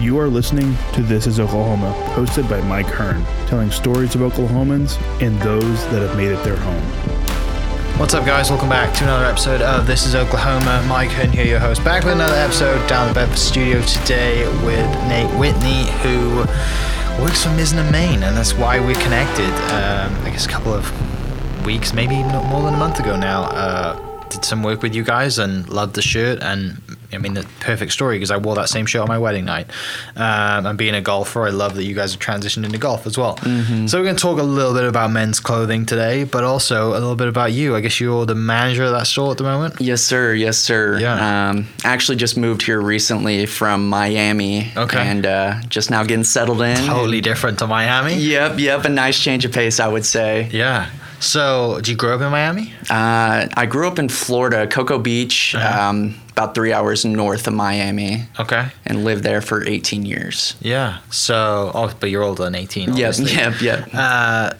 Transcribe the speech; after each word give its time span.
You 0.00 0.18
are 0.18 0.28
listening 0.28 0.76
to 0.92 1.02
This 1.02 1.26
is 1.26 1.40
Oklahoma, 1.40 1.92
hosted 2.14 2.48
by 2.48 2.60
Mike 2.60 2.86
Hearn, 2.86 3.24
telling 3.48 3.70
stories 3.70 4.14
of 4.14 4.20
Oklahomans 4.20 5.00
and 5.22 5.40
those 5.40 5.84
that 5.86 6.06
have 6.06 6.16
made 6.16 6.30
it 6.30 6.44
their 6.44 6.56
home. 6.56 6.82
What's 7.98 8.12
up, 8.12 8.26
guys? 8.26 8.50
Welcome 8.50 8.68
back 8.68 8.92
to 8.98 9.04
another 9.04 9.24
episode 9.24 9.62
of 9.62 9.86
This 9.86 10.04
is 10.04 10.14
Oklahoma. 10.14 10.84
Mike 10.88 11.10
Hearn 11.10 11.30
here, 11.30 11.46
your 11.46 11.58
host, 11.58 11.82
back 11.84 12.04
with 12.04 12.12
another 12.12 12.34
episode 12.34 12.86
down 12.88 13.08
the 13.08 13.14
Bedford 13.14 13.38
studio 13.38 13.80
today 13.82 14.44
with 14.64 14.86
Nate 15.08 15.30
Whitney, 15.38 15.90
who 16.02 16.38
works 17.22 17.44
for 17.44 17.50
Mizzen, 17.50 17.90
Main, 17.90 18.22
and 18.24 18.36
that's 18.36 18.52
why 18.52 18.80
we're 18.80 19.00
connected. 19.00 19.48
Um, 19.72 20.14
I 20.24 20.30
guess 20.30 20.44
a 20.44 20.48
couple 20.48 20.74
of 20.74 20.84
weeks, 21.64 21.92
maybe 21.92 22.22
not 22.22 22.44
more 22.46 22.62
than 22.62 22.74
a 22.74 22.78
month 22.78 23.00
ago 23.00 23.16
now. 23.16 23.44
Uh, 23.44 24.14
did 24.34 24.44
some 24.44 24.62
work 24.62 24.82
with 24.82 24.94
you 24.94 25.02
guys 25.02 25.38
and 25.38 25.68
loved 25.68 25.94
the 25.94 26.02
shirt 26.02 26.42
and 26.42 26.80
I 27.12 27.18
mean 27.18 27.34
the 27.34 27.46
perfect 27.60 27.92
story 27.92 28.16
because 28.16 28.30
I 28.30 28.36
wore 28.36 28.56
that 28.56 28.68
same 28.68 28.86
shirt 28.86 29.02
on 29.02 29.08
my 29.08 29.18
wedding 29.18 29.44
night. 29.44 29.70
Um, 30.16 30.66
and 30.66 30.76
being 30.76 30.94
a 30.94 31.00
golfer, 31.00 31.44
I 31.44 31.50
love 31.50 31.74
that 31.76 31.84
you 31.84 31.94
guys 31.94 32.12
have 32.12 32.20
transitioned 32.20 32.64
into 32.64 32.78
golf 32.78 33.06
as 33.06 33.16
well. 33.16 33.36
Mm-hmm. 33.36 33.86
So 33.86 33.98
we're 33.98 34.04
going 34.04 34.16
to 34.16 34.22
talk 34.22 34.40
a 34.40 34.42
little 34.42 34.74
bit 34.74 34.84
about 34.84 35.12
men's 35.12 35.38
clothing 35.38 35.86
today, 35.86 36.24
but 36.24 36.42
also 36.42 36.90
a 36.90 36.98
little 36.98 37.14
bit 37.14 37.28
about 37.28 37.52
you. 37.52 37.76
I 37.76 37.80
guess 37.80 38.00
you're 38.00 38.26
the 38.26 38.34
manager 38.34 38.84
of 38.84 38.92
that 38.92 39.06
store 39.06 39.30
at 39.30 39.38
the 39.38 39.44
moment. 39.44 39.80
Yes, 39.80 40.02
sir. 40.02 40.34
Yes, 40.34 40.58
sir. 40.58 40.98
Yeah. 40.98 41.50
Um, 41.50 41.68
actually, 41.84 42.16
just 42.16 42.36
moved 42.36 42.62
here 42.62 42.80
recently 42.80 43.46
from 43.46 43.88
Miami. 43.88 44.72
Okay. 44.76 44.98
And 44.98 45.24
uh, 45.24 45.60
just 45.68 45.90
now 45.90 46.02
getting 46.02 46.24
settled 46.24 46.62
in. 46.62 46.76
Totally 46.86 47.20
different 47.20 47.60
to 47.60 47.68
Miami. 47.68 48.14
Yep, 48.14 48.58
yep. 48.58 48.84
A 48.84 48.88
nice 48.88 49.20
change 49.20 49.44
of 49.44 49.52
pace, 49.52 49.78
I 49.78 49.86
would 49.86 50.04
say. 50.04 50.48
Yeah. 50.50 50.90
So, 51.24 51.80
do 51.82 51.90
you 51.90 51.96
grow 51.96 52.14
up 52.14 52.20
in 52.20 52.30
Miami? 52.30 52.72
Uh, 52.90 53.46
I 53.54 53.66
grew 53.66 53.88
up 53.88 53.98
in 53.98 54.08
Florida, 54.08 54.66
Cocoa 54.66 54.98
Beach, 54.98 55.54
Uh-huh. 55.54 55.88
um, 55.88 56.14
about 56.32 56.54
three 56.54 56.72
hours 56.72 57.04
north 57.04 57.46
of 57.46 57.54
Miami, 57.54 58.24
Okay. 58.38 58.66
and 58.84 59.04
lived 59.04 59.24
there 59.24 59.40
for 59.40 59.64
18 59.66 60.04
years. 60.04 60.54
Yeah. 60.60 60.98
So, 61.10 61.70
oh, 61.74 61.90
but 61.98 62.10
you're 62.10 62.22
older 62.22 62.44
than 62.44 62.54
18. 62.54 62.94
Yep, 62.96 63.08
Obviously. 63.08 63.32
yep, 63.40 63.60
yep. 63.62 63.88
Uh, 63.94 64.50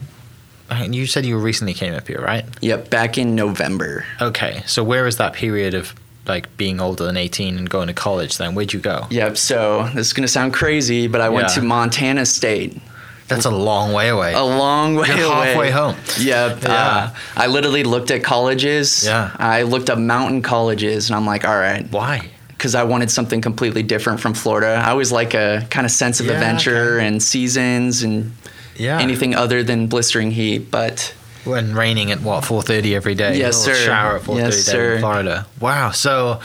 and 0.71 0.95
you 0.95 1.06
said 1.06 1.27
you 1.27 1.37
recently 1.39 1.75
came 1.75 1.93
up 1.95 2.09
here, 2.09 2.21
right? 2.23 2.45
Yep, 2.62 2.89
back 2.91 3.19
in 3.19 3.34
November. 3.34 4.06
Okay. 4.21 4.62
So, 4.67 4.83
where 4.83 5.06
is 5.06 5.19
that 5.19 5.34
period 5.34 5.75
of 5.75 5.95
like 6.27 6.56
being 6.56 6.81
older 6.81 7.05
than 7.05 7.19
18 7.19 7.59
and 7.59 7.69
going 7.69 7.89
to 7.89 7.93
college 7.95 8.39
then? 8.39 8.55
Where'd 8.55 8.73
you 8.73 8.81
go? 8.81 9.06
Yep, 9.11 9.37
so 9.37 9.91
this 9.95 10.06
is 10.06 10.12
going 10.15 10.23
to 10.27 10.33
sound 10.33 10.55
crazy, 10.55 11.06
but 11.09 11.21
I 11.21 11.28
went 11.28 11.51
to 11.51 11.61
Montana 11.62 12.25
State. 12.25 12.81
That's 13.28 13.47
a 13.47 13.50
long 13.50 13.92
way 13.94 14.08
away. 14.08 14.34
A 14.34 14.42
long 14.42 14.97
way 14.97 15.08
You're 15.08 15.33
away. 15.33 15.47
halfway 15.47 15.70
home. 15.70 15.97
Yep. 16.20 16.62
Yeah. 16.62 16.69
Uh, 16.72 17.11
I 17.36 17.47
literally 17.47 17.83
looked 17.84 18.11
at 18.11 18.22
colleges. 18.22 19.05
Yeah. 19.05 19.31
I 19.39 19.62
looked 19.62 19.89
up 19.89 19.98
mountain 19.98 20.42
colleges, 20.42 21.08
and 21.08 21.16
I'm 21.16 21.25
like, 21.27 21.44
all 21.47 21.56
right, 21.56 21.86
Why? 21.91 22.28
because 22.48 22.75
I 22.75 22.84
wanted 22.84 23.11
something 23.11 23.41
completely 23.41 23.83
different 23.83 24.20
from 24.20 24.34
Florida. 24.34 24.83
I 24.86 24.91
always 24.91 25.11
like 25.11 25.34
a 25.34 25.66
kind 25.70 25.84
of 25.86 25.91
sense 25.91 26.20
of 26.20 26.27
Yeah, 26.27 26.33
adventure 26.34 26.97
okay. 26.98 27.06
and 27.06 27.22
seasons 27.22 28.03
and 28.03 28.33
Yeah. 28.77 29.00
anything 29.00 29.34
other 29.34 29.62
than 29.62 29.86
blistering 29.86 30.31
heat. 30.31 30.70
But 30.70 31.14
When 31.44 31.75
raining 31.75 32.11
at 32.11 32.20
what 32.22 32.44
4:30 32.44 32.94
every 32.94 33.14
day. 33.14 33.38
Yes, 33.38 33.56
sir. 33.56 33.75
Shower 33.75 34.16
at 34.16 34.22
4:30 34.22 34.38
Yes, 34.38 34.69
in 34.69 35.00
Florida. 35.00 35.47
Wow. 35.61 35.91
So, 35.91 36.41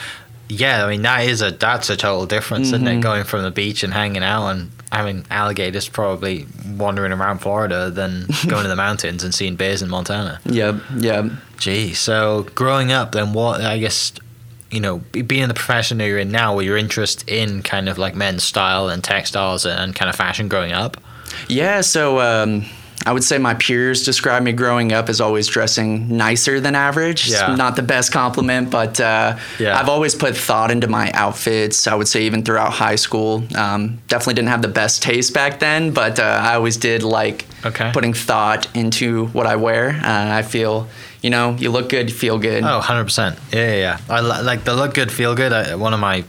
yeah, 0.50 0.84
I 0.86 0.90
mean 0.90 1.04
that 1.04 1.26
is 1.26 1.42
a 1.42 1.52
that's 1.52 1.90
a 1.90 1.96
total 1.96 2.26
difference, 2.26 2.68
isn't 2.68 2.84
Mm-hmm. 2.84 3.00
it? 3.00 3.02
Going 3.02 3.24
from 3.24 3.44
the 3.44 3.52
beach 3.52 3.84
and 3.84 3.94
hanging 3.94 4.24
out 4.24 4.48
and 4.50 4.72
having 4.92 5.24
alligators 5.30 5.88
probably 5.88 6.48
wandering 6.76 7.12
around 7.12 7.40
Florida 7.40 7.90
than 7.92 8.26
going 8.48 8.64
to 8.64 8.70
the 8.70 8.76
mountains 8.76 9.24
and 9.24 9.34
seeing 9.34 9.56
bears 9.56 9.82
in 9.82 9.90
Montana. 9.90 10.40
yep, 10.46 10.76
yep. 10.98 11.26
Gee. 11.58 11.94
So 11.94 12.48
growing 12.56 12.92
up, 12.92 13.12
then 13.14 13.34
what? 13.34 13.62
I 13.62 13.78
guess. 13.80 14.12
You 14.72 14.82
know, 14.82 15.00
be- 15.12 15.24
being 15.24 15.48
the 15.48 15.56
profession 15.56 15.98
that 15.98 16.06
you're 16.06 16.20
in 16.20 16.30
now, 16.32 16.56
were 16.56 16.62
your 16.62 16.78
interest 16.78 17.28
in 17.28 17.64
kind 17.64 17.90
of 17.90 17.98
like 17.98 18.14
men's 18.16 18.44
style 18.44 18.88
and 18.88 19.04
textiles 19.04 19.66
and 19.66 19.96
kind 19.96 20.10
of 20.10 20.16
fashion 20.16 20.48
growing 20.48 20.74
up? 20.74 20.96
Yeah, 21.48 21.82
so 21.82 22.20
um, 22.20 22.66
I 23.06 23.14
would 23.14 23.24
say 23.24 23.38
my 23.38 23.54
peers 23.54 24.04
describe 24.04 24.44
me 24.44 24.52
growing 24.52 24.92
up 24.92 25.08
as 25.10 25.22
always 25.22 25.48
dressing 25.48 26.18
nicer 26.18 26.60
than 26.60 26.76
average. 26.76 27.28
It's 27.28 27.40
Yeah. 27.40 27.56
not 27.56 27.76
the 27.78 27.82
best 27.82 28.12
compliment, 28.12 28.70
but 28.70 29.00
uh, 29.00 29.38
Yeah. 29.58 29.80
I've 29.80 29.88
always 29.90 30.16
put 30.16 30.36
thought 30.36 30.70
into 30.70 30.88
my 30.88 31.10
outfits. 31.14 31.88
I 31.88 31.96
would 31.96 32.08
say 32.10 32.24
even 32.24 32.44
throughout 32.44 32.74
high 32.74 32.98
school. 32.98 33.44
Um, 33.56 34.00
definitely 34.10 34.34
didn't 34.36 34.50
have 34.50 34.62
the 34.62 34.68
best 34.68 35.02
taste 35.02 35.34
back 35.34 35.60
then, 35.60 35.92
but 35.92 36.20
uh, 36.20 36.24
I 36.24 36.56
always 36.56 36.78
did 36.78 37.04
like 37.04 37.46
Okay. 37.66 37.90
putting 37.94 38.14
thought 38.14 38.68
into 38.76 39.28
what 39.28 39.46
I 39.48 39.56
wear. 39.56 39.90
Uh, 40.04 40.34
I 40.40 40.42
feel, 40.44 40.88
you 41.22 41.30
know, 41.30 41.56
you 41.60 41.72
look 41.72 41.90
good, 41.90 42.10
you 42.10 42.16
feel 42.16 42.38
good. 42.38 42.64
Oh, 42.64 42.80
100%. 42.82 43.38
Yeah, 43.54 43.60
yeah, 43.66 43.76
yeah. 43.76 43.98
I 44.10 44.22
li- 44.22 44.44
like 44.44 44.64
the 44.66 44.76
look 44.76 44.94
good, 44.94 45.12
feel 45.12 45.36
good. 45.36 45.52
I, 45.54 45.76
one 45.76 45.94
of 45.94 46.00
my 46.00 46.24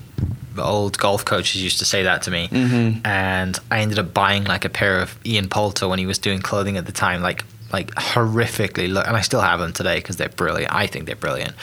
old 0.59 0.99
golf 0.99 1.25
coaches 1.25 1.62
used 1.62 1.78
to 1.78 1.84
say 1.84 2.05
that 2.05 2.22
to 2.22 2.31
me. 2.31 2.49
Mm-hmm. 2.49 3.06
And 3.06 3.59
I 3.71 3.81
ended 3.81 3.99
up 3.99 4.12
buying 4.12 4.44
like 4.44 4.65
a 4.65 4.69
pair 4.69 4.99
of 5.00 5.19
Ian 5.25 5.49
Poulter 5.49 5.88
when 5.88 5.99
he 5.99 6.06
was 6.06 6.19
doing 6.19 6.41
clothing 6.41 6.77
at 6.77 6.87
the 6.87 6.93
time, 6.93 7.22
like 7.22 7.44
like 7.72 7.94
horrifically 7.94 8.93
look 8.93 9.06
and 9.06 9.16
I 9.16 9.21
still 9.21 9.41
have 9.41 9.61
them 9.61 9.72
today 9.72 9.97
because 9.97 10.16
they're 10.16 10.28
brilliant. 10.28 10.75
I 10.75 10.87
think 10.87 11.06
they're 11.06 11.15
brilliant. 11.15 11.55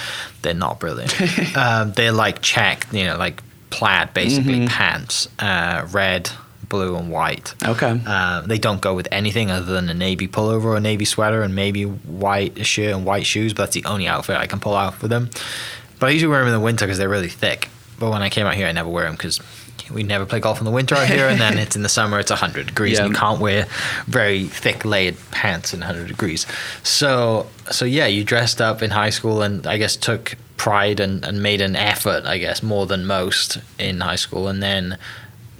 They're 0.42 0.54
not 0.54 0.80
brilliant. 0.80 1.14
um, 1.58 1.92
they're 1.92 2.14
like 2.14 2.42
checked, 2.42 2.94
you 2.94 3.06
know, 3.06 3.18
like 3.18 3.44
plaid 3.70 4.14
basically 4.14 4.66
pants, 4.68 5.28
uh, 5.40 5.86
red, 5.92 6.30
blue 6.70 6.96
and 6.96 7.12
white. 7.12 7.54
Okay. 7.64 8.00
Uh, 8.06 8.42
they 8.42 8.58
don't 8.58 8.82
go 8.82 8.94
with 8.94 9.08
anything 9.12 9.52
other 9.52 9.74
than 9.74 9.90
a 9.90 9.94
navy 9.94 10.28
pullover 10.28 10.66
or 10.66 10.78
a 10.78 10.82
navy 10.82 11.06
sweater 11.06 11.42
and 11.42 11.56
maybe 11.56 11.84
white 11.84 12.66
shirt 12.66 12.96
and 12.96 13.06
white 13.06 13.26
shoes, 13.26 13.54
but 13.54 13.64
that's 13.64 13.74
the 13.74 13.86
only 13.86 14.08
outfit 14.08 14.38
I 14.38 14.48
can 14.48 14.60
pull 14.60 14.76
out 14.76 14.96
for 14.96 15.08
them. 15.08 15.30
But 16.00 16.08
I 16.08 16.10
usually 16.12 16.30
wear 16.30 16.40
them 16.40 16.50
in 16.50 16.54
the 16.54 16.60
winter 16.60 16.86
because 16.86 16.98
they're 16.98 17.10
really 17.10 17.30
thick. 17.30 17.70
But 18.00 18.12
when 18.12 18.22
I 18.22 18.30
came 18.30 18.46
out 18.46 18.54
here, 18.56 18.68
I 18.68 18.72
never 18.72 18.90
wear 18.90 19.06
them 19.06 19.14
because 19.14 19.40
we 19.92 20.04
never 20.04 20.26
play 20.26 20.40
golf 20.40 20.60
in 20.60 20.66
the 20.66 20.72
winter 20.72 20.96
out 20.96 21.08
here, 21.08 21.28
and 21.28 21.40
then 21.40 21.58
it's 21.58 21.76
in 21.76 21.84
the 21.84 21.90
summer, 21.90 22.20
it's 22.20 22.30
100 22.30 22.68
degrees, 22.68 23.00
and 23.00 23.10
you 23.10 23.16
can't 23.16 23.40
wear 23.40 23.68
very 24.06 24.46
thick 24.46 24.86
layered 24.86 25.16
pants 25.32 25.74
in 25.74 25.80
100 25.80 26.08
degrees. 26.08 26.46
So, 26.84 27.48
so 27.72 27.86
yeah, 27.86 28.06
you 28.08 28.24
dressed 28.24 28.62
up 28.62 28.82
in 28.82 28.92
high 28.92 29.10
school 29.10 29.42
and 29.42 29.66
I 29.66 29.78
guess 29.78 29.96
took 29.96 30.36
pride 30.58 31.00
and, 31.00 31.24
and 31.24 31.42
made 31.42 31.62
an 31.62 31.76
effort, 31.76 32.26
I 32.26 32.38
guess, 32.38 32.62
more 32.62 32.86
than 32.86 33.06
most 33.06 33.60
in 33.80 34.02
high 34.02 34.16
school. 34.16 34.48
And 34.48 34.62
then 34.62 34.98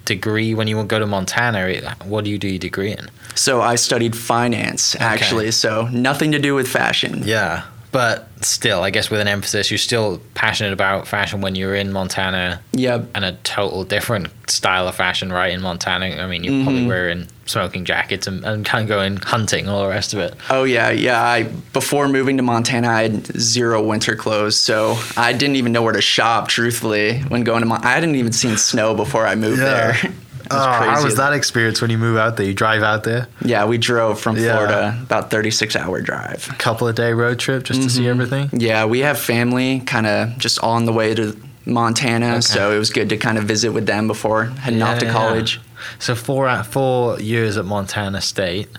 degree 0.06 0.54
when 0.54 0.68
you 0.68 0.84
go 0.84 1.00
to 1.00 1.06
Montana, 1.06 1.96
what 2.04 2.24
do 2.24 2.30
you 2.30 2.38
do 2.38 2.48
your 2.48 2.60
degree 2.60 2.92
in? 2.92 3.10
So 3.36 3.62
I 3.62 3.76
studied 3.76 4.16
finance, 4.16 4.96
actually, 4.96 5.52
so 5.52 5.88
nothing 5.90 6.32
to 6.32 6.40
do 6.40 6.56
with 6.56 6.68
fashion. 6.68 7.22
Yeah, 7.24 7.66
but 7.98 8.28
still, 8.46 8.84
I 8.84 8.92
guess 8.92 9.10
with 9.10 9.20
an 9.22 9.28
emphasis, 9.28 9.72
you're 9.72 9.80
still 9.80 10.22
passionate 10.36 10.72
about 10.72 11.08
fashion 11.08 11.42
when 11.42 11.56
you're 11.56 11.74
in 11.74 11.92
Montana, 11.92 12.62
Yep. 12.74 13.08
and 13.16 13.26
a 13.26 13.32
total 13.44 13.84
different 13.86 14.28
style 14.48 14.88
of 14.88 14.94
fashion, 14.94 15.34
right? 15.34 15.52
In 15.52 15.62
Montana, 15.62 16.06
I 16.06 16.28
mean, 16.28 16.44
you're 16.44 16.64
probably 16.64 16.82
Mm-hmm. 16.82 16.88
wearing 16.90 17.28
smoking 17.48 17.86
jackets 17.86 18.28
and, 18.28 18.46
and 18.46 18.64
kind 18.64 18.84
of 18.84 18.88
going 18.88 19.18
hunting, 19.18 19.68
all 19.68 19.82
the 19.82 19.90
rest 19.90 20.14
of 20.14 20.20
it. 20.20 20.36
Oh 20.52 20.64
yeah, 20.64 20.92
yeah. 20.92 21.20
I 21.24 21.44
before 21.74 22.08
moving 22.08 22.38
to 22.38 22.44
Montana, 22.44 22.88
I 22.88 23.02
had 23.04 23.26
zero 23.40 23.82
winter 23.82 24.16
clothes, 24.16 24.60
so 24.60 24.96
I 25.18 25.34
didn't 25.34 25.56
even 25.56 25.72
know 25.72 25.82
where 25.82 25.94
to 25.94 26.02
shop. 26.02 26.50
Truthfully, 26.50 27.20
when 27.30 27.44
going 27.44 27.62
to 27.62 27.66
Mon- 27.66 27.84
I 27.84 27.94
hadn't 27.94 28.14
even 28.16 28.32
seen 28.32 28.58
snow 28.58 28.94
before 28.94 29.26
I 29.26 29.34
moved 29.34 29.60
Yeah. 29.62 29.94
there. 29.94 30.14
Oh, 30.52 30.56
was 30.58 30.66
how 30.98 31.04
was 31.04 31.16
that 31.18 31.34
experience 31.34 31.82
when 31.82 31.92
you 31.92 31.98
move 31.98 32.18
out 32.18 32.38
there? 32.38 32.46
You 32.46 32.54
drive 32.54 32.84
out 32.84 33.04
there, 33.04 33.28
Yeah, 33.44 33.66
we 33.66 33.78
drove 33.78 34.20
from 34.20 34.38
Yeah. 34.38 34.54
Florida, 34.56 35.00
about 35.02 35.30
thirty 35.30 35.52
six 35.52 35.76
hour 35.76 36.02
drive. 36.02 36.48
couple 36.58 36.88
of 36.88 36.96
day 36.96 37.14
road 37.14 37.40
trip 37.40 37.64
just 37.64 37.82
to 37.82 37.88
Mm-hmm. 37.88 37.98
see 37.98 38.08
everything. 38.08 38.50
Yeah, 38.54 38.86
we 38.86 39.00
have 39.00 39.20
family 39.20 39.82
kind 39.82 40.08
of 40.08 40.38
just 40.38 40.60
on 40.64 40.86
the 40.86 40.94
way 40.94 41.14
to 41.16 41.36
Montana, 41.66 42.42
so 42.42 42.72
it 42.72 42.78
was 42.80 42.90
good 42.90 43.10
to 43.10 43.18
kind 43.18 43.38
of 43.38 43.44
visit 43.44 43.72
with 43.74 43.86
them 43.86 44.08
before 44.08 44.46
heading 44.46 44.82
off 44.82 45.00
to 45.00 45.12
college. 45.12 45.58
yeah. 45.58 45.84
So 46.00 46.16
four 46.16 46.64
four 46.64 47.20
years 47.20 47.58
at 47.58 47.66
Montana 47.66 48.22
State. 48.22 48.70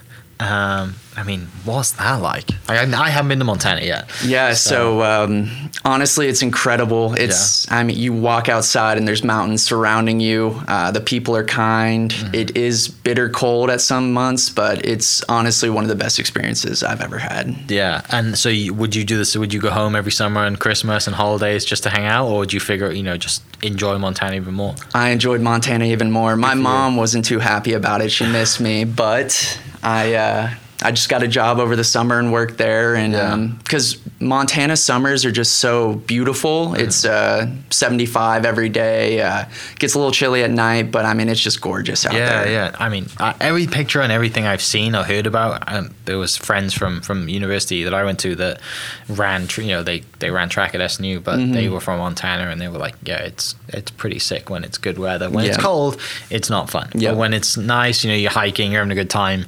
Um, 0.41 0.95
I 1.17 1.25
mean, 1.25 1.49
what's 1.65 1.91
that 1.93 2.23
like? 2.23 2.49
I, 2.69 2.79
I 2.79 3.09
haven't 3.11 3.29
been 3.29 3.41
to 3.41 3.45
Montana 3.45 3.81
yet. 3.81 4.09
Yeah, 4.25 4.53
so, 4.53 5.03
um, 5.03 5.51
honestly, 5.85 6.29
it's 6.29 6.43
incredible. 6.43 7.15
It's, 7.15 7.69
I 7.73 7.83
mean, 7.83 7.97
you 7.97 8.13
walk 8.13 8.49
outside 8.49 8.99
and 8.99 9.09
there's 9.09 9.25
mountains 9.25 9.65
surrounding 9.65 10.21
you. 10.21 10.63
Uh, 10.69 10.93
the 10.93 11.01
people 11.01 11.35
are 11.35 11.45
kind. 11.45 12.13
Mm-hmm. 12.13 12.35
It 12.37 12.57
is 12.57 12.87
bitter 12.87 13.29
cold 13.29 13.69
at 13.69 13.81
some 13.81 14.13
months, 14.13 14.49
but 14.49 14.85
it's 14.87 15.25
honestly 15.25 15.71
one 15.71 15.83
of 15.83 15.89
the 15.89 15.97
best 15.97 16.21
experiences 16.21 16.85
I've 16.85 17.01
ever 17.01 17.19
had. 17.19 17.69
Yeah, 17.69 18.03
and 18.11 18.39
so 18.39 18.49
you, 18.49 18.73
would 18.75 18.95
you 18.95 19.05
do 19.05 19.19
this? 19.19 19.37
Would 19.37 19.53
you 19.53 19.61
go 19.61 19.71
home 19.71 19.97
every 19.97 20.13
summer 20.13 20.45
and 20.45 20.61
Christmas 20.61 21.09
and 21.09 21.17
holidays 21.17 21.65
just 21.65 21.83
to 21.83 21.91
hang 21.91 22.07
out, 22.07 22.29
or 22.29 22.39
would 22.39 22.53
you 22.53 22.61
figure, 22.61 22.93
you 22.93 23.03
know, 23.03 23.17
just 23.17 23.43
enjoy 23.65 23.99
Montana 23.99 24.37
even 24.37 24.55
more? 24.55 24.77
I 24.95 25.09
enjoyed 25.09 25.41
Montana 25.41 25.87
even 25.87 26.13
more. 26.13 26.37
My 26.37 26.55
mom 26.55 26.97
wasn't 26.97 27.25
too 27.25 27.41
happy 27.41 27.73
about 27.73 28.03
it. 28.03 28.13
She 28.13 28.25
missed 28.25 28.61
me, 28.61 28.85
but 28.85 29.61
I, 29.83 30.15
uh, 30.15 30.51
I 30.81 30.93
just 30.93 31.09
got 31.09 31.23
a 31.25 31.29
job 31.29 31.59
over 31.59 31.75
the 31.75 31.83
summer 31.85 32.19
and 32.21 32.33
worked 32.33 32.57
there, 32.57 32.95
and 32.95 33.59
because 33.59 33.99
Montana 34.21 34.77
summers 34.77 35.25
are 35.25 35.33
just 35.33 35.55
so 35.55 35.95
beautiful. 35.95 36.75
It's 36.75 37.05
uh, 37.05 37.51
75 37.71 38.45
every 38.45 38.69
day. 38.69 39.21
Uh, 39.21 39.45
gets 39.81 39.95
a 39.95 39.99
little 39.99 40.13
chilly 40.13 40.45
at 40.45 40.51
night, 40.51 40.93
but 40.93 41.05
I 41.05 41.15
mean 41.15 41.29
it's 41.29 41.41
just 41.41 41.61
gorgeous 41.61 42.07
out 42.07 42.13
Yeah, 42.15 42.45
there. 42.45 42.53
yeah. 42.53 42.71
Yeah. 42.71 42.77
I 42.79 42.89
mean, 42.89 43.07
uh, 43.19 43.33
every 43.41 43.67
picture 43.67 44.01
and 44.01 44.13
everything 44.13 44.47
I've 44.47 44.63
seen 44.63 44.95
or 44.95 45.03
heard 45.03 45.27
about, 45.27 45.65
um, 45.73 45.95
there 46.05 46.19
was 46.19 46.37
friends 46.37 46.75
from 46.75 47.01
from 47.01 47.29
university 47.29 47.83
that 47.85 47.95
I 47.95 48.05
went 48.05 48.21
to 48.21 48.35
that 48.37 48.61
ran, 49.09 49.47
tr- 49.49 49.63
you 49.63 49.69
know, 49.69 49.83
they 49.83 50.01
they 50.21 50.31
ran 50.31 50.49
track 50.49 50.75
at 50.75 50.81
SNU, 50.81 51.23
but 51.25 51.39
Mm-hmm. 51.39 51.53
they 51.53 51.69
were 51.69 51.81
from 51.81 51.99
Montana 51.99 52.51
and 52.51 52.61
they 52.61 52.69
were 52.69 52.79
like, 52.79 52.95
yeah, 53.05 53.19
it's 53.19 53.55
it's 53.69 53.91
pretty 53.91 54.19
sick 54.21 54.49
when 54.51 54.63
it's 54.65 54.79
good 54.79 54.99
weather. 54.99 55.29
When 55.29 55.45
it's 55.45 55.57
cold, 55.57 56.01
it's 56.31 56.49
not 56.51 56.71
fun. 56.71 56.89
Yeah. 56.95 57.11
But 57.11 57.19
when 57.19 57.35
it's 57.35 57.57
nice, 57.57 58.05
you 58.05 58.11
know, 58.11 58.17
you're 58.17 58.31
hiking, 58.31 58.71
you're 58.73 58.81
having 58.81 58.93
a 58.93 59.01
good 59.01 59.11
time. 59.11 59.47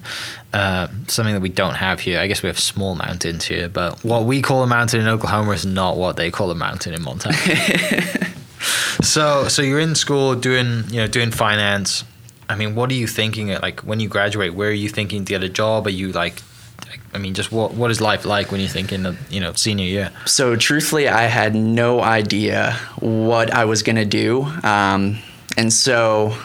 Uh, 0.53 0.89
something 1.07 1.35
that 1.35 1.41
we 1.41 1.49
don't 1.49 1.77
have 1.77 2.01
here. 2.01 2.19
I 2.19 2.27
guess 2.27 2.43
we 2.43 2.49
have 2.49 2.59
small 2.59 2.97
mountains 2.97 3.45
here, 3.45 3.69
but 3.69 4.03
what 4.05 4.25
we 4.25 4.43
call 4.43 4.65
a 4.65 4.67
mountain 4.67 5.01
in 5.01 5.07
Oklahoma 5.07 5.53
is 5.53 5.65
not 5.65 5.97
what 5.97 6.17
they 6.17 6.33
call 6.33 6.51
a 6.51 6.57
mountain 6.57 6.93
in 6.93 7.03
Montana. 7.03 7.37
So, 9.03 9.49
so 9.49 9.63
you're 9.63 9.81
in 9.81 9.95
school 9.95 10.35
doing, 10.35 10.85
you 10.89 10.97
know, 10.97 11.07
doing 11.07 11.31
finance. 11.31 12.05
I 12.49 12.57
mean, 12.57 12.75
what 12.75 12.91
are 12.91 12.95
you 12.95 13.07
thinking? 13.07 13.49
Like 13.49 13.81
when 13.81 14.01
you 14.01 14.09
graduate, 14.09 14.55
where 14.55 14.69
are 14.69 14.73
you 14.73 14.89
thinking 14.89 15.25
to 15.25 15.31
get 15.31 15.43
a 15.43 15.49
job? 15.49 15.87
Are 15.87 15.91
you 15.91 16.13
like, 16.13 16.43
I 17.15 17.19
mean, 17.19 17.35
just 17.35 17.51
what 17.53 17.75
what 17.75 17.91
is 17.91 18.01
life 18.01 18.25
like 18.25 18.51
when 18.51 18.61
you're 18.61 18.69
thinking 18.69 19.07
of, 19.07 19.33
you 19.33 19.41
know, 19.41 19.53
senior 19.55 19.87
year? 19.87 20.11
So 20.27 20.57
truthfully, 20.57 21.09
I 21.09 21.23
had 21.23 21.55
no 21.55 22.01
idea 22.01 22.73
what 22.99 23.51
I 23.53 23.65
was 23.65 23.83
gonna 23.83 24.05
do, 24.05 24.43
um, 24.63 25.19
and 25.57 25.73
so 25.73 26.37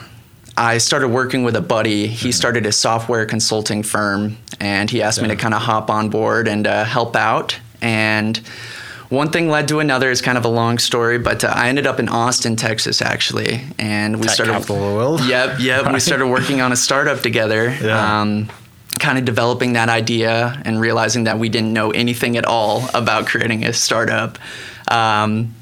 I 0.57 0.77
started 0.77 1.09
working 1.09 1.43
with 1.43 1.55
a 1.55 1.61
buddy. 1.61 2.07
He 2.07 2.31
started 2.31 2.65
a 2.65 2.71
software 2.71 3.25
consulting 3.25 3.83
firm, 3.83 4.37
and 4.59 4.89
he 4.89 5.01
asked 5.01 5.21
me 5.21 5.27
to 5.27 5.35
kind 5.35 5.53
of 5.53 5.61
hop 5.61 5.89
on 5.89 6.09
board 6.09 6.47
and 6.47 6.65
uh, 6.65 6.85
help 6.85 7.15
out. 7.15 7.59
And 7.81 8.37
one 9.09 9.31
thing 9.31 9.49
led 9.49 9.67
to 9.67 9.79
another. 9.79 10.09
It's 10.09 10.21
kind 10.21 10.37
of 10.37 10.45
a 10.45 10.49
long 10.49 10.77
story, 10.77 11.17
but 11.17 11.43
uh, 11.43 11.51
I 11.53 11.67
ended 11.69 11.85
up 11.85 11.99
in 11.99 12.07
Austin, 12.07 12.55
Texas, 12.55 13.01
actually, 13.01 13.61
and 13.77 14.15
we 14.17 14.23
Tech 14.23 14.35
started. 14.35 14.53
capital 14.53 14.75
of 14.77 14.89
the 14.89 14.95
world. 14.95 15.21
Yep, 15.27 15.59
yep. 15.59 15.91
We 15.91 15.99
started 15.99 16.27
working 16.27 16.61
on 16.61 16.71
a 16.71 16.75
startup 16.77 17.19
together. 17.19 17.75
Yeah. 17.81 18.21
Um, 18.21 18.49
kind 18.97 19.17
of 19.17 19.25
developing 19.25 19.73
that 19.73 19.89
idea 19.89 20.61
and 20.63 20.79
realizing 20.79 21.25
that 21.25 21.37
we 21.37 21.49
didn't 21.49 21.73
know 21.73 21.91
anything 21.91 22.37
at 22.37 22.45
all 22.45 22.87
about 22.93 23.27
creating 23.27 23.65
a 23.65 23.73
startup. 23.73 24.37
Um, 24.89 25.53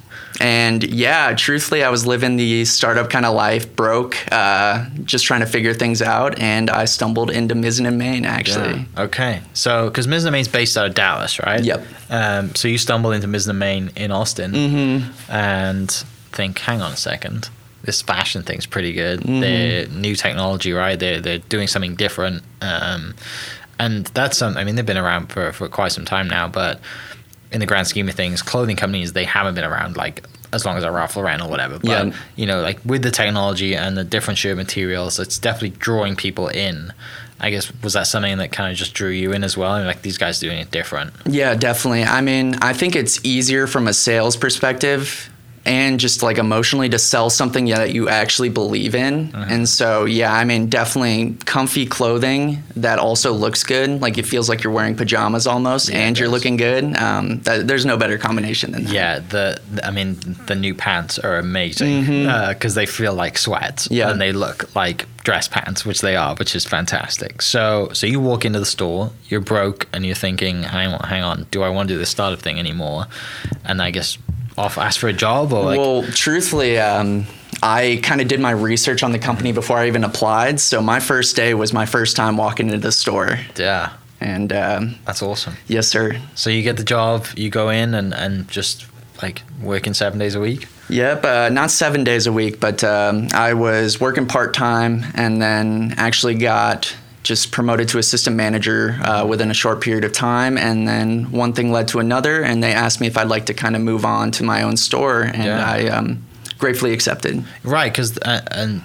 and 0.43 0.83
yeah, 0.83 1.33
truthfully, 1.35 1.85
I 1.85 1.89
was 1.89 2.05
living 2.05 2.35
the 2.35 2.65
startup 2.65 3.09
kind 3.09 3.25
of 3.25 3.33
life, 3.33 3.73
broke, 3.77 4.17
uh, 4.29 4.89
just 5.05 5.23
trying 5.23 5.39
to 5.39 5.45
figure 5.45 5.73
things 5.73 6.01
out. 6.01 6.37
And 6.37 6.69
I 6.69 6.83
stumbled 6.83 7.31
into 7.31 7.55
Mizzen 7.55 7.95
Main, 7.95 8.25
actually. 8.25 8.79
Yeah. 8.79 9.03
Okay. 9.03 9.41
So, 9.53 9.87
because 9.87 10.05
Mizzen 10.05 10.33
Main's 10.33 10.49
based 10.49 10.75
out 10.75 10.85
of 10.85 10.95
Dallas, 10.95 11.39
right? 11.39 11.63
Yep. 11.63 11.87
Um, 12.09 12.55
so 12.55 12.67
you 12.67 12.77
stumble 12.77 13.13
into 13.13 13.25
Mizzen 13.25 13.51
and 13.51 13.59
Maine 13.59 13.91
in 13.95 14.11
Austin 14.11 14.51
Mm-hmm. 14.51 15.31
and 15.31 15.89
think, 16.33 16.59
hang 16.59 16.81
on 16.81 16.91
a 16.91 16.97
second, 16.97 17.49
this 17.83 18.01
fashion 18.01 18.43
thing's 18.43 18.65
pretty 18.65 18.91
good. 18.91 19.21
Mm-hmm. 19.21 19.39
They're 19.39 19.87
new 19.87 20.13
technology, 20.15 20.73
right? 20.73 20.99
They're 20.99 21.21
they're 21.21 21.39
doing 21.39 21.69
something 21.69 21.95
different. 21.95 22.43
Um, 22.61 23.15
and 23.79 24.07
that's 24.07 24.37
some. 24.37 24.57
I 24.57 24.65
mean, 24.65 24.75
they've 24.75 24.85
been 24.85 24.97
around 24.97 25.27
for 25.31 25.53
for 25.53 25.69
quite 25.69 25.93
some 25.93 26.03
time 26.03 26.27
now, 26.27 26.49
but 26.49 26.81
in 27.53 27.59
the 27.59 27.65
grand 27.65 27.87
scheme 27.87 28.09
of 28.09 28.15
things, 28.15 28.41
clothing 28.41 28.75
companies 28.75 29.13
they 29.13 29.23
haven't 29.25 29.55
been 29.55 29.63
around 29.63 29.95
like 29.95 30.23
as 30.51 30.65
long 30.65 30.77
as 30.77 30.83
a 30.83 30.91
Ralph 30.91 31.15
Lauren 31.15 31.41
or 31.41 31.49
whatever. 31.49 31.79
But 31.79 31.87
Yeah. 32.07 32.13
you 32.35 32.45
know, 32.45 32.61
like 32.61 32.79
with 32.85 33.01
the 33.01 33.09
technology 33.11 33.75
and 33.75 33.97
the 33.97 34.03
different 34.03 34.37
shirt 34.37 34.55
materials, 34.57 35.19
it's 35.19 35.39
definitely 35.39 35.71
drawing 35.79 36.15
people 36.15 36.47
in. 36.47 36.93
I 37.39 37.49
guess 37.49 37.71
was 37.83 37.93
that 37.93 38.07
something 38.07 38.37
that 38.37 38.51
kind 38.51 38.71
of 38.71 38.77
just 38.77 38.93
drew 38.93 39.09
you 39.09 39.33
in 39.33 39.43
as 39.43 39.57
well? 39.57 39.75
And 39.75 39.85
like 39.87 40.01
these 40.03 40.17
guys 40.17 40.39
doing 40.39 40.59
it 40.59 40.71
different. 40.71 41.13
Yeah, 41.25 41.55
definitely. 41.55 42.03
I 42.03 42.21
mean, 42.21 42.55
I 42.61 42.73
think 42.73 42.95
it's 42.95 43.19
easier 43.25 43.67
from 43.67 43.87
a 43.87 43.93
sales 43.93 44.37
perspective 44.37 45.29
and 45.65 45.99
just 45.99 46.21
like 46.21 46.37
emotionally 46.37 46.89
to 46.89 46.99
sell 46.99 47.29
something 47.29 47.65
that 47.65 47.93
you 47.93 48.09
actually 48.09 48.49
believe 48.49 48.95
in. 48.95 49.31
And 49.33 49.67
so, 49.69 50.03
yeah, 50.05 50.33
I 50.33 50.43
mean, 50.43 50.67
definitely 50.67 51.37
comfy 51.45 51.85
clothing 51.85 52.61
that 52.75 52.99
also 52.99 53.31
looks 53.31 53.63
good. 53.63 54.01
Like 54.01 54.17
it 54.17 54.25
feels 54.25 54.49
like 54.49 54.63
you're 54.63 54.73
wearing 54.73 54.95
pajamas 54.95 55.47
almost 55.47 55.89
Yeah, 55.89 55.99
and 55.99 56.19
you're 56.19 56.27
looking 56.27 56.57
good. 56.57 56.95
Um, 56.97 57.39
that, 57.43 57.67
there's 57.67 57.85
no 57.85 57.95
better 57.97 58.17
combination 58.17 58.71
than 58.73 58.83
that. 58.85 58.93
Yeah, 58.93 59.19
the, 59.19 59.61
I 59.83 59.91
mean 59.91 60.17
the 60.47 60.55
new 60.55 60.73
pants 60.75 61.17
are 61.17 61.37
amazing 61.37 62.25
because 62.49 62.75
they 62.75 62.85
feel 62.85 63.13
like 63.13 63.37
sweats 63.37 63.87
Mm-hmm. 63.87 63.93
Yeah. 63.93 64.09
and 64.11 64.19
they 64.19 64.31
look 64.33 64.75
like 64.75 65.05
dress 65.23 65.47
pants, 65.47 65.85
which 65.85 66.01
they 66.01 66.15
are, 66.17 66.35
which 66.35 66.55
is 66.55 66.65
fantastic. 66.65 67.41
So 67.41 67.89
so 67.93 68.05
you 68.05 68.19
walk 68.19 68.43
into 68.43 68.59
the 68.59 68.65
store, 68.65 69.11
you're 69.29 69.39
broke, 69.39 69.87
and 69.93 70.05
you're 70.05 70.15
thinking, 70.15 70.63
hang 70.63 70.91
on, 70.93 70.99
hang 71.07 71.23
on, 71.23 71.47
do 71.51 71.63
I 71.63 71.69
want 71.69 71.87
to 71.87 71.93
do 71.95 71.97
this 71.97 72.09
startup 72.09 72.39
thing 72.41 72.59
anymore? 72.59 73.05
And 73.63 73.81
I 73.81 73.91
guess 73.91 74.17
off 74.57 74.77
ask 74.77 74.99
for 74.99 75.07
a 75.07 75.13
job 75.13 75.51
or 75.53 75.63
like 75.65 75.79
well, 75.79 76.03
truthfully, 76.03 76.79
um, 76.79 77.25
I 77.61 77.99
kind 78.03 78.21
of 78.21 78.27
did 78.27 78.39
my 78.39 78.51
research 78.51 79.03
on 79.03 79.11
the 79.11 79.19
company 79.19 79.51
before 79.51 79.77
I 79.77 79.87
even 79.87 80.03
applied. 80.03 80.59
So 80.59 80.81
my 80.81 80.99
first 80.99 81.35
day 81.35 81.53
was 81.53 81.73
my 81.73 81.85
first 81.85 82.15
time 82.15 82.37
walking 82.37 82.67
into 82.67 82.79
the 82.79 82.91
store. 82.91 83.39
yeah, 83.55 83.93
And 84.19 84.51
um, 84.51 84.95
that's 85.05 85.21
awesome. 85.21 85.55
yes, 85.67 85.87
sir. 85.87 86.19
So 86.35 86.49
you 86.49 86.61
get 86.61 86.77
the 86.77 86.83
job, 86.83 87.25
you 87.35 87.49
go 87.49 87.69
in 87.69 87.93
and 87.93 88.13
and 88.13 88.47
just 88.49 88.85
like 89.21 89.41
working 89.61 89.93
seven 89.93 90.19
days 90.19 90.35
a 90.35 90.39
week. 90.39 90.67
Yep, 90.89 91.23
uh, 91.23 91.49
not 91.49 91.71
seven 91.71 92.03
days 92.03 92.27
a 92.27 92.31
week, 92.33 92.59
but 92.59 92.83
um, 92.83 93.29
I 93.33 93.53
was 93.53 94.01
working 94.01 94.27
part 94.27 94.53
time 94.53 95.05
and 95.15 95.41
then 95.41 95.93
actually 95.97 96.35
got 96.35 96.93
just 97.23 97.51
promoted 97.51 97.87
to 97.89 97.97
assistant 97.97 98.35
manager 98.35 98.97
uh, 99.01 99.25
within 99.25 99.49
a 99.49 99.53
short 99.53 99.81
period 99.81 100.03
of 100.03 100.11
time. 100.11 100.57
And 100.57 100.87
then 100.87 101.31
one 101.31 101.53
thing 101.53 101.71
led 101.71 101.87
to 101.89 101.99
another, 101.99 102.43
and 102.43 102.61
they 102.61 102.73
asked 102.73 102.99
me 103.01 103.07
if 103.07 103.17
I'd 103.17 103.29
like 103.29 103.45
to 103.45 103.53
kind 103.53 103.75
of 103.75 103.81
move 103.81 104.05
on 104.05 104.31
to 104.31 104.43
my 104.43 104.61
own 104.61 104.77
store, 104.77 105.21
and 105.21 105.43
Yeah. 105.43 105.65
I 105.65 105.87
um, 105.87 106.23
gratefully 106.57 106.93
accepted. 106.93 107.43
Right, 107.63 107.91
because 107.91 108.17
uh, 108.19 108.41
and 108.51 108.81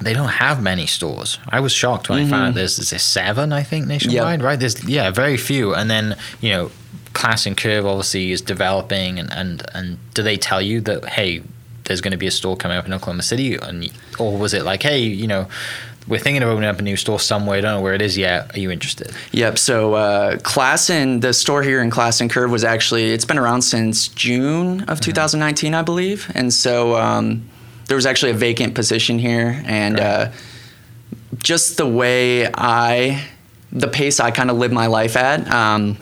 they 0.00 0.12
don't 0.12 0.28
have 0.28 0.62
many 0.62 0.86
stores. 0.86 1.38
I 1.48 1.60
was 1.60 1.72
shocked 1.72 2.08
when 2.08 2.24
I 2.24 2.28
found 2.28 2.48
out 2.48 2.54
there's, 2.54 2.76
there's 2.76 3.02
seven, 3.02 3.52
I 3.52 3.62
think, 3.62 3.86
nationwide. 3.86 4.42
Right? 4.42 4.58
There's 4.58 4.84
yeah, 4.84 5.10
very 5.10 5.36
few. 5.36 5.74
And 5.74 5.90
then 5.90 6.16
you 6.40 6.50
know, 6.50 6.70
Classen 7.14 7.56
Curve 7.56 7.84
obviously 7.86 8.30
is 8.32 8.40
developing, 8.42 9.18
and 9.18 9.32
and 9.32 9.62
and 9.74 9.98
do 10.14 10.22
they 10.22 10.36
tell 10.36 10.60
you 10.62 10.80
that 10.82 11.04
hey, 11.06 11.42
there's 11.84 12.00
going 12.00 12.12
to 12.12 12.18
be 12.18 12.26
a 12.26 12.30
store 12.30 12.56
coming 12.56 12.76
up 12.76 12.86
in 12.86 12.92
Oklahoma 12.92 13.22
City, 13.22 13.56
and 13.56 13.90
or 14.18 14.36
was 14.38 14.52
it 14.54 14.62
like 14.64 14.82
hey, 14.82 15.00
you 15.00 15.26
know. 15.26 15.48
We're 16.08 16.18
thinking 16.20 16.42
of 16.42 16.48
opening 16.48 16.68
up 16.70 16.78
a 16.78 16.82
new 16.82 16.96
store 16.96 17.20
somewhere. 17.20 17.58
I 17.58 17.60
don't 17.60 17.74
know 17.76 17.80
where 17.82 17.94
it 17.94 18.00
is 18.02 18.16
yet. 18.16 18.56
Are 18.56 18.58
you 18.58 18.70
interested? 18.70 19.12
Yep. 19.32 19.58
So 19.58 19.94
uh, 19.94 20.38
Class 20.38 20.88
and 20.90 21.20
the 21.22 21.32
store 21.34 21.62
here 21.62 21.82
in 21.82 21.90
Classen 21.90 22.30
Curve 22.30 22.50
was 22.50 22.64
actually 22.64 23.12
it's 23.12 23.24
been 23.26 23.38
around 23.38 23.62
since 23.62 24.08
June 24.08 24.82
of 24.84 25.00
2019, 25.00 25.74
I 25.74 25.82
believe, 25.82 26.30
and 26.34 26.52
so 26.52 26.96
um, 26.96 27.48
there 27.86 27.96
was 27.96 28.06
actually 28.06 28.32
a 28.32 28.34
vacant 28.36 28.74
position 28.74 29.18
here, 29.18 29.62
and 29.66 29.94
Right. 29.98 30.02
uh, 30.02 30.30
just 31.36 31.76
the 31.76 31.86
way 31.86 32.46
I, 32.52 33.22
the 33.70 33.88
pace 33.88 34.18
I 34.18 34.30
kind 34.30 34.50
of 34.50 34.56
live 34.56 34.72
my 34.72 34.86
life 34.86 35.14
at. 35.16 35.46
Um, 35.52 35.98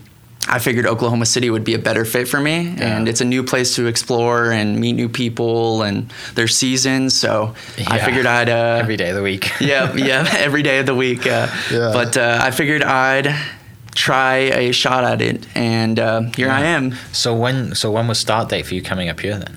I 0.49 0.59
figured 0.61 0.87
Oklahoma 0.87 1.27
City 1.27 1.51
would 1.51 1.65
be 1.65 1.75
a 1.75 1.79
better 1.79 2.05
fit 2.05 2.29
for 2.29 2.41
me, 2.41 2.75
and 2.79 3.09
it's 3.09 3.21
a 3.21 3.25
new 3.25 3.43
place 3.43 3.75
to 3.77 3.87
explore 3.87 4.51
and 4.53 4.79
meet 4.79 4.93
new 4.93 5.09
people, 5.09 5.83
and 5.83 6.13
there's 6.35 6.57
seasons. 6.57 7.17
So 7.17 7.55
I 7.89 7.99
figured 7.99 8.27
I'd 8.27 8.49
uh, 8.49 8.79
Every 8.81 8.97
day 8.97 9.11
of 9.11 9.17
the 9.17 9.23
week. 9.23 9.51
yeah, 9.61 9.93
yeah, 9.95 10.25
every 10.39 10.63
day 10.63 10.79
of 10.79 10.87
the 10.87 10.95
week. 10.95 11.27
Uh, 11.27 11.49
Yeah. 11.73 11.91
But 11.93 12.17
uh, 12.17 12.39
I 12.41 12.51
figured 12.53 12.83
I'd 12.83 13.35
try 13.95 14.35
a 14.37 14.73
shot 14.73 15.03
at 15.05 15.21
it, 15.21 15.47
and 15.57 15.99
uh, 15.99 16.21
here 16.37 16.51
I 16.51 16.63
am. 16.63 16.95
So 17.13 17.35
when 17.35 17.75
so 17.75 17.91
when 17.91 18.07
was 18.07 18.19
start 18.21 18.49
date 18.49 18.67
for 18.67 18.75
you 18.75 18.83
coming 18.83 19.09
up 19.09 19.21
here 19.21 19.37
then? 19.39 19.57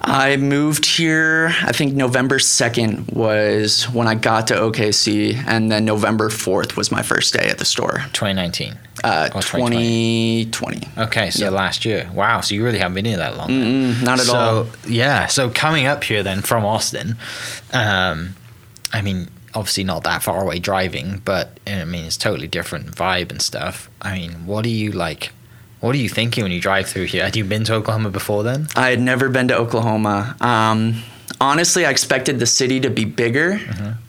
I 0.00 0.36
moved 0.36 0.86
here. 0.86 1.52
I 1.62 1.72
think 1.72 1.94
November 1.94 2.38
second 2.38 3.08
was 3.08 3.84
when 3.92 4.06
I 4.06 4.14
got 4.14 4.46
to 4.48 4.54
OKC, 4.54 5.34
and 5.46 5.70
then 5.70 5.84
November 5.84 6.30
fourth 6.30 6.76
was 6.76 6.90
my 6.92 7.02
first 7.02 7.34
day 7.34 7.48
at 7.48 7.58
the 7.58 7.64
store. 7.64 8.04
2019. 8.12 8.74
Uh, 9.04 9.28
Or 9.34 9.42
2020. 9.42 10.46
2020. 10.46 10.88
Okay, 11.06 11.30
so 11.30 11.50
last 11.50 11.84
year. 11.84 12.10
Wow, 12.14 12.40
so 12.40 12.54
you 12.54 12.64
really 12.64 12.78
haven't 12.78 12.94
been 12.94 13.04
here 13.04 13.18
that 13.18 13.36
long. 13.36 14.02
Not 14.02 14.20
at 14.20 14.26
so, 14.26 14.34
all. 14.36 14.66
Yeah, 14.88 15.26
so 15.26 15.50
coming 15.50 15.86
up 15.86 16.02
here 16.04 16.22
then 16.22 16.40
from 16.40 16.64
Austin, 16.64 17.16
um, 17.72 18.34
I 18.92 19.02
mean, 19.02 19.28
obviously 19.54 19.84
not 19.84 20.04
that 20.04 20.22
far 20.22 20.42
away 20.42 20.58
driving, 20.58 21.20
but 21.24 21.58
I 21.66 21.84
mean, 21.84 22.04
it's 22.04 22.16
totally 22.16 22.48
different 22.48 22.94
vibe 22.94 23.30
and 23.30 23.40
stuff. 23.42 23.90
I 24.02 24.14
mean, 24.18 24.46
what 24.46 24.64
are 24.64 24.70
you 24.70 24.92
like? 24.92 25.32
What 25.80 25.94
are 25.94 25.98
you 25.98 26.08
thinking 26.08 26.42
when 26.42 26.52
you 26.52 26.60
drive 26.60 26.88
through 26.88 27.04
here? 27.04 27.24
Had 27.24 27.36
you 27.36 27.44
been 27.44 27.64
to 27.64 27.74
Oklahoma 27.74 28.10
before 28.10 28.42
then? 28.42 28.66
I 28.76 28.90
had 28.90 29.00
never 29.00 29.28
been 29.28 29.48
to 29.48 29.56
Oklahoma. 29.56 30.36
Um, 30.40 31.02
honestly, 31.40 31.84
I 31.84 31.90
expected 31.90 32.38
the 32.38 32.46
city 32.46 32.80
to 32.80 32.90
be 32.90 33.04
bigger, 33.04 33.60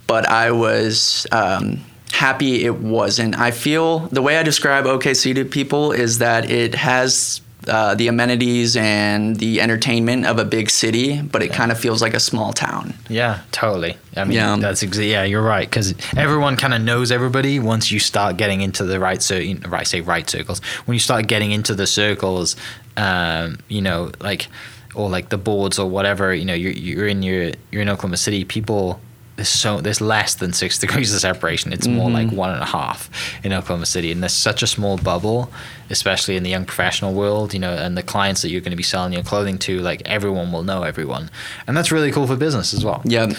but 0.08 0.27
I 0.27 0.51
was 0.51 1.27
um, 1.32 1.82
happy 2.12 2.64
it 2.66 2.76
wasn't. 2.78 3.38
I 3.38 3.52
feel 3.52 4.00
the 4.00 4.22
way 4.22 4.38
I 4.38 4.44
describe 4.44 4.86
OKC 4.86 5.36
to 5.36 5.46
people 5.46 5.92
is 5.92 6.20
that 6.20 6.50
it 6.50 6.76
has 6.76 7.42
uh, 7.68 7.94
the 7.96 8.08
amenities 8.08 8.78
and 8.78 9.36
the 9.36 9.60
entertainment 9.60 10.26
of 10.26 10.40
a 10.40 10.46
big 10.46 10.70
city, 10.70 11.22
but 11.22 11.44
it 11.44 11.52
kind 11.52 11.70
of 11.70 11.78
feels 11.78 12.02
like 12.02 12.14
a 12.14 12.20
small 12.20 12.54
town. 12.54 12.94
Yeah, 13.10 13.42
totally. 13.52 13.98
I 14.16 14.24
mean, 14.24 14.38
Yeah. 14.38 14.56
that's 14.56 14.84
exa- 14.84 15.10
yeah, 15.10 15.24
you're 15.24 15.42
right 15.42 15.70
because 15.70 15.94
everyone 16.16 16.56
kind 16.56 16.74
of 16.74 16.82
knows 16.82 17.12
everybody 17.12 17.60
once 17.60 17.92
you 17.92 18.00
start 18.00 18.38
getting 18.38 18.62
into 18.62 18.86
the 18.86 19.00
right 19.02 19.22
cir- 19.22 19.56
right 19.68 19.86
say 19.86 20.00
right 20.00 20.30
circles. 20.30 20.60
When 20.86 20.94
you 20.96 21.00
start 21.02 21.28
getting 21.28 21.52
into 21.52 21.76
the 21.76 21.88
circles, 21.88 22.56
um, 22.96 23.58
you 23.68 23.82
know, 23.82 24.12
like 24.22 24.48
or 24.96 25.10
like 25.10 25.28
the 25.30 25.38
boards 25.38 25.78
or 25.78 25.90
whatever, 25.90 26.34
you 26.34 26.46
know, 26.46 26.54
you're 26.54 26.72
you're 26.72 27.08
in 27.08 27.22
your 27.22 27.52
you're 27.72 27.82
in 27.82 27.90
Oklahoma 27.90 28.18
City. 28.18 28.46
People 28.46 29.02
there's 29.38 29.50
so 29.50 29.79
there's 29.79 30.01
less 30.01 30.36
than 30.36 30.51
six 30.51 30.77
degrees 30.84 31.13
of 31.13 31.22
separation. 31.22 31.72
It's 31.72 31.88
more 31.88 32.10
like 32.10 32.32
one 32.32 32.51
and 32.51 32.62
a 32.62 32.65
half 32.65 33.10
in 33.44 33.53
Oklahoma 33.53 33.86
City, 33.86 34.12
and 34.12 34.22
there's 34.22 34.34
such 34.34 34.62
a 34.62 34.67
small 34.67 34.98
bubble, 34.98 35.50
especially 35.89 36.36
in 36.36 36.44
the 36.44 36.50
young 36.50 36.65
professional 36.65 37.13
world. 37.13 37.53
You 37.53 37.60
know, 37.60 37.74
and 37.74 37.98
the 37.98 38.03
clients 38.03 38.41
that 38.41 38.50
you're 38.50 38.62
going 38.62 38.72
to 38.72 38.77
be 38.77 38.84
selling 38.84 39.13
your 39.13 39.24
clothing 39.24 39.58
to, 39.60 39.79
like 39.79 40.01
everyone 40.06 40.51
will 40.51 40.63
know 40.63 40.84
everyone, 40.84 41.29
and 41.67 41.77
that's 41.77 41.91
really 41.91 42.12
cool 42.12 42.27
for 42.27 42.36
business 42.36 42.74
as 42.74 42.84
well. 42.84 43.01
Yeah. 43.06 43.32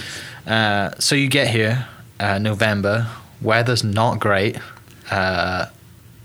Uh, 0.47 0.90
so 0.99 1.14
you 1.14 1.28
get 1.28 1.49
here, 1.49 1.87
uh, 2.21 2.38
November, 2.38 3.09
weather's 3.43 3.85
not 3.85 4.19
great, 4.19 4.57
uh, 5.11 5.67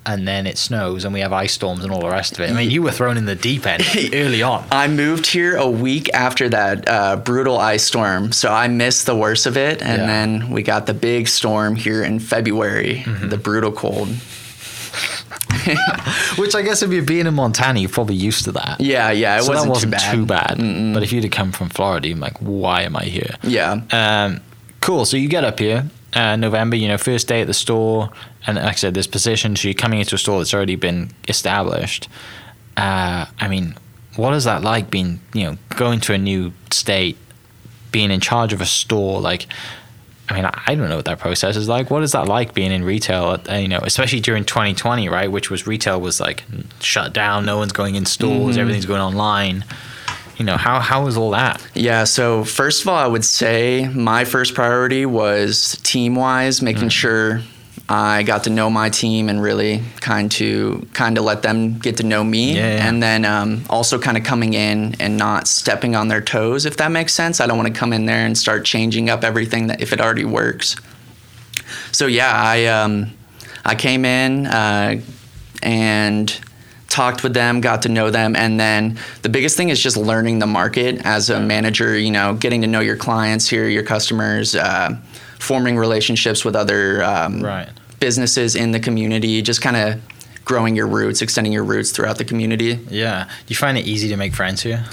and 0.06 0.28
then 0.28 0.46
it 0.48 0.58
snows 0.58 1.06
and 1.06 1.14
we 1.14 1.22
have 1.22 1.32
ice 1.32 1.54
storms 1.54 1.84
and 1.84 1.92
all 1.94 2.02
the 2.02 2.10
rest 2.10 2.34
of 2.34 2.40
it. 2.42 2.50
I 2.50 2.54
mean, 2.54 2.70
you 2.70 2.82
were 2.82 2.92
thrown 2.92 3.18
in 3.18 3.26
the 3.26 3.36
deep 3.36 3.66
end 3.66 3.84
early 4.14 4.42
on. 4.42 4.66
I 4.72 4.88
moved 4.88 5.26
here 5.28 5.56
a 5.56 5.70
week 5.70 6.10
after 6.14 6.50
that 6.50 6.88
uh, 6.90 7.16
brutal 7.18 7.58
ice 7.58 7.84
storm, 7.84 8.32
so 8.32 8.50
I 8.52 8.68
missed 8.68 9.06
the 9.06 9.16
worst 9.16 9.46
of 9.46 9.56
it. 9.58 9.82
And 9.82 10.02
Yeah. 10.02 10.08
then 10.08 10.50
we 10.52 10.62
got 10.64 10.86
the 10.88 10.94
big 10.94 11.28
storm 11.28 11.76
here 11.76 12.04
in 12.04 12.20
February, 12.20 13.04
Mm-hmm. 13.06 13.30
the 13.30 13.38
brutal 13.38 13.72
cold. 13.72 14.10
Which 16.38 16.56
I 16.56 16.62
guess 16.62 16.82
if 16.84 16.92
you're 16.92 17.04
being 17.04 17.26
in 17.28 17.34
Montana, 17.36 17.80
you're 17.80 17.90
probably 17.90 18.16
used 18.16 18.44
to 18.46 18.52
that. 18.54 18.82
Yeah, 18.82 19.12
yeah, 19.12 19.38
it 19.38 19.44
so 19.44 19.50
wasn't, 19.54 19.74
that 19.74 19.92
wasn't 19.96 20.00
too 20.12 20.26
bad. 20.26 20.58
But 20.94 21.04
if 21.04 21.12
you'd 21.14 21.24
have 21.24 21.32
come 21.32 21.52
from 21.52 21.70
Florida, 21.70 22.08
you're 22.10 22.18
like, 22.18 22.38
why 22.40 22.82
am 22.84 22.96
I 22.96 23.04
here? 23.06 23.36
Yeah. 23.44 23.82
Um, 23.92 24.42
cool. 24.82 25.06
So 25.06 25.16
you 25.18 25.30
get 25.30 25.44
up 25.44 25.60
here, 25.60 25.86
uh, 26.16 26.36
November, 26.36 26.76
you 26.76 26.88
know, 26.88 26.98
first 26.98 27.28
day 27.28 27.42
at 27.42 27.48
the 27.48 27.54
store. 27.54 28.10
And 28.46 28.58
like 28.58 28.66
I 28.66 28.72
said, 28.74 28.94
this 28.94 29.08
position, 29.08 29.56
so 29.56 29.68
you're 29.68 29.74
coming 29.76 30.00
into 30.00 30.16
a 30.16 30.18
store 30.18 30.40
that's 30.40 30.54
already 30.54 30.76
been 30.76 31.12
established. 31.28 32.10
Uh, 32.78 33.26
I 33.40 33.48
mean, 33.48 33.76
what 34.16 34.34
is 34.34 34.44
that 34.44 34.62
like 34.62 34.90
being, 34.90 35.20
you 35.34 35.44
know, 35.46 35.58
going 35.76 36.00
to 36.02 36.14
a 36.14 36.18
new 36.18 36.52
state, 36.72 37.18
being 37.92 38.12
in 38.12 38.20
charge 38.20 38.54
of 38.54 38.62
a 38.62 38.66
store? 38.66 39.22
Like, 39.22 39.48
I 40.30 40.36
mean, 40.36 40.46
I 40.46 40.76
don't 40.76 40.90
know 40.90 40.96
what 40.96 41.06
that 41.06 41.20
process 41.20 41.56
is 41.56 41.68
like. 41.68 41.90
What 41.92 42.02
is 42.04 42.14
that 42.14 42.28
like 42.28 42.54
being 42.54 42.72
in 42.72 42.84
retail? 42.84 43.40
uh, 43.50 43.54
You 43.56 43.68
know, 43.68 43.80
especially 43.84 44.20
during 44.22 44.46
2020, 44.46 45.10
right? 45.10 45.32
Which 45.32 45.50
was 45.50 45.68
retail 45.68 46.00
was 46.00 46.20
like 46.20 46.44
shut 46.80 47.14
down. 47.14 47.46
No 47.46 47.58
one's 47.58 47.74
going 47.74 47.96
in 47.96 48.06
stores. 48.06 48.58
Everything's 48.58 48.86
going 48.86 49.02
online. 49.02 49.66
You 50.38 50.46
know, 50.46 50.58
how 50.58 50.80
how 50.80 51.06
was 51.06 51.16
all 51.18 51.32
that? 51.32 51.66
Yeah, 51.76 52.06
so 52.06 52.44
first 52.44 52.82
of 52.82 52.88
all, 52.88 52.98
I 52.98 53.08
would 53.08 53.24
say 53.26 53.88
my 53.94 54.26
first 54.26 54.56
priority 54.56 55.06
was 55.06 55.78
team 55.84 56.16
wise, 56.16 56.62
making 56.62 56.90
sure 56.90 57.42
I 57.88 58.24
got 58.24 58.46
to 58.46 58.50
know 58.50 58.70
my 58.70 58.90
team 58.90 59.30
and 59.30 59.42
really 59.42 59.84
kind 60.00 60.32
to 60.34 60.88
kind 60.94 61.18
of 61.18 61.26
let 61.26 61.42
them 61.44 61.78
get 61.80 61.98
to 61.98 62.04
know 62.04 62.24
me, 62.24 62.56
Yeah, 62.56 62.78
yeah. 62.78 62.88
and 62.88 63.04
then 63.04 63.26
um, 63.26 63.64
also 63.70 64.00
kind 64.00 64.18
of 64.18 64.24
coming 64.24 64.54
in 64.54 64.96
and 65.00 65.18
not 65.18 65.48
stepping 65.48 65.96
on 65.96 66.08
their 66.08 66.22
toes, 66.22 66.66
if 66.66 66.78
that 66.78 66.92
makes 66.92 67.14
sense. 67.14 67.40
I 67.40 67.46
don't 67.46 67.58
want 67.58 67.72
to 67.74 67.80
come 67.80 67.94
in 67.94 68.06
there 68.06 68.26
and 68.26 68.38
start 68.38 68.66
changing 68.66 69.10
up 69.10 69.24
everything 69.24 69.68
that 69.68 69.82
if 69.82 69.94
it 69.94 70.02
already 70.02 70.26
works. 70.26 70.76
So 71.92 72.08
yeah, 72.08 72.32
I 72.34 72.66
um, 72.66 73.12
I 73.66 73.76
came 73.76 74.04
in 74.06 74.48
uh, 74.48 75.02
and 75.62 76.40
talked 76.94 77.24
with 77.24 77.34
them, 77.34 77.60
got 77.60 77.82
to 77.82 77.90
know 77.90 78.12
them, 78.12 78.36
and 78.36 78.60
then 78.60 79.00
the 79.24 79.30
biggest 79.30 79.58
thing 79.58 79.70
is 79.70 79.82
just 79.82 79.98
learning 79.98 80.38
the 80.40 80.46
market 80.48 81.02
as 81.04 81.30
a 81.32 81.40
manager. 81.40 81.98
You 81.98 82.12
know, 82.12 82.36
getting 82.36 82.62
to 82.62 82.68
know 82.68 82.80
your 82.82 82.96
clients 82.98 83.50
here, 83.50 83.68
your 83.68 83.84
customers, 83.84 84.56
uh, 84.56 84.96
forming 85.40 85.76
relationships 85.78 86.46
with 86.46 86.56
other 86.56 87.04
um, 87.04 87.42
Right. 87.42 87.68
businesses 88.00 88.56
in 88.56 88.72
the 88.72 88.80
community, 88.80 89.42
just 89.42 89.62
kind 89.62 89.76
of 89.76 90.00
growing 90.46 90.76
your 90.76 90.88
roots, 90.88 91.22
extending 91.22 91.52
your 91.54 91.64
roots 91.64 91.92
throughout 91.92 92.18
the 92.18 92.26
community. 92.26 92.80
Yeah. 92.90 93.26
Do 93.26 93.32
you 93.48 93.56
find 93.56 93.78
it 93.78 93.86
easy 93.88 94.08
to 94.10 94.18
make 94.18 94.34
friends 94.36 94.62
here? 94.62 94.86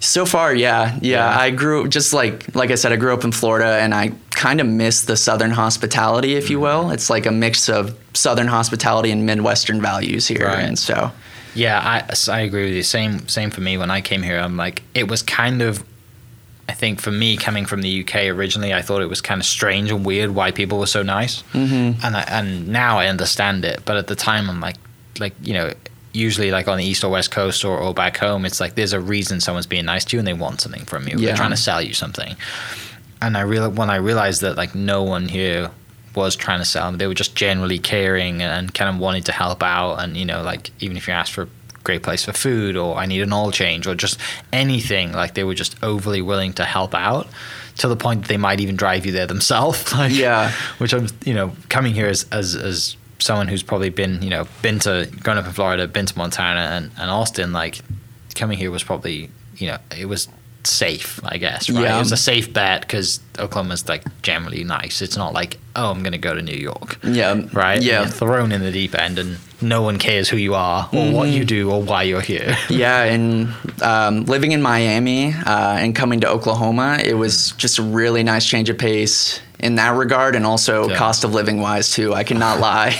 So 0.00 0.26
far, 0.26 0.54
yeah, 0.54 0.98
yeah. 1.00 1.30
Yeah. 1.30 1.38
I 1.38 1.50
grew 1.50 1.88
just 1.88 2.12
like 2.12 2.54
like 2.54 2.70
I 2.72 2.74
said, 2.74 2.92
I 2.92 2.96
grew 2.96 3.14
up 3.14 3.24
in 3.24 3.32
Florida, 3.32 3.78
and 3.80 3.94
I 3.94 4.12
kind 4.30 4.60
of 4.60 4.66
miss 4.66 5.02
the 5.02 5.16
Southern 5.16 5.52
hospitality, 5.52 6.34
if 6.34 6.50
you 6.50 6.58
Mm-hmm. 6.58 6.86
will. 6.88 6.90
It's 6.94 7.08
like 7.08 7.26
a 7.26 7.30
mix 7.32 7.68
of 7.68 7.94
Southern 8.12 8.48
hospitality 8.48 9.10
and 9.12 9.24
Midwestern 9.24 9.80
values 9.80 10.26
here, 10.26 10.46
Right. 10.46 10.64
and 10.68 10.76
so 10.78 11.10
Yeah, 11.54 11.78
I, 11.78 12.14
I 12.32 12.40
agree 12.40 12.64
with 12.64 12.74
you. 12.74 12.82
Same 12.82 13.28
same 13.28 13.50
for 13.50 13.60
me. 13.60 13.78
When 13.78 13.90
I 13.90 14.00
came 14.00 14.22
here, 14.22 14.38
I'm 14.38 14.56
like, 14.56 14.82
it 14.94 15.08
was 15.08 15.22
kind 15.22 15.62
of, 15.62 15.84
I 16.68 16.72
think 16.72 17.00
for 17.00 17.10
me 17.10 17.36
coming 17.36 17.64
from 17.66 17.82
the 17.82 18.04
UK 18.04 18.26
originally, 18.26 18.74
I 18.74 18.82
thought 18.82 19.02
it 19.02 19.08
was 19.08 19.20
kind 19.20 19.40
of 19.40 19.46
strange 19.46 19.90
and 19.90 20.04
weird 20.04 20.30
why 20.30 20.50
people 20.50 20.78
were 20.78 20.86
so 20.86 21.02
nice, 21.02 21.42
mm-hmm. 21.52 22.04
and 22.04 22.16
I, 22.16 22.22
and 22.28 22.68
now 22.68 22.98
I 22.98 23.06
understand 23.06 23.64
it. 23.64 23.84
But 23.84 23.96
at 23.96 24.06
the 24.06 24.16
time, 24.16 24.50
I'm 24.50 24.60
like, 24.60 24.76
like 25.18 25.34
you 25.42 25.54
know, 25.54 25.72
usually 26.14 26.50
like 26.50 26.68
on 26.68 26.78
the 26.78 26.84
east 26.84 27.04
or 27.04 27.10
west 27.10 27.30
coast 27.30 27.64
or, 27.64 27.78
or 27.78 27.92
back 27.92 28.16
home, 28.16 28.44
it's 28.44 28.60
like 28.60 28.74
there's 28.76 28.92
a 28.92 29.00
reason 29.00 29.40
someone's 29.40 29.66
being 29.66 29.84
nice 29.84 30.04
to 30.06 30.16
you 30.16 30.20
and 30.20 30.26
they 30.26 30.32
want 30.32 30.60
something 30.60 30.84
from 30.84 31.08
you. 31.08 31.18
Yeah. 31.18 31.28
They're 31.28 31.36
trying 31.36 31.50
to 31.50 31.56
sell 31.56 31.82
you 31.82 31.92
something. 31.92 32.36
And 33.20 33.36
I 33.36 33.42
real 33.42 33.70
when 33.70 33.90
I 33.90 33.96
realized 33.96 34.40
that 34.42 34.56
like 34.56 34.74
no 34.74 35.02
one 35.02 35.28
here 35.28 35.70
was 36.14 36.36
trying 36.36 36.60
to 36.60 36.64
sell, 36.64 36.86
them. 36.90 36.98
they 36.98 37.06
were 37.06 37.14
just 37.14 37.34
generally 37.34 37.78
caring 37.78 38.42
and 38.42 38.72
kind 38.72 38.94
of 38.94 39.00
wanted 39.00 39.26
to 39.26 39.32
help 39.32 39.62
out. 39.62 39.96
And 39.96 40.16
you 40.16 40.24
know, 40.24 40.42
like 40.42 40.70
even 40.80 40.96
if 40.96 41.08
you 41.08 41.14
asked 41.14 41.32
for 41.32 41.42
a 41.42 41.48
great 41.82 42.02
place 42.02 42.24
for 42.24 42.32
food 42.32 42.76
or 42.76 42.96
I 42.96 43.06
need 43.06 43.22
an 43.22 43.32
oil 43.32 43.50
change 43.50 43.86
or 43.86 43.94
just 43.94 44.18
anything, 44.52 45.12
like 45.12 45.34
they 45.34 45.44
were 45.44 45.54
just 45.54 45.76
overly 45.82 46.22
willing 46.22 46.52
to 46.54 46.64
help 46.64 46.94
out 46.94 47.28
to 47.78 47.88
the 47.88 47.96
point 47.96 48.22
that 48.22 48.28
they 48.28 48.36
might 48.36 48.60
even 48.60 48.76
drive 48.76 49.04
you 49.06 49.12
there 49.12 49.26
themselves. 49.26 49.92
Like, 49.92 50.12
Yeah. 50.12 50.52
Which 50.78 50.92
I'm, 50.92 51.08
you 51.24 51.34
know, 51.34 51.52
coming 51.68 51.94
here 51.94 52.06
as 52.06 52.26
as 52.30 52.54
as 52.54 52.96
someone 53.18 53.48
who's 53.48 53.62
probably 53.62 53.90
been, 53.90 54.22
you 54.22 54.30
know, 54.30 54.46
been 54.60 54.78
to 54.80 55.08
grown 55.22 55.38
up 55.38 55.46
in 55.46 55.52
Florida, 55.52 55.86
been 55.88 56.06
to 56.06 56.18
Montana 56.18 56.60
and, 56.60 56.90
and 56.98 57.10
Austin, 57.10 57.52
like 57.52 57.80
coming 58.34 58.58
here 58.58 58.70
was 58.70 58.82
probably, 58.82 59.30
you 59.56 59.68
know, 59.68 59.78
it 59.96 60.06
was 60.06 60.28
safe, 60.66 61.20
I 61.24 61.38
guess, 61.38 61.68
right? 61.70 61.82
Yeah. 61.82 61.96
It 61.96 61.98
was 61.98 62.12
a 62.12 62.16
safe 62.16 62.52
bet 62.52 62.82
because 62.82 63.20
Oklahoma's 63.38 63.88
like 63.88 64.04
generally 64.22 64.64
nice. 64.64 65.02
It's 65.02 65.16
not 65.16 65.32
like, 65.32 65.58
oh, 65.76 65.90
I'm 65.90 66.02
going 66.02 66.12
to 66.12 66.18
go 66.18 66.34
to 66.34 66.42
New 66.42 66.56
York, 66.56 66.98
yeah, 67.04 67.40
right? 67.52 67.80
yeah. 67.82 68.02
You're 68.02 68.10
thrown 68.10 68.52
in 68.52 68.60
the 68.62 68.70
deep 68.72 68.94
end 68.94 69.18
and 69.18 69.38
no 69.60 69.82
one 69.82 69.98
cares 69.98 70.28
who 70.28 70.36
you 70.36 70.54
are 70.54 70.88
or 70.92 71.10
what 71.12 71.28
Mm-hmm. 71.28 71.36
you 71.38 71.44
do 71.44 71.70
or 71.70 71.82
why 71.82 72.02
you're 72.04 72.20
here. 72.20 72.56
Yeah, 72.70 73.02
and 73.04 73.48
um, 73.82 74.24
living 74.26 74.52
in 74.52 74.62
Miami 74.62 75.32
uh, 75.32 75.76
and 75.78 75.94
coming 75.94 76.20
to 76.20 76.28
Oklahoma, 76.28 76.98
it 77.02 77.14
was 77.14 77.52
just 77.52 77.78
a 77.78 77.82
really 77.82 78.22
nice 78.22 78.46
change 78.46 78.68
of 78.68 78.78
pace 78.78 79.40
in 79.60 79.76
that 79.76 79.96
regard, 79.96 80.34
and 80.36 80.44
also 80.44 80.88
Yeah. 80.90 80.96
cost 80.98 81.24
of 81.24 81.32
living 81.32 81.60
wise 81.60 81.90
too. 81.92 82.12
I 82.12 82.24
cannot 82.24 82.60
lie. 82.68 82.94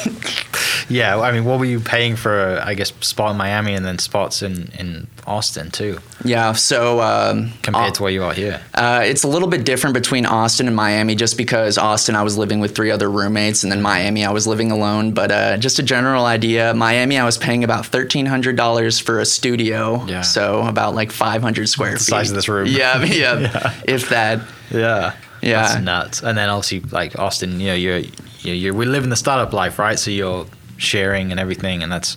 yeah, 0.88 1.18
I 1.21 1.30
mean, 1.33 1.44
what 1.44 1.59
were 1.59 1.64
you 1.66 1.80
paying 1.80 2.16
for, 2.16 2.61
I 2.64 2.75
guess, 2.75 2.92
spot 3.00 3.33
in 3.33 3.37
Miami 3.37 3.75
and 3.75 3.85
then 3.85 3.99
spots 3.99 4.42
in, 4.42 4.71
in 4.78 5.06
Austin 5.26 5.70
too, 5.70 5.98
yeah, 6.24 6.52
so 6.52 7.00
um, 7.00 7.50
compared 7.62 7.90
Au- 7.90 7.94
to 7.94 8.02
where 8.02 8.12
you 8.12 8.22
are 8.24 8.32
here? 8.34 8.60
Uh, 8.74 9.00
it's 9.04 9.22
a 9.24 9.28
little 9.28 9.48
bit 9.48 9.64
different 9.64 9.94
between 9.94 10.26
Austin 10.26 10.66
and 10.66 10.76
Miami, 10.76 11.14
just 11.14 11.36
because 11.36 11.78
Austin 11.78 12.14
I 12.16 12.22
was 12.22 12.36
living 12.36 12.60
with 12.60 12.74
three 12.74 12.90
other 12.90 13.10
roommates, 13.10 13.62
and 13.62 13.72
then 13.72 13.80
Miami 13.82 14.24
I 14.24 14.30
was 14.32 14.46
living 14.46 14.70
alone. 14.70 15.12
But 15.12 15.30
uh, 15.32 15.56
just 15.56 15.78
a 15.78 15.82
general 15.82 16.26
idea, 16.26 16.74
Miami 16.74 17.18
I 17.18 17.24
was 17.24 17.38
paying 17.38 17.64
about 17.64 17.86
thirteen 17.86 18.26
hundred 18.26 18.56
dollars 18.56 18.98
for 18.98 19.20
a 19.20 19.24
studio, 19.24 20.04
Yeah. 20.06 20.20
so 20.22 20.62
about 20.66 20.94
like 20.94 21.10
five 21.12 21.42
hundred 21.42 21.68
square 21.68 21.92
The 21.92 21.98
feet. 21.98 22.04
size 22.06 22.30
of 22.30 22.36
this 22.36 22.48
room. 22.48 22.66
Yeah, 22.68 23.02
yeah, 23.04 23.74
if 23.86 24.08
that. 24.10 24.40
Yeah. 24.70 25.14
Yeah. 25.42 25.62
That's 25.62 25.82
nuts. 25.84 26.22
And 26.22 26.38
then 26.38 26.48
obviously 26.48 26.80
like 26.90 27.18
Austin, 27.18 27.60
you 27.60 27.66
know, 27.68 27.74
you're 27.74 27.98
you're, 28.40 28.54
you're 28.54 28.74
we 28.74 28.86
live 28.86 29.04
in 29.04 29.10
the 29.10 29.16
startup 29.16 29.52
life, 29.52 29.78
right? 29.78 29.98
So 29.98 30.10
you're 30.10 30.46
sharing 30.78 31.30
and 31.30 31.38
everything 31.38 31.82
and 31.82 31.92
that's 31.92 32.16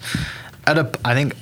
at 0.65 0.77
a 0.77 0.89
I 1.05 1.13
think 1.13 1.35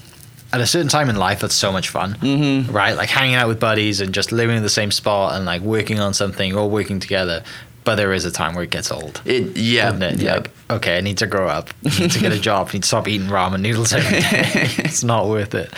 at 0.56 0.62
a 0.62 0.68
certain 0.68 0.88
time 0.88 1.10
in 1.10 1.18
life 1.18 1.42
that's 1.42 1.54
so 1.54 1.72
much 1.72 1.90
fun. 1.90 2.16
Mm-hmm. 2.16 2.72
Right? 2.72 2.96
Like 2.96 3.10
hanging 3.10 3.36
out 3.36 3.48
with 3.48 3.60
buddies 3.60 4.00
and 4.00 4.14
just 4.14 4.32
living 4.32 4.56
in 4.56 4.64
the 4.64 4.70
same 4.70 4.90
spot 4.90 5.36
and 5.36 5.46
like 5.46 5.62
working 5.62 6.00
on 6.00 6.14
something 6.14 6.56
or 6.56 6.70
working 6.70 7.00
together. 7.00 7.44
But 7.84 7.96
there 7.96 8.14
is 8.14 8.26
a 8.26 8.32
time 8.32 8.56
where 8.56 8.64
it 8.64 8.72
gets 8.72 8.92
old. 8.92 9.22
It 9.26 9.56
yeah 9.58 9.96
it? 9.96 10.20
Yeah. 10.20 10.36
Like, 10.36 10.52
okay, 10.72 10.98
I 10.98 11.02
need 11.02 11.20
to 11.20 11.28
grow 11.28 11.48
up. 11.48 11.70
I 11.86 12.00
need 12.00 12.12
to 12.12 12.20
get 12.20 12.32
a 12.32 12.40
job. 12.50 12.70
I 12.70 12.74
need 12.74 12.84
to 12.84 12.88
stop 12.88 13.08
eating 13.08 13.28
ramen 13.28 13.60
noodles 13.60 13.94
every 13.94 14.22
day. 14.22 14.70
it's 14.84 15.04
not 15.04 15.28
worth 15.28 15.54
it. 15.54 15.72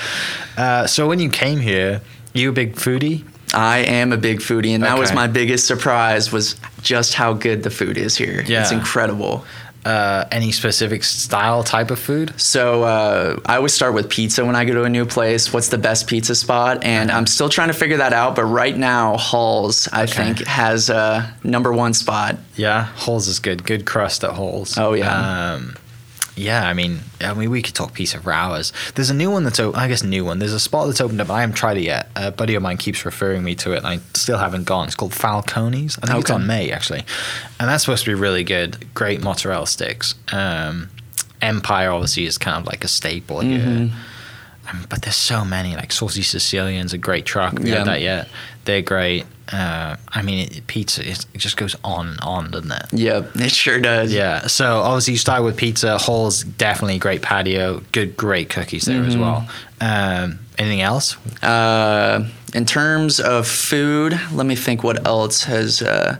Uh, 0.55 0.87
so 0.87 1.07
when 1.07 1.19
you 1.19 1.29
came 1.29 1.59
here, 1.59 2.01
you 2.33 2.49
a 2.49 2.53
big 2.53 2.75
foodie? 2.75 3.25
I 3.53 3.79
am 3.79 4.13
a 4.13 4.17
big 4.17 4.39
foodie, 4.39 4.75
and 4.75 4.83
that 4.83 4.99
was 4.99 5.13
my 5.13 5.27
biggest 5.27 5.67
surprise 5.67 6.31
was 6.31 6.55
just 6.81 7.13
how 7.13 7.33
good 7.33 7.63
the 7.63 7.69
food 7.69 7.97
is 7.97 8.15
here. 8.17 8.43
Yeah. 8.45 8.61
It's 8.61 8.71
incredible. 8.71 9.45
Uh, 9.87 10.27
any 10.31 10.51
specific 10.51 11.01
style 11.03 11.63
type 11.63 11.91
of 11.91 11.97
food? 11.99 12.33
So 12.39 12.83
uh, 12.83 13.39
I 13.45 13.55
always 13.55 13.73
start 13.73 13.93
with 13.93 14.09
pizza 14.09 14.43
when 14.45 14.53
I 14.55 14.65
go 14.65 14.73
to 14.73 14.83
a 14.83 14.89
new 14.89 15.05
place. 15.05 15.53
What's 15.53 15.69
the 15.69 15.77
best 15.77 16.07
pizza 16.07 16.35
spot? 16.35 16.83
And 16.83 17.09
I'm 17.09 17.25
still 17.25 17.47
trying 17.47 17.69
to 17.69 17.73
figure 17.73 17.97
that 17.97 18.11
out. 18.11 18.35
But 18.35 18.43
right 18.45 18.75
now, 18.75 19.15
Hall's 19.15 19.87
I 19.93 20.03
Okay. 20.03 20.11
think 20.33 20.39
has 20.47 20.89
a 20.89 21.33
number 21.43 21.71
one 21.71 21.93
spot. 21.93 22.35
Yeah, 22.57 22.83
Hall's 22.95 23.27
is 23.29 23.39
good. 23.39 23.63
Good 23.63 23.85
crust 23.85 24.25
at 24.25 24.31
Hall's. 24.31 24.77
Oh, 24.77 24.91
yeah. 24.93 25.53
Um, 25.53 25.77
yeah, 26.37 26.67
I 26.67 26.73
mean, 26.73 26.99
I 27.19 27.33
mean, 27.33 27.49
we 27.49 27.61
could 27.61 27.73
talk 27.75 27.93
pizza 27.93 28.19
for 28.19 28.31
hours. 28.31 28.71
There's 28.95 29.09
a 29.09 29.13
new 29.13 29.31
one 29.31 29.43
that's 29.43 29.59
open. 29.59 29.79
I 29.79 29.87
guess 29.87 30.03
new 30.03 30.23
one. 30.23 30.39
There's 30.39 30.53
a 30.53 30.59
spot 30.59 30.87
that's 30.87 31.01
opened 31.01 31.19
up. 31.19 31.29
I 31.29 31.41
haven't 31.41 31.55
tried 31.55 31.77
it 31.77 31.83
yet. 31.83 32.09
A 32.15 32.31
buddy 32.31 32.55
of 32.55 32.61
mine 32.63 32.77
keeps 32.77 33.03
referring 33.05 33.43
me 33.43 33.55
to 33.55 33.73
it, 33.73 33.77
and 33.77 33.87
I 33.87 33.99
still 34.13 34.37
haven't 34.37 34.65
gone. 34.65 34.87
It's 34.87 34.95
called 34.95 35.13
Falcone's. 35.13 35.97
I 36.01 36.07
think 36.07 36.19
it's 36.21 36.29
on 36.31 36.45
May 36.47 36.71
actually, 36.71 37.03
and 37.59 37.67
that's 37.67 37.83
supposed 37.83 38.05
to 38.05 38.11
be 38.11 38.15
really 38.15 38.43
good. 38.43 38.93
Great 38.93 39.21
mozzarella 39.21 39.67
sticks. 39.67 40.15
Um, 40.31 40.89
Empire 41.41 41.91
obviously 41.91 42.25
is 42.25 42.37
kind 42.37 42.57
of 42.57 42.65
like 42.65 42.83
a 42.83 42.87
staple 42.87 43.39
here. 43.41 43.59
Mm-hmm. 43.59 43.95
Um, 44.69 44.85
but 44.89 45.01
there's 45.03 45.15
so 45.15 45.45
many 45.45 45.75
like 45.75 45.91
saucy 45.93 46.21
Sicilian's 46.23 46.91
a 46.93 46.97
great 46.97 47.25
truck. 47.25 47.57
We 47.59 47.69
Yeah. 47.69 47.77
had 47.79 47.87
that 47.87 48.01
yet. 48.01 48.27
They're 48.67 48.81
great. 48.83 49.25
Uh, 49.51 49.95
I 50.09 50.21
mean, 50.23 50.39
it, 50.51 50.67
pizza 50.67 51.09
it 51.09 51.25
just 51.37 51.55
goes 51.55 51.73
on 51.83 52.07
and 52.09 52.19
on, 52.19 52.51
doesn't 52.51 52.71
it? 52.71 52.85
Yeah, 52.91 53.23
it 53.35 53.51
sure 53.51 53.79
does. 53.79 54.13
Yeah. 54.13 54.47
So 54.47 54.79
obviously 54.81 55.13
you 55.13 55.17
start 55.17 55.43
with 55.43 55.55
pizza. 55.55 55.97
Hall's 55.97 56.43
definitely 56.43 56.99
great 56.99 57.21
patio. 57.21 57.81
Good, 57.93 58.17
great 58.17 58.49
cookies 58.49 58.83
there 58.83 58.99
Mm-hmm. 58.99 59.07
as 59.09 59.17
well. 59.17 59.47
Um, 59.79 60.39
anything 60.57 60.81
else? 60.81 61.15
Uh, 61.41 62.27
in 62.53 62.65
terms 62.65 63.19
of 63.21 63.47
food, 63.47 64.19
let 64.33 64.45
me 64.45 64.55
think 64.55 64.83
what 64.83 65.07
else 65.07 65.43
has. 65.45 65.81
Uh, 65.81 66.17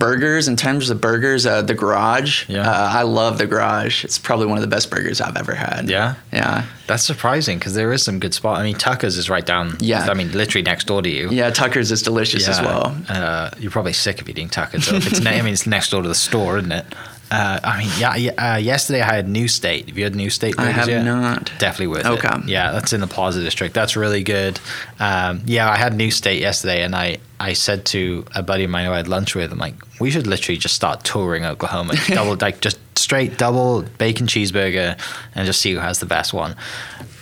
burgers, 0.00 0.48
in 0.48 0.56
terms 0.56 0.90
of 0.90 1.00
burgers, 1.00 1.46
uh, 1.46 1.62
the 1.62 1.74
garage. 1.74 2.48
Yeah. 2.48 2.68
Uh, 2.68 2.90
I 2.92 3.02
love 3.02 3.38
the 3.38 3.46
garage. 3.46 4.04
It's 4.04 4.18
probably 4.18 4.46
one 4.46 4.56
of 4.58 4.62
the 4.62 4.68
best 4.68 4.90
burgers 4.90 5.20
I've 5.20 5.36
ever 5.36 5.54
had. 5.54 5.88
Yeah. 5.88 6.16
Yeah. 6.32 6.66
That's 6.88 7.04
surprising 7.04 7.58
because 7.58 7.74
there 7.74 7.92
is 7.92 8.02
some 8.02 8.18
good 8.18 8.34
spot. 8.34 8.58
I 8.58 8.64
mean, 8.64 8.74
Tucker's 8.74 9.16
is 9.16 9.30
right 9.30 9.46
down. 9.46 9.76
Yeah. 9.78 10.08
I 10.10 10.14
mean, 10.14 10.32
literally 10.32 10.64
next 10.64 10.88
door 10.88 11.02
to 11.02 11.08
you. 11.08 11.30
Yeah, 11.30 11.50
Tucker's 11.50 11.92
is 11.92 12.02
delicious 12.02 12.48
as 12.48 12.60
well. 12.60 12.96
Uh, 13.08 13.50
you're 13.58 13.70
probably 13.70 13.92
sick 13.92 14.20
of 14.20 14.28
eating 14.28 14.48
Tucker's. 14.48 14.86
So 14.86 14.96
it's 14.96 15.20
ne- 15.20 15.38
I 15.38 15.42
mean, 15.42 15.52
it's 15.52 15.68
next 15.68 15.90
door 15.90 16.02
to 16.02 16.08
the 16.08 16.14
store, 16.16 16.58
isn't 16.58 16.72
it? 16.72 16.86
Uh, 17.30 17.60
I 17.62 17.78
mean, 17.78 17.90
yeah. 17.96 18.16
yeah 18.16 18.54
uh, 18.54 18.56
yesterday 18.56 19.02
I 19.02 19.14
had 19.14 19.28
New 19.28 19.46
State. 19.46 19.88
Have 19.88 19.96
you 19.96 20.02
had 20.02 20.16
New 20.16 20.30
State? 20.30 20.56
I 20.58 20.70
have 20.70 20.88
yet? 20.88 21.04
not. 21.04 21.52
Definitely 21.58 21.86
worth 21.88 22.06
Okay. 22.06 22.28
it. 22.28 22.48
Yeah, 22.48 22.72
that's 22.72 22.92
in 22.92 23.00
the 23.00 23.06
Plaza 23.06 23.40
District. 23.40 23.72
That's 23.72 23.96
really 23.96 24.24
good. 24.24 24.58
Um, 24.98 25.42
yeah, 25.46 25.70
I 25.70 25.76
had 25.76 25.94
New 25.94 26.10
State 26.10 26.40
yesterday, 26.40 26.82
and 26.82 26.96
I 26.96 27.18
I 27.40 27.54
said 27.54 27.86
to 27.86 28.24
a 28.34 28.42
buddy 28.42 28.64
of 28.64 28.70
mine 28.70 28.84
who 28.84 28.92
I 28.92 28.98
had 28.98 29.08
lunch 29.08 29.34
with, 29.34 29.50
I'm 29.50 29.58
like, 29.58 29.74
we 29.98 30.10
should 30.10 30.26
literally 30.26 30.58
just 30.58 30.74
start 30.74 31.04
touring 31.04 31.46
Oklahoma, 31.46 31.94
Just 31.94 32.10
double 32.10 32.36
like 32.40 32.60
just 32.60 32.78
straight 32.96 33.38
double 33.38 33.82
bacon 33.96 34.26
cheeseburger, 34.26 35.00
and 35.34 35.46
just 35.46 35.62
see 35.62 35.72
who 35.72 35.78
has 35.78 36.00
the 36.00 36.06
best 36.06 36.34
one. 36.34 36.54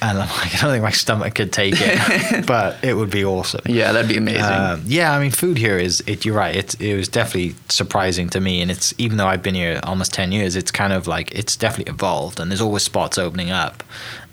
And 0.03 0.19
I'm 0.19 0.29
like, 0.29 0.55
I 0.57 0.59
don't 0.61 0.73
think 0.73 0.83
my 0.83 0.91
stomach 0.91 1.37
could 1.37 1.53
take 1.53 1.75
it, 1.77 2.47
but 2.47 2.83
it 2.83 2.95
would 2.95 3.11
be 3.11 3.25
awesome. 3.25 3.61
Yeah, 3.67 3.93
that'd 3.93 4.09
be 4.09 4.17
amazing. 4.17 4.43
Um, 4.43 4.83
yeah, 4.87 5.13
I 5.13 5.21
mean, 5.21 5.31
food 5.31 5.57
here 5.57 5.79
is 5.79 6.03
it. 6.09 6.25
You're 6.25 6.37
right. 6.37 6.57
It 6.57 6.81
it 6.81 6.97
was 6.97 7.09
definitely 7.09 7.55
surprising 7.69 8.29
to 8.31 8.41
me, 8.41 8.61
and 8.61 8.73
it's 8.73 8.93
even 8.99 9.19
though 9.19 9.29
I've 9.29 9.43
been 9.43 9.55
here 9.55 9.79
almost 9.85 10.13
ten 10.13 10.33
years, 10.33 10.57
it's 10.57 10.73
kind 10.73 10.93
of 10.93 11.07
like 11.07 11.31
it's 11.31 11.57
definitely 11.57 11.93
evolved, 11.93 12.41
and 12.41 12.51
there's 12.51 12.61
always 12.61 12.83
spots 12.83 13.19
opening 13.19 13.51
up. 13.51 13.85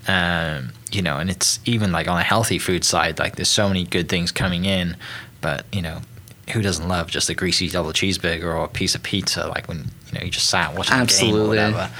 Um, 0.07 0.71
you 0.91 1.01
know, 1.01 1.17
and 1.17 1.29
it's 1.29 1.59
even 1.65 1.91
like 1.91 2.07
on 2.07 2.19
a 2.19 2.23
healthy 2.23 2.59
food 2.59 2.83
side, 2.83 3.19
like 3.19 3.35
there's 3.35 3.49
so 3.49 3.67
many 3.67 3.83
good 3.83 4.09
things 4.09 4.31
coming 4.31 4.65
in, 4.65 4.95
but 5.41 5.65
you 5.71 5.81
know, 5.81 6.01
who 6.53 6.61
doesn't 6.61 6.87
love 6.87 7.09
just 7.09 7.29
a 7.29 7.33
greasy 7.33 7.69
double 7.69 7.91
cheeseburger 7.91 8.43
or 8.43 8.65
a 8.65 8.67
piece 8.67 8.95
of 8.95 9.03
pizza? 9.03 9.47
Like 9.47 9.67
when 9.67 9.85
you 10.07 10.19
know 10.19 10.23
you 10.23 10.31
just 10.31 10.49
sat 10.49 10.75
watching 10.75 10.95
Absolutely. 10.95 11.57
a 11.57 11.61
game 11.61 11.73
or 11.73 11.77
whatever. 11.77 11.91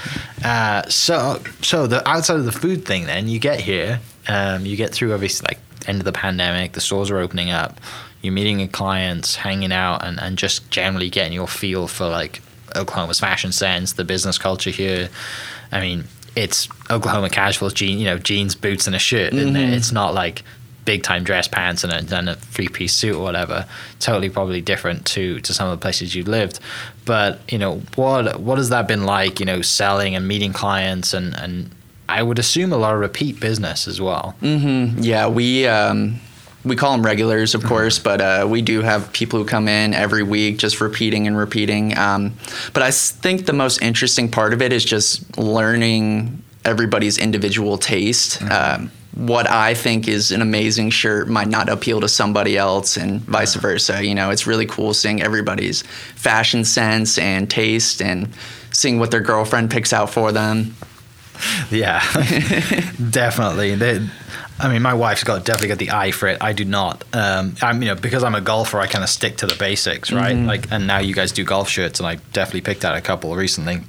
Uh, 0.44 0.82
so 0.88 1.42
so 1.62 1.86
the 1.86 2.06
outside 2.08 2.36
of 2.36 2.44
the 2.44 2.52
food 2.52 2.84
thing, 2.84 3.06
then 3.06 3.28
you 3.28 3.38
get 3.38 3.60
here, 3.60 4.00
um, 4.28 4.64
you 4.64 4.76
get 4.76 4.92
through 4.92 5.12
obviously 5.12 5.46
like 5.50 5.58
end 5.88 6.00
of 6.00 6.04
the 6.04 6.12
pandemic, 6.12 6.72
the 6.72 6.80
stores 6.80 7.10
are 7.10 7.18
opening 7.18 7.50
up, 7.50 7.80
you're 8.22 8.32
meeting 8.32 8.60
your 8.60 8.68
clients, 8.68 9.36
hanging 9.36 9.72
out, 9.72 10.04
and, 10.04 10.20
and 10.20 10.38
just 10.38 10.70
generally 10.70 11.10
getting 11.10 11.32
your 11.32 11.48
feel 11.48 11.86
for 11.88 12.08
like 12.08 12.40
Oklahoma's 12.74 13.20
fashion 13.20 13.52
sense, 13.52 13.92
the 13.94 14.04
business 14.04 14.38
culture 14.38 14.70
here. 14.70 15.08
I 15.72 15.80
mean, 15.80 16.04
it's 16.36 16.68
Oklahoma 16.90 17.30
casuals, 17.30 17.72
jean, 17.72 17.98
you 17.98 18.04
know, 18.04 18.18
jeans, 18.18 18.54
boots, 18.54 18.86
and 18.86 18.94
a 18.94 18.98
shirt, 18.98 19.32
isn't 19.34 19.56
it? 19.56 19.72
It's 19.74 19.90
not 19.90 20.14
like 20.14 20.42
big 20.84 21.02
time 21.02 21.24
dress 21.24 21.48
pants 21.48 21.82
and 21.82 21.92
a, 21.92 22.16
and 22.16 22.28
a 22.28 22.36
three 22.36 22.68
piece 22.68 22.92
suit 22.92 23.16
or 23.16 23.22
whatever. 23.22 23.66
Totally, 23.98 24.28
probably 24.30 24.60
different 24.60 25.04
to 25.06 25.40
to 25.40 25.52
some 25.54 25.68
of 25.68 25.78
the 25.78 25.82
places 25.82 26.14
you've 26.14 26.28
lived. 26.28 26.60
But 27.04 27.40
you 27.50 27.58
know, 27.58 27.80
what 27.96 28.38
what 28.38 28.58
has 28.58 28.68
that 28.68 28.86
been 28.86 29.04
like? 29.04 29.40
You 29.40 29.46
know, 29.46 29.62
selling 29.62 30.14
and 30.14 30.28
meeting 30.28 30.52
clients 30.52 31.12
and 31.14 31.34
and 31.34 31.70
I 32.08 32.22
would 32.22 32.38
assume 32.38 32.72
a 32.72 32.76
lot 32.76 32.94
of 32.94 33.00
repeat 33.00 33.40
business 33.40 33.88
as 33.88 34.00
well. 34.00 34.36
hmm 34.40 34.90
Yeah, 35.00 35.26
we 35.26 35.66
um, 35.66 36.20
we 36.66 36.74
call 36.74 36.92
them 36.92 37.06
regulars, 37.06 37.54
of 37.54 37.62
course, 37.64 37.98
but 38.00 38.20
uh, 38.20 38.46
we 38.48 38.60
do 38.60 38.82
have 38.82 39.12
people 39.12 39.38
who 39.38 39.46
come 39.46 39.68
in 39.68 39.94
every 39.94 40.24
week, 40.24 40.58
just 40.58 40.80
repeating 40.80 41.28
and 41.28 41.36
repeating. 41.36 41.96
Um, 41.96 42.34
but 42.74 42.82
I 42.82 42.90
think 42.90 43.46
the 43.46 43.52
most 43.52 43.80
interesting 43.80 44.28
part 44.28 44.52
of 44.52 44.60
it 44.60 44.72
is 44.72 44.84
just 44.84 45.38
learning 45.38 46.42
everybody's 46.64 47.18
individual 47.18 47.78
taste. 47.78 48.42
Um, 48.42 48.90
what 49.14 49.48
I 49.48 49.74
think 49.74 50.08
is 50.08 50.32
an 50.32 50.42
amazing 50.42 50.90
shirt 50.90 51.28
might 51.28 51.48
not 51.48 51.68
appeal 51.68 52.00
to 52.00 52.08
somebody 52.08 52.58
else, 52.58 52.96
and 52.96 53.20
vice 53.22 53.54
versa. 53.54 54.04
You 54.04 54.14
know, 54.14 54.30
it's 54.30 54.46
really 54.46 54.66
cool 54.66 54.92
seeing 54.92 55.22
everybody's 55.22 55.82
fashion 55.82 56.64
sense 56.64 57.16
and 57.16 57.48
taste, 57.48 58.02
and 58.02 58.28
seeing 58.72 58.98
what 58.98 59.12
their 59.12 59.20
girlfriend 59.20 59.70
picks 59.70 59.92
out 59.92 60.10
for 60.10 60.32
them. 60.32 60.74
Yeah, 61.70 62.00
definitely. 63.10 63.76
They, 63.76 64.06
I 64.58 64.68
mean, 64.72 64.82
my 64.82 64.94
wife's 64.94 65.22
got 65.24 65.44
definitely 65.44 65.68
got 65.68 65.78
the 65.78 65.90
eye 65.90 66.10
for 66.10 66.28
it. 66.28 66.38
I 66.40 66.52
do 66.52 66.64
not. 66.64 67.04
Um, 67.12 67.54
I'm 67.62 67.82
you 67.82 67.88
know 67.88 67.94
because 67.94 68.24
I'm 68.24 68.34
a 68.34 68.40
golfer, 68.40 68.78
I 68.80 68.86
kind 68.86 69.04
of 69.04 69.10
stick 69.10 69.38
to 69.38 69.46
the 69.46 69.54
basics, 69.54 70.10
right? 70.12 70.36
Like, 70.36 70.70
and 70.72 70.86
now 70.86 70.98
you 70.98 71.14
guys 71.14 71.32
do 71.32 71.44
golf 71.44 71.68
shirts, 71.68 72.00
and 72.00 72.06
I 72.06 72.16
definitely 72.32 72.62
picked 72.62 72.84
out 72.84 72.96
a 72.96 73.00
couple 73.00 73.34
recently 73.36 73.80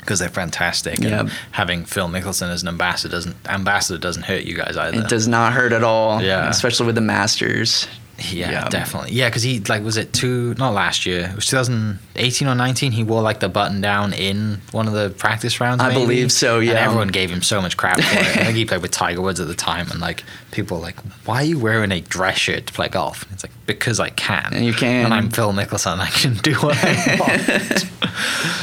because 0.00 0.18
they're 0.18 0.28
fantastic. 0.28 0.98
Yep. 0.98 1.12
And 1.12 1.28
having 1.52 1.84
Phil 1.84 2.08
Mickelson 2.08 2.50
as 2.50 2.62
an 2.62 2.68
ambassador 2.68 3.12
doesn't 3.12 3.36
ambassador 3.48 3.98
doesn't 3.98 4.24
hurt 4.24 4.42
you 4.42 4.56
guys 4.56 4.76
either. 4.76 5.00
It 5.00 5.08
does 5.08 5.28
not 5.28 5.52
hurt 5.52 5.72
at 5.72 5.84
all. 5.84 6.20
Yeah. 6.20 6.48
Especially 6.48 6.86
with 6.86 6.96
the 6.96 7.00
Masters. 7.00 7.86
Yeah, 8.30 8.50
Yeah. 8.50 8.68
definitely. 8.68 9.12
Yeah, 9.12 9.28
because 9.28 9.42
he 9.42 9.60
like 9.60 9.82
was 9.82 9.96
it 9.96 10.12
two? 10.12 10.54
Not 10.54 10.70
last 10.74 11.06
year. 11.06 11.28
It 11.30 11.34
was 11.36 11.46
2018 11.46 12.46
or 12.48 12.54
19. 12.54 12.92
He 12.92 13.02
wore 13.04 13.22
like 13.22 13.40
the 13.40 13.48
button 13.48 13.80
down 13.80 14.12
in 14.12 14.60
one 14.72 14.86
of 14.86 14.92
the 14.94 15.10
practice 15.10 15.60
rounds. 15.60 15.82
I 15.82 15.88
maybe. 15.88 16.00
believe 16.00 16.32
so, 16.32 16.58
And 16.58 16.66
yeah. 16.68 16.74
everyone 16.74 17.08
gave 17.08 17.30
him 17.30 17.42
so 17.42 17.60
much 17.62 17.76
crap 17.76 17.96
for 18.00 18.18
it. 18.18 18.26
I 18.36 18.44
think 18.44 18.56
he 18.56 18.64
played 18.70 18.82
with 18.82 18.90
Tiger 18.90 19.20
Woods 19.22 19.40
at 19.40 19.48
the 19.48 19.54
time, 19.54 19.90
and 19.90 20.00
like 20.00 20.24
people 20.50 20.76
were 20.78 20.82
like, 20.82 20.96
"Why 21.24 21.36
are 21.36 21.44
you 21.44 21.58
wearing 21.58 21.90
a 21.92 22.00
dress 22.00 22.38
shirt 22.38 22.66
to 22.66 22.72
play 22.72 22.88
golf?" 22.88 23.22
And 23.24 23.32
it's 23.32 23.44
like 23.44 23.52
because 23.66 23.98
I 24.00 24.10
can. 24.10 24.50
And 24.52 24.64
you 24.64 24.72
can. 24.74 25.06
And 25.06 25.14
I'm 25.14 25.30
Phil 25.30 25.52
Mickelson. 25.52 25.98
I 25.98 26.08
can 26.08 26.34
do 26.34 26.54
what 26.56 26.76
I 26.82 27.16
want. 27.20 27.86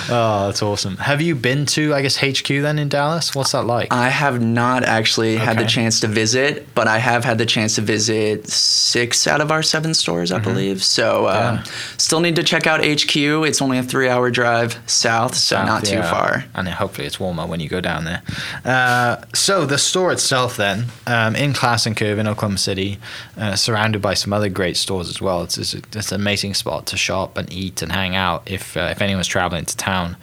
oh, 0.10 0.46
that's 0.48 0.62
awesome. 0.62 0.98
Have 0.98 1.22
you 1.22 1.36
been 1.36 1.66
to 1.68 1.94
I 1.94 2.02
guess 2.02 2.18
HQ 2.18 2.48
then 2.48 2.80
in 2.80 2.90
Dallas? 2.90 3.34
What's 3.36 3.52
that 3.54 3.64
like? 3.66 3.92
I 3.94 4.10
have 4.10 4.42
not 4.42 4.84
actually 4.84 5.36
had 5.38 5.58
the 5.58 5.66
chance 5.66 6.00
to 6.02 6.08
visit, 6.08 6.68
but 6.76 6.88
I 6.88 6.98
have 7.00 7.24
had 7.26 7.38
the 7.38 7.46
chance 7.46 7.76
to 7.76 7.82
visit 7.82 8.48
six 8.50 9.28
out 9.28 9.42
of 9.42 9.49
our 9.52 9.64
seven 9.64 9.94
stores, 9.94 10.32
I 10.32 10.40
believe. 10.40 10.84
So 10.84 11.26
uh, 11.26 11.40
Mm-hmm. 11.58 11.66
Yeah. 11.66 11.72
still 11.98 12.20
need 12.20 12.36
to 12.36 12.44
check 12.44 12.68
out 12.68 12.82
HQ. 12.86 13.16
It's 13.16 13.62
only 13.62 13.78
a 13.78 13.84
three 13.84 14.08
hour 14.10 14.30
drive 14.30 14.78
south, 14.88 15.36
so 15.36 15.64
not 15.66 15.86
too 15.86 16.02
far. 16.04 16.46
And 16.56 16.68
hopefully 16.68 17.08
it's 17.08 17.20
warmer 17.20 17.46
when 17.48 17.60
you 17.60 17.70
go 17.70 17.82
down 17.82 18.04
there. 18.06 18.22
Uh, 18.66 19.18
so 19.34 19.66
the 19.66 19.78
store 19.78 20.12
itself, 20.12 20.58
then, 20.58 20.86
um, 21.08 21.36
in 21.36 21.54
Classen 21.54 21.96
Curve 21.96 22.20
in 22.20 22.28
Oklahoma 22.28 22.58
City, 22.58 23.00
uh, 23.38 23.56
surrounded 23.56 24.02
by 24.02 24.14
some 24.14 24.34
other 24.34 24.50
great 24.50 24.78
stores 24.78 25.10
as 25.10 25.22
well. 25.22 25.44
It's, 25.44 25.58
it's, 25.58 25.74
it's 25.74 26.12
an 26.12 26.20
amazing 26.22 26.54
spot 26.54 26.86
to 26.88 26.98
shop 26.98 27.38
and 27.38 27.52
eat 27.52 27.82
and 27.82 27.92
hang 27.92 28.16
out 28.16 28.44
if 28.50 28.76
uh, 28.78 28.90
if 28.92 29.02
anyone's 29.02 29.28
traveling 29.28 29.66
to 29.66 29.78
town. 29.78 30.18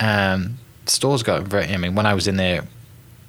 Um, 0.00 0.58
store's 0.86 1.22
got 1.22 1.42
very. 1.44 1.66
I 1.72 1.76
mean, 1.76 1.94
when 1.94 2.06
I 2.06 2.14
was 2.14 2.26
in 2.26 2.36
there 2.36 2.64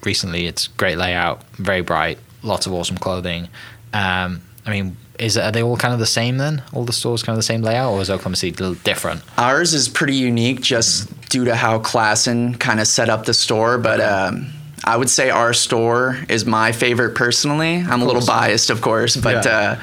recently, 0.04 0.46
it's 0.48 0.68
great 0.68 0.98
layout, 0.98 1.44
very 1.58 1.82
bright, 1.82 2.18
lots 2.44 2.66
of 2.66 2.74
awesome 2.74 2.98
clothing. 2.98 3.50
Um, 3.94 4.42
I 4.66 4.72
mean. 4.72 4.98
Is 5.20 5.38
are 5.38 5.52
they 5.52 5.64
all 5.64 5.78
kind 5.78 5.94
of 5.94 6.00
the 6.00 6.06
same 6.06 6.38
then? 6.38 6.62
All 6.74 6.84
the 6.84 6.94
stores 6.94 7.24
kind 7.24 7.36
of 7.36 7.40
the 7.40 7.44
same 7.44 7.62
layout, 7.62 7.94
or 7.94 8.02
is 8.02 8.10
Oklahoma 8.10 8.36
City 8.36 8.56
a 8.58 8.60
little 8.68 8.82
different? 8.84 9.22
Ours 9.38 9.74
is 9.74 9.88
pretty 9.88 10.16
unique 10.16 10.62
just 10.62 11.10
due 11.30 11.46
to 11.46 11.56
how 11.56 11.80
Classen 11.80 12.60
kind 12.60 12.80
of 12.80 12.88
set 12.88 13.10
up 13.10 13.26
the 13.26 13.34
store, 13.34 13.78
but 13.78 14.02
um, 14.02 14.48
I 14.84 14.98
would 14.98 15.10
say 15.10 15.30
our 15.30 15.54
store 15.54 16.18
is 16.28 16.46
my 16.46 16.72
favorite 16.74 17.16
personally. 17.16 17.76
I'm 17.78 18.02
a 18.02 18.06
little 18.06 18.26
biased, 18.26 18.70
of 18.70 18.82
course, 18.82 19.16
but 19.16 19.46
Yeah. 19.46 19.52
uh, 19.52 19.80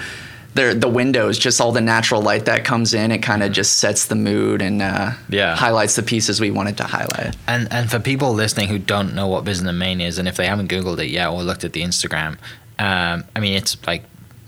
the 0.54 0.74
the 0.74 0.88
windows, 0.88 1.38
just 1.38 1.62
all 1.62 1.72
the 1.72 1.80
natural 1.80 2.20
light 2.20 2.44
that 2.44 2.62
comes 2.62 2.92
in, 2.92 3.10
it 3.10 3.22
kind 3.22 3.42
of 3.42 3.52
just 3.52 3.78
sets 3.78 4.04
the 4.06 4.14
mood 4.14 4.60
and 4.60 4.82
uh, 4.82 5.12
Yeah. 5.30 5.56
highlights 5.56 5.96
the 5.96 6.02
pieces 6.02 6.42
we 6.42 6.50
wanted 6.50 6.76
to 6.76 6.84
highlight. 6.84 7.34
And 7.46 7.68
and 7.72 7.90
for 7.90 7.98
people 7.98 8.34
listening 8.34 8.68
who 8.68 8.78
don't 8.78 9.14
know 9.14 9.28
what 9.28 9.44
Mizzen 9.44 9.74
Main 9.78 10.02
is, 10.02 10.18
and 10.18 10.28
if 10.28 10.36
they 10.36 10.46
haven't 10.46 10.68
Googled 10.70 10.98
it 10.98 11.08
yet 11.08 11.28
or 11.30 11.42
looked 11.42 11.64
at 11.64 11.72
the 11.72 11.80
Instagram, 11.82 12.36
um, 12.78 13.24
I 13.34 13.40
mean 13.40 13.54
it's 13.54 13.78
like 13.86 14.04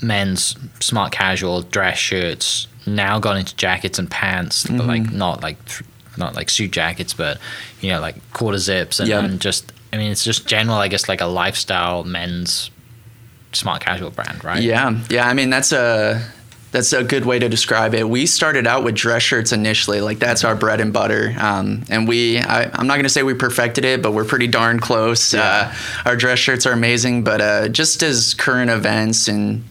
men's 0.07 0.57
smart 0.81 1.13
casual 1.13 1.63
dress 1.63 1.99
shirts 1.99 2.67
now 2.87 3.19
gone 3.19 3.39
into 3.39 3.57
jackets 3.57 3.99
and 3.99 4.11
pants, 4.11 4.67
but 4.67 4.87
like 4.87 5.03
Mm-hmm. 5.03 5.19
not 5.19 5.43
like 5.43 5.59
not 6.17 6.35
like 6.35 6.49
suit 6.51 6.71
jackets, 6.71 7.15
but 7.15 7.39
you 7.81 7.91
know 7.91 8.01
like 8.01 8.17
quarter 8.33 8.59
zips 8.59 9.01
and, 9.01 9.09
Yeah. 9.09 9.25
and 9.25 9.41
just 9.41 9.73
I 9.93 9.97
mean 9.97 10.11
it's 10.13 10.25
just 10.25 10.47
general 10.47 10.77
I 10.77 10.89
guess 10.89 11.09
like 11.09 11.21
a 11.21 11.27
lifestyle 11.27 12.05
men's 12.05 12.71
smart 13.53 13.81
casual 13.83 14.11
brand, 14.11 14.45
right? 14.45 14.63
Yeah, 14.63 15.01
yeah. 15.11 15.29
I 15.29 15.33
mean, 15.35 15.49
that's 15.51 15.73
a 15.73 16.21
that's 16.73 16.93
a 16.93 17.05
good 17.05 17.25
way 17.25 17.39
to 17.39 17.49
describe 17.49 17.95
it. 17.95 18.09
We 18.09 18.27
started 18.27 18.67
out 18.67 18.83
with 18.83 18.97
dress 18.97 19.23
shirts 19.23 19.53
initially, 19.53 20.01
like 20.01 20.19
that's 20.19 20.43
our 20.43 20.57
bread 20.57 20.81
and 20.81 20.93
butter. 20.93 21.33
Um, 21.39 21.85
and 21.89 22.09
we, 22.09 22.39
I, 22.39 22.65
am 22.81 22.89
not 22.89 22.95
going 22.95 23.05
to 23.05 23.09
say 23.09 23.23
we 23.23 23.33
perfected 23.33 23.85
it, 23.85 24.03
but 24.03 24.11
we're 24.11 24.25
pretty 24.25 24.49
darn 24.49 24.81
close. 24.81 25.33
Yeah. 25.33 25.73
Uh, 25.73 26.09
our 26.09 26.17
dress 26.17 26.41
shirts 26.41 26.67
are 26.67 26.73
amazing, 26.73 27.23
but 27.23 27.41
uh, 27.41 27.69
just 27.69 28.03
as 28.03 28.35
current 28.35 28.73
events 28.73 29.29
and 29.29 29.63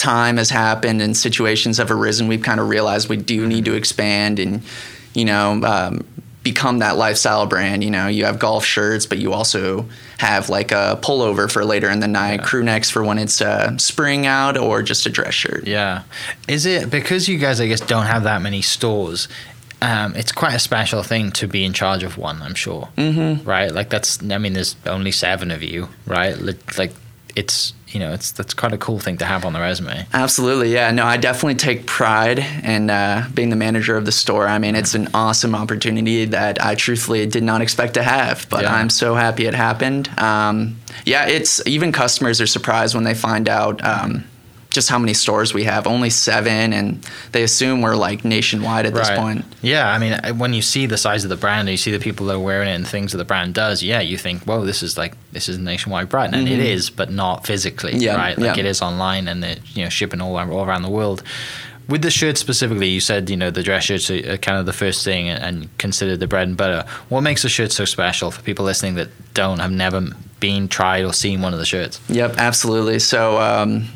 time 0.00 0.38
has 0.38 0.50
happened 0.50 1.02
and 1.02 1.16
situations 1.16 1.78
have 1.78 1.90
arisen, 1.90 2.26
we've 2.26 2.42
kind 2.42 2.58
of 2.58 2.68
realized 2.68 3.08
we 3.08 3.16
do 3.16 3.46
need 3.46 3.66
to 3.66 3.74
expand 3.74 4.38
and, 4.38 4.62
you 5.14 5.24
know, 5.24 5.62
um, 5.62 6.06
become 6.42 6.78
that 6.78 6.96
lifestyle 6.96 7.46
brand. 7.46 7.84
You 7.84 7.90
know, 7.90 8.06
you 8.08 8.24
have 8.24 8.38
golf 8.38 8.64
shirts, 8.64 9.04
but 9.04 9.18
you 9.18 9.32
also 9.32 9.86
have 10.18 10.48
like 10.48 10.72
a 10.72 10.98
pullover 11.02 11.50
for 11.50 11.64
later 11.64 11.90
in 11.90 12.00
the 12.00 12.08
night, 12.08 12.40
yeah. 12.40 12.46
crew 12.46 12.62
necks 12.62 12.90
for 12.90 13.04
when 13.04 13.18
it's 13.18 13.42
uh, 13.42 13.76
spring 13.76 14.26
out, 14.26 14.56
or 14.56 14.82
just 14.82 15.04
a 15.06 15.10
dress 15.10 15.34
shirt. 15.34 15.66
Yeah. 15.66 16.02
Is 16.48 16.64
it 16.64 16.90
because 16.90 17.28
you 17.28 17.38
guys, 17.38 17.60
I 17.60 17.66
guess, 17.66 17.80
don't 17.80 18.06
have 18.06 18.24
that 18.24 18.40
many 18.40 18.62
stores? 18.62 19.28
Um, 19.82 20.14
it's 20.16 20.32
quite 20.32 20.54
a 20.54 20.58
special 20.58 21.02
thing 21.02 21.30
to 21.32 21.46
be 21.46 21.64
in 21.64 21.72
charge 21.72 22.02
of 22.02 22.16
one, 22.16 22.40
I'm 22.42 22.54
sure. 22.54 22.88
Mm-hmm. 22.96 23.48
Right? 23.48 23.70
Like 23.72 23.90
that's, 23.90 24.22
I 24.22 24.38
mean, 24.38 24.54
there's 24.54 24.76
only 24.86 25.12
seven 25.12 25.50
of 25.50 25.62
you, 25.62 25.88
right? 26.06 26.36
Like 26.76 26.92
it's 27.36 27.74
you 27.90 28.00
know 28.00 28.12
it's 28.12 28.30
that's 28.32 28.54
quite 28.54 28.72
a 28.72 28.78
cool 28.78 28.98
thing 28.98 29.16
to 29.18 29.24
have 29.24 29.44
on 29.44 29.52
the 29.52 29.60
resume. 29.60 30.06
Absolutely 30.12 30.72
yeah. 30.72 30.90
No 30.90 31.04
i 31.04 31.16
definitely 31.16 31.56
take 31.56 31.86
pride 31.86 32.38
in 32.38 32.90
uh, 32.90 33.28
being 33.34 33.50
the 33.50 33.56
manager 33.56 33.96
of 33.96 34.04
the 34.04 34.12
store. 34.12 34.46
I 34.46 34.58
mean 34.58 34.74
it's 34.74 34.94
an 34.94 35.08
awesome 35.14 35.54
opportunity 35.54 36.24
that 36.26 36.64
i 36.64 36.74
truthfully 36.74 37.26
did 37.26 37.42
not 37.42 37.60
expect 37.60 37.94
to 37.94 38.02
have 38.02 38.46
but 38.48 38.62
yeah. 38.62 38.74
i'm 38.74 38.90
so 38.90 39.14
happy 39.14 39.46
it 39.46 39.54
happened. 39.54 40.08
Um, 40.18 40.80
yeah 41.04 41.26
it's 41.26 41.64
even 41.66 41.92
customers 41.92 42.40
are 42.40 42.46
surprised 42.46 42.94
when 42.94 43.04
they 43.04 43.14
find 43.14 43.48
out 43.48 43.84
um, 43.84 44.24
just 44.70 44.88
how 44.88 44.98
many 44.98 45.12
stores 45.12 45.52
we 45.52 45.64
have 45.64 45.86
only 45.86 46.10
seven 46.10 46.72
and 46.72 47.04
they 47.32 47.42
assume 47.42 47.82
we're 47.82 47.96
like 47.96 48.24
nationwide 48.24 48.86
at 48.86 48.92
right. 48.92 49.00
this 49.00 49.18
point 49.18 49.44
yeah 49.62 49.90
i 49.90 49.98
mean 49.98 50.38
when 50.38 50.52
you 50.52 50.62
see 50.62 50.86
the 50.86 50.96
size 50.96 51.24
of 51.24 51.30
the 51.30 51.36
brand 51.36 51.60
and 51.60 51.70
you 51.70 51.76
see 51.76 51.90
the 51.90 51.98
people 51.98 52.26
that 52.26 52.36
are 52.36 52.40
wearing 52.40 52.68
it 52.68 52.74
and 52.74 52.86
things 52.86 53.12
that 53.12 53.18
the 53.18 53.24
brand 53.24 53.52
does 53.52 53.82
yeah 53.82 54.00
you 54.00 54.16
think 54.16 54.42
whoa 54.44 54.64
this 54.64 54.82
is 54.82 54.96
like 54.96 55.14
this 55.32 55.48
is 55.48 55.56
a 55.56 55.60
nationwide 55.60 56.08
brand 56.08 56.34
and 56.34 56.46
mm-hmm. 56.46 56.60
it 56.60 56.66
is 56.66 56.88
but 56.88 57.10
not 57.10 57.46
physically 57.46 57.96
yeah, 57.96 58.16
right 58.16 58.38
like 58.38 58.56
yeah. 58.56 58.60
it 58.60 58.66
is 58.66 58.80
online 58.80 59.28
and 59.28 59.42
they're 59.42 59.56
you 59.74 59.82
know 59.82 59.90
shipping 59.90 60.20
all, 60.20 60.36
all 60.36 60.64
around 60.64 60.82
the 60.82 60.90
world 60.90 61.22
with 61.90 62.02
the 62.02 62.10
shirt 62.10 62.38
specifically, 62.38 62.88
you 62.88 63.00
said 63.00 63.28
you 63.28 63.36
know 63.36 63.50
the 63.50 63.64
dress 63.64 63.84
shirts 63.84 64.10
are 64.10 64.36
kind 64.38 64.58
of 64.58 64.64
the 64.64 64.72
first 64.72 65.04
thing 65.04 65.28
and 65.28 65.76
considered 65.76 66.20
the 66.20 66.28
bread 66.28 66.46
and 66.46 66.56
butter. 66.56 66.88
What 67.08 67.22
makes 67.22 67.44
a 67.44 67.48
shirt 67.48 67.72
so 67.72 67.84
special 67.84 68.30
for 68.30 68.40
people 68.42 68.64
listening 68.64 68.94
that 68.94 69.08
don't 69.34 69.58
have 69.58 69.72
never 69.72 70.06
been 70.38 70.68
tried 70.68 71.04
or 71.04 71.12
seen 71.12 71.42
one 71.42 71.52
of 71.52 71.58
the 71.58 71.66
shirts? 71.66 72.00
Yep, 72.08 72.36
absolutely. 72.38 73.00
So 73.00 73.40
um, 73.40 73.88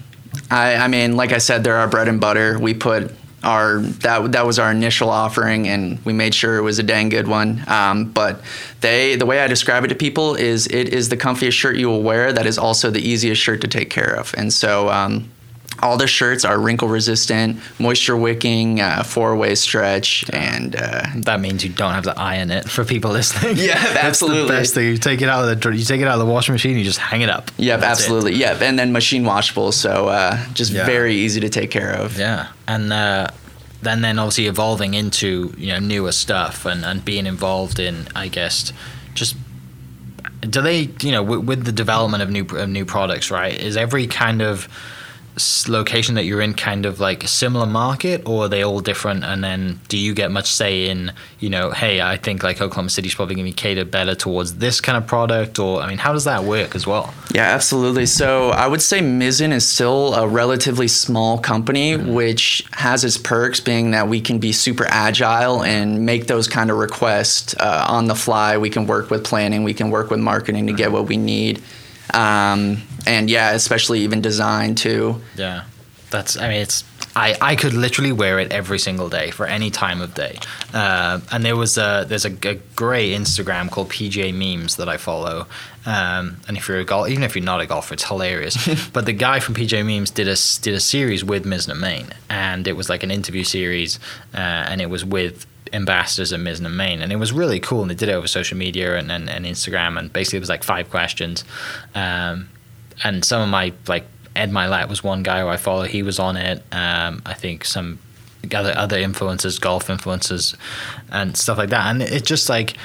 I, 0.50 0.76
I 0.76 0.88
mean, 0.88 1.16
like 1.16 1.32
I 1.32 1.38
said, 1.38 1.64
they're 1.64 1.76
our 1.76 1.88
bread 1.88 2.08
and 2.08 2.20
butter. 2.20 2.58
We 2.58 2.74
put 2.74 3.12
our 3.42 3.80
that 3.80 4.32
that 4.32 4.46
was 4.46 4.58
our 4.58 4.70
initial 4.70 5.10
offering, 5.10 5.68
and 5.68 6.04
we 6.04 6.12
made 6.12 6.34
sure 6.34 6.56
it 6.56 6.62
was 6.62 6.78
a 6.78 6.82
dang 6.82 7.10
good 7.10 7.28
one. 7.28 7.62
Um, 7.66 8.10
but 8.10 8.42
they, 8.80 9.16
the 9.16 9.26
way 9.26 9.40
I 9.40 9.46
describe 9.46 9.84
it 9.84 9.88
to 9.88 9.94
people 9.94 10.34
is, 10.34 10.66
it 10.66 10.88
is 10.88 11.10
the 11.10 11.16
comfiest 11.16 11.52
shirt 11.52 11.76
you 11.76 11.88
will 11.88 12.02
wear. 12.02 12.32
That 12.32 12.46
is 12.46 12.58
also 12.58 12.90
the 12.90 13.06
easiest 13.06 13.40
shirt 13.42 13.60
to 13.60 13.68
take 13.68 13.90
care 13.90 14.14
of, 14.14 14.34
and 14.36 14.52
so. 14.52 14.88
Um, 14.88 15.30
all 15.84 15.98
the 15.98 16.06
shirts 16.06 16.44
are 16.44 16.58
wrinkle 16.58 16.88
resistant, 16.88 17.60
moisture 17.78 18.16
wicking, 18.16 18.80
uh, 18.80 19.02
four 19.02 19.36
way 19.36 19.54
stretch, 19.54 20.24
and 20.32 20.74
uh, 20.74 21.02
that 21.16 21.40
means 21.40 21.62
you 21.62 21.70
don't 21.70 21.92
have 21.92 22.04
to 22.04 22.18
iron 22.18 22.50
it 22.50 22.68
for 22.68 22.84
people 22.84 23.10
listening. 23.10 23.56
Yeah, 23.58 23.74
absolutely. 24.00 24.42
the 24.42 24.48
best 24.48 24.74
thing. 24.74 24.88
You 24.88 24.96
take 24.96 25.20
it 25.20 25.28
out 25.28 25.46
of 25.46 25.60
the 25.60 25.76
you 25.76 25.84
take 25.84 26.00
it 26.00 26.08
out 26.08 26.18
of 26.18 26.26
the 26.26 26.32
washing 26.32 26.54
machine, 26.54 26.78
you 26.78 26.84
just 26.84 26.98
hang 26.98 27.20
it 27.20 27.28
up. 27.28 27.50
Yep, 27.58 27.82
absolutely. 27.82 28.32
It. 28.32 28.38
Yep, 28.38 28.62
and 28.62 28.78
then 28.78 28.92
machine 28.92 29.24
washable, 29.24 29.72
so 29.72 30.08
uh, 30.08 30.42
just 30.54 30.72
yeah. 30.72 30.86
very 30.86 31.14
easy 31.14 31.40
to 31.40 31.50
take 31.50 31.70
care 31.70 31.92
of. 31.92 32.18
Yeah, 32.18 32.48
and 32.66 32.90
uh, 32.90 33.28
then 33.82 34.00
then 34.00 34.18
obviously 34.18 34.46
evolving 34.46 34.94
into 34.94 35.54
you 35.58 35.68
know 35.68 35.78
newer 35.78 36.12
stuff 36.12 36.64
and 36.64 36.84
and 36.84 37.04
being 37.04 37.26
involved 37.26 37.78
in 37.78 38.08
I 38.16 38.28
guess 38.28 38.72
just 39.12 39.36
do 40.40 40.62
they 40.62 40.90
you 41.02 41.12
know 41.12 41.22
with, 41.22 41.44
with 41.44 41.64
the 41.64 41.72
development 41.72 42.22
of 42.22 42.30
new 42.30 42.44
of 42.56 42.68
new 42.68 42.84
products 42.84 43.30
right 43.30 43.58
is 43.58 43.76
every 43.76 44.06
kind 44.06 44.42
of 44.42 44.68
location 45.68 46.14
that 46.14 46.24
you're 46.24 46.40
in 46.40 46.54
kind 46.54 46.86
of 46.86 47.00
like 47.00 47.24
a 47.24 47.28
similar 47.28 47.66
market 47.66 48.26
or 48.26 48.44
are 48.44 48.48
they 48.48 48.62
all 48.62 48.80
different? 48.80 49.24
And 49.24 49.42
then 49.42 49.80
do 49.88 49.98
you 49.98 50.14
get 50.14 50.30
much 50.30 50.50
say 50.50 50.88
in 50.88 51.12
you 51.40 51.50
know 51.50 51.70
hey 51.70 52.00
i 52.00 52.16
think 52.16 52.42
like 52.42 52.60
oklahoma 52.60 52.90
city's 52.90 53.14
probably 53.14 53.34
going 53.34 53.44
to 53.44 53.50
be 53.50 53.54
catered 53.54 53.90
better 53.90 54.14
towards 54.14 54.56
this 54.56 54.80
kind 54.80 54.96
of 54.96 55.06
product 55.06 55.58
or 55.58 55.80
i 55.80 55.88
mean 55.88 55.98
how 55.98 56.12
does 56.12 56.24
that 56.24 56.44
work 56.44 56.74
as 56.74 56.86
well? 56.86 57.12
Yeah 57.32 57.54
absolutely. 57.54 58.06
So 58.06 58.50
i 58.50 58.66
would 58.66 58.82
say 58.82 59.00
mizzen 59.00 59.52
is 59.52 59.68
still 59.68 60.14
a 60.14 60.26
relatively 60.26 60.88
small 60.88 61.38
company 61.38 61.92
mm-hmm. 61.92 62.14
which 62.14 62.64
has 62.72 63.04
its 63.04 63.18
perks 63.18 63.60
being 63.60 63.90
that 63.90 64.08
we 64.08 64.20
can 64.20 64.38
be 64.38 64.52
super 64.52 64.86
agile 64.88 65.62
and 65.62 66.06
make 66.06 66.26
those 66.26 66.48
kind 66.48 66.70
of 66.70 66.78
requests 66.78 67.54
uh, 67.60 67.86
on 67.88 68.06
the 68.06 68.14
fly. 68.14 68.56
We 68.56 68.70
can 68.70 68.86
work 68.86 69.10
with 69.10 69.24
planning 69.24 69.64
we 69.64 69.74
can 69.74 69.90
work 69.90 70.10
with 70.10 70.20
marketing 70.20 70.66
to 70.66 70.72
get 70.72 70.92
what 70.92 71.06
we 71.06 71.16
need 71.16 71.62
um, 72.12 72.82
and 73.06 73.30
yeah, 73.30 73.52
especially 73.52 74.00
even 74.00 74.20
design 74.20 74.74
too. 74.74 75.20
Yeah, 75.36 75.64
that's. 76.10 76.36
I 76.36 76.48
mean, 76.48 76.60
it's. 76.60 76.84
I, 77.16 77.36
I 77.40 77.54
could 77.54 77.74
literally 77.74 78.10
wear 78.10 78.40
it 78.40 78.50
every 78.50 78.80
single 78.80 79.08
day 79.08 79.30
for 79.30 79.46
any 79.46 79.70
time 79.70 80.00
of 80.00 80.14
day. 80.14 80.36
Uh, 80.72 81.20
and 81.30 81.44
there 81.44 81.54
was 81.54 81.78
a 81.78 82.04
there's 82.08 82.24
a, 82.24 82.32
a, 82.42 82.54
great 82.74 83.16
Instagram 83.16 83.70
called 83.70 83.88
PJ 83.88 84.34
Memes 84.34 84.76
that 84.76 84.88
I 84.88 84.96
follow. 84.96 85.46
Um, 85.86 86.38
and 86.48 86.56
if 86.56 86.66
you're 86.66 86.80
a 86.80 86.84
golf, 86.84 87.08
even 87.08 87.22
if 87.22 87.36
you're 87.36 87.44
not 87.44 87.60
a 87.60 87.66
golfer, 87.66 87.94
it's 87.94 88.04
hilarious. 88.04 88.56
but 88.92 89.06
the 89.06 89.12
guy 89.12 89.38
from 89.38 89.54
PJ 89.54 89.86
Memes 89.86 90.10
did 90.10 90.26
a 90.26 90.36
did 90.60 90.74
a 90.74 90.80
series 90.80 91.24
with 91.24 91.44
Mizzen 91.44 91.78
Main, 91.78 92.08
and 92.28 92.66
it 92.66 92.72
was 92.72 92.88
like 92.88 93.04
an 93.04 93.12
interview 93.12 93.44
series, 93.44 94.00
uh, 94.34 94.38
and 94.38 94.80
it 94.80 94.90
was 94.90 95.04
with 95.04 95.46
ambassadors 95.72 96.32
at 96.32 96.40
Mizzen 96.40 96.66
and 96.66 96.76
Main, 96.76 97.00
and 97.00 97.12
it 97.12 97.16
was 97.16 97.32
really 97.32 97.60
cool. 97.60 97.82
And 97.82 97.90
they 97.90 97.94
did 97.94 98.08
it 98.08 98.12
over 98.12 98.26
social 98.26 98.56
media 98.56 98.96
and, 98.96 99.10
and, 99.10 99.28
and 99.28 99.44
Instagram, 99.44 99.98
and 99.98 100.12
basically 100.12 100.38
it 100.38 100.40
was 100.40 100.48
like 100.48 100.62
five 100.62 100.90
questions. 100.90 101.44
Um, 101.94 102.48
and 103.02 103.24
some 103.24 103.42
of 103.42 103.48
my 103.48 103.72
like 103.88 104.04
Ed 104.36 104.50
Mylett 104.50 104.88
was 104.88 105.02
one 105.02 105.22
guy 105.22 105.40
who 105.40 105.48
I 105.48 105.56
follow. 105.56 105.84
He 105.84 106.02
was 106.02 106.18
on 106.18 106.36
it. 106.36 106.62
Um, 106.72 107.22
I 107.24 107.34
think 107.34 107.64
some 107.64 107.98
other 108.54 108.76
other 108.76 108.98
influencers, 108.98 109.60
golf 109.60 109.88
influencers, 109.88 110.54
and 111.10 111.36
stuff 111.36 111.58
like 111.58 111.70
that. 111.70 111.86
And 111.86 112.02
it's 112.02 112.28
just 112.28 112.48
like 112.48 112.76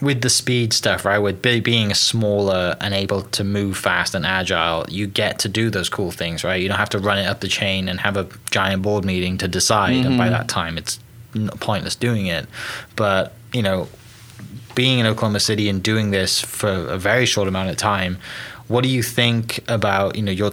with 0.00 0.22
the 0.22 0.30
speed 0.30 0.72
stuff, 0.72 1.04
right? 1.04 1.18
With 1.18 1.42
being 1.42 1.92
smaller 1.94 2.76
and 2.80 2.94
able 2.94 3.22
to 3.22 3.44
move 3.44 3.76
fast 3.76 4.14
and 4.14 4.24
agile, 4.24 4.86
you 4.88 5.06
get 5.06 5.38
to 5.40 5.48
do 5.48 5.70
those 5.70 5.88
cool 5.88 6.10
things, 6.10 6.42
right? 6.42 6.60
You 6.60 6.68
don't 6.68 6.78
have 6.78 6.90
to 6.90 6.98
run 6.98 7.18
it 7.18 7.26
up 7.26 7.40
the 7.40 7.48
chain 7.48 7.88
and 7.88 8.00
have 8.00 8.16
a 8.16 8.28
giant 8.50 8.82
board 8.82 9.04
meeting 9.04 9.38
to 9.38 9.48
decide. 9.48 9.96
Mm-hmm. 9.96 10.06
And 10.06 10.18
by 10.18 10.24
mm-hmm. 10.24 10.32
that 10.32 10.48
time, 10.48 10.78
it's 10.78 10.98
pointless 11.60 11.94
doing 11.94 12.26
it. 12.26 12.46
But 12.96 13.34
you 13.52 13.62
know, 13.62 13.88
being 14.74 14.98
in 14.98 15.06
Oklahoma 15.06 15.40
City 15.40 15.68
and 15.68 15.82
doing 15.82 16.10
this 16.10 16.40
for 16.40 16.68
a 16.68 16.98
very 16.98 17.26
short 17.26 17.48
amount 17.48 17.70
of 17.70 17.76
time, 17.76 18.18
what 18.68 18.82
do 18.82 18.88
you 18.88 19.02
think 19.02 19.60
about 19.68 20.16
you 20.16 20.22
know 20.22 20.32
your 20.32 20.52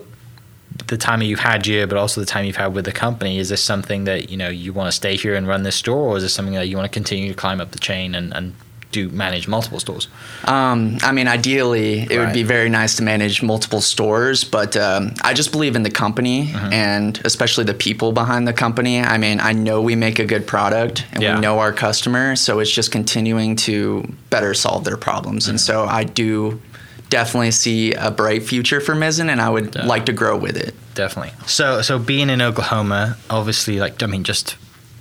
the 0.88 0.98
time 0.98 1.22
you've 1.22 1.40
had 1.40 1.66
here, 1.66 1.88
but 1.88 1.98
also 1.98 2.22
the 2.22 2.28
time 2.28 2.46
you've 2.46 2.56
had 2.56 2.74
with 2.74 2.86
the 2.86 2.92
company? 2.92 3.40
Is 3.40 3.50
this 3.50 3.64
something 3.64 4.06
that 4.06 4.30
you 4.30 4.38
know 4.38 4.50
you 4.50 4.74
want 4.74 4.88
to 4.88 4.92
stay 4.92 5.16
here 5.16 5.36
and 5.36 5.48
run 5.48 5.64
this 5.64 5.76
store, 5.76 6.10
or 6.10 6.18
is 6.18 6.24
this 6.24 6.34
something 6.34 6.54
that 6.56 6.68
you 6.68 6.78
want 6.78 6.92
to 6.92 6.94
continue 6.94 7.30
to 7.30 7.36
climb 7.36 7.62
up 7.62 7.72
the 7.72 7.80
chain 7.80 8.16
and, 8.16 8.34
and 8.34 8.56
do 8.92 9.10
manage 9.10 9.48
multiple 9.48 9.80
stores? 9.80 10.08
Um, 10.46 10.98
I 11.02 11.12
mean, 11.12 11.28
ideally, 11.28 12.02
it 12.02 12.10
right. 12.10 12.26
would 12.26 12.34
be 12.34 12.44
very 12.44 12.70
nice 12.70 12.96
to 12.98 13.04
manage 13.04 13.44
multiple 13.44 13.82
stores, 13.82 14.44
but 14.44 14.78
um, 14.78 15.14
I 15.24 15.34
just 15.34 15.52
believe 15.52 15.76
in 15.76 15.84
the 15.84 15.92
company 15.92 16.48
mm-hmm. 16.48 16.74
and 16.74 17.22
especially 17.26 17.64
the 17.66 17.74
people 17.74 18.12
behind 18.12 18.48
the 18.48 18.54
company. 18.54 19.00
I 19.00 19.18
mean, 19.18 19.40
I 19.40 19.54
know 19.54 19.82
we 19.82 19.96
make 19.96 20.20
a 20.20 20.26
good 20.26 20.48
product 20.48 21.06
and 21.12 21.22
yeah. 21.22 21.36
we 21.36 21.42
know 21.42 21.60
our 21.60 21.74
customer, 21.74 22.36
so 22.36 22.60
it's 22.60 22.72
just 22.72 22.92
continuing 22.92 23.56
to 23.58 24.04
better 24.30 24.54
solve 24.54 24.84
their 24.84 24.98
problems. 24.98 25.44
Mm-hmm. 25.44 25.52
And 25.52 25.62
so 25.62 25.86
I 25.86 26.04
do 26.04 26.62
definitely 27.10 27.52
see 27.52 27.94
a 27.94 28.12
bright 28.12 28.44
future 28.44 28.82
for 28.82 28.94
Mizzen, 28.94 29.30
and 29.30 29.42
I 29.42 29.50
would 29.50 29.66
definitely. 29.66 29.90
like 29.90 30.06
to 30.08 30.14
grow 30.14 30.38
with 30.38 30.58
it. 30.58 30.76
Definitely. 30.94 31.34
So, 31.46 31.82
so 31.82 32.00
being 32.00 32.30
in 32.30 32.42
Oklahoma, 32.42 33.18
obviously, 33.30 33.80
like 33.80 34.02
I 34.02 34.08
mean, 34.08 34.24
just 34.24 34.58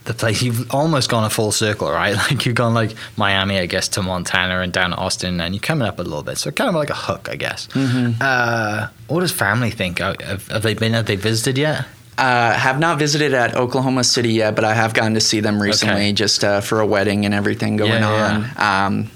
the 0.07 0.15
place 0.15 0.41
you've 0.41 0.73
almost 0.73 1.11
gone 1.11 1.25
a 1.25 1.31
full 1.31 1.53
circle, 1.53 1.91
right? 1.91 2.17
Like 2.27 2.47
you've 2.47 2.55
gone 2.55 2.75
like 2.75 2.93
Miami, 3.17 3.59
I 3.59 3.67
guess, 3.67 3.89
to 3.91 4.03
Montana 4.03 4.61
and 4.61 4.73
down 4.73 4.91
to 4.91 4.97
Austin, 4.97 5.41
and 5.41 5.55
you're 5.55 5.61
coming 5.61 5.87
up 5.87 5.99
a 5.99 6.03
little 6.03 6.23
bit. 6.23 6.39
So 6.39 6.51
kind 6.51 6.69
of 6.69 6.75
like 6.75 6.91
a 6.91 6.95
hook, 6.95 7.29
I 7.31 7.37
guess. 7.37 7.69
Mm-hmm. 7.69 8.21
Uh, 8.21 8.89
what 9.07 9.21
does 9.21 9.33
family 9.33 9.71
think? 9.71 9.99
Have, 9.99 10.49
have, 10.49 10.63
they 10.63 10.75
been? 10.75 10.93
Have 10.95 11.07
they 11.07 11.17
visited 11.17 11.59
yet? 11.59 11.87
Uh, 12.19 12.53
have 12.55 12.81
not 12.81 12.99
visited 12.99 13.35
at 13.35 13.55
Oklahoma 13.55 14.03
City 14.03 14.33
yet, 14.33 14.57
but 14.57 14.65
I 14.65 14.75
have 14.75 14.95
gotten 14.95 15.15
to 15.15 15.21
see 15.21 15.41
them 15.41 15.63
recently, 15.63 15.95
okay. 15.95 16.13
just 16.13 16.43
uh, 16.43 16.61
for 16.61 16.81
a 16.81 16.87
wedding 16.87 17.27
and 17.27 17.35
everything 17.35 17.77
going 17.77 17.93
yeah, 17.93 18.53
on. 18.59 18.93
Um, 18.97 19.11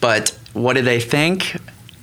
but 0.00 0.36
what 0.54 0.74
do 0.74 0.82
they 0.82 1.00
think? 1.00 1.56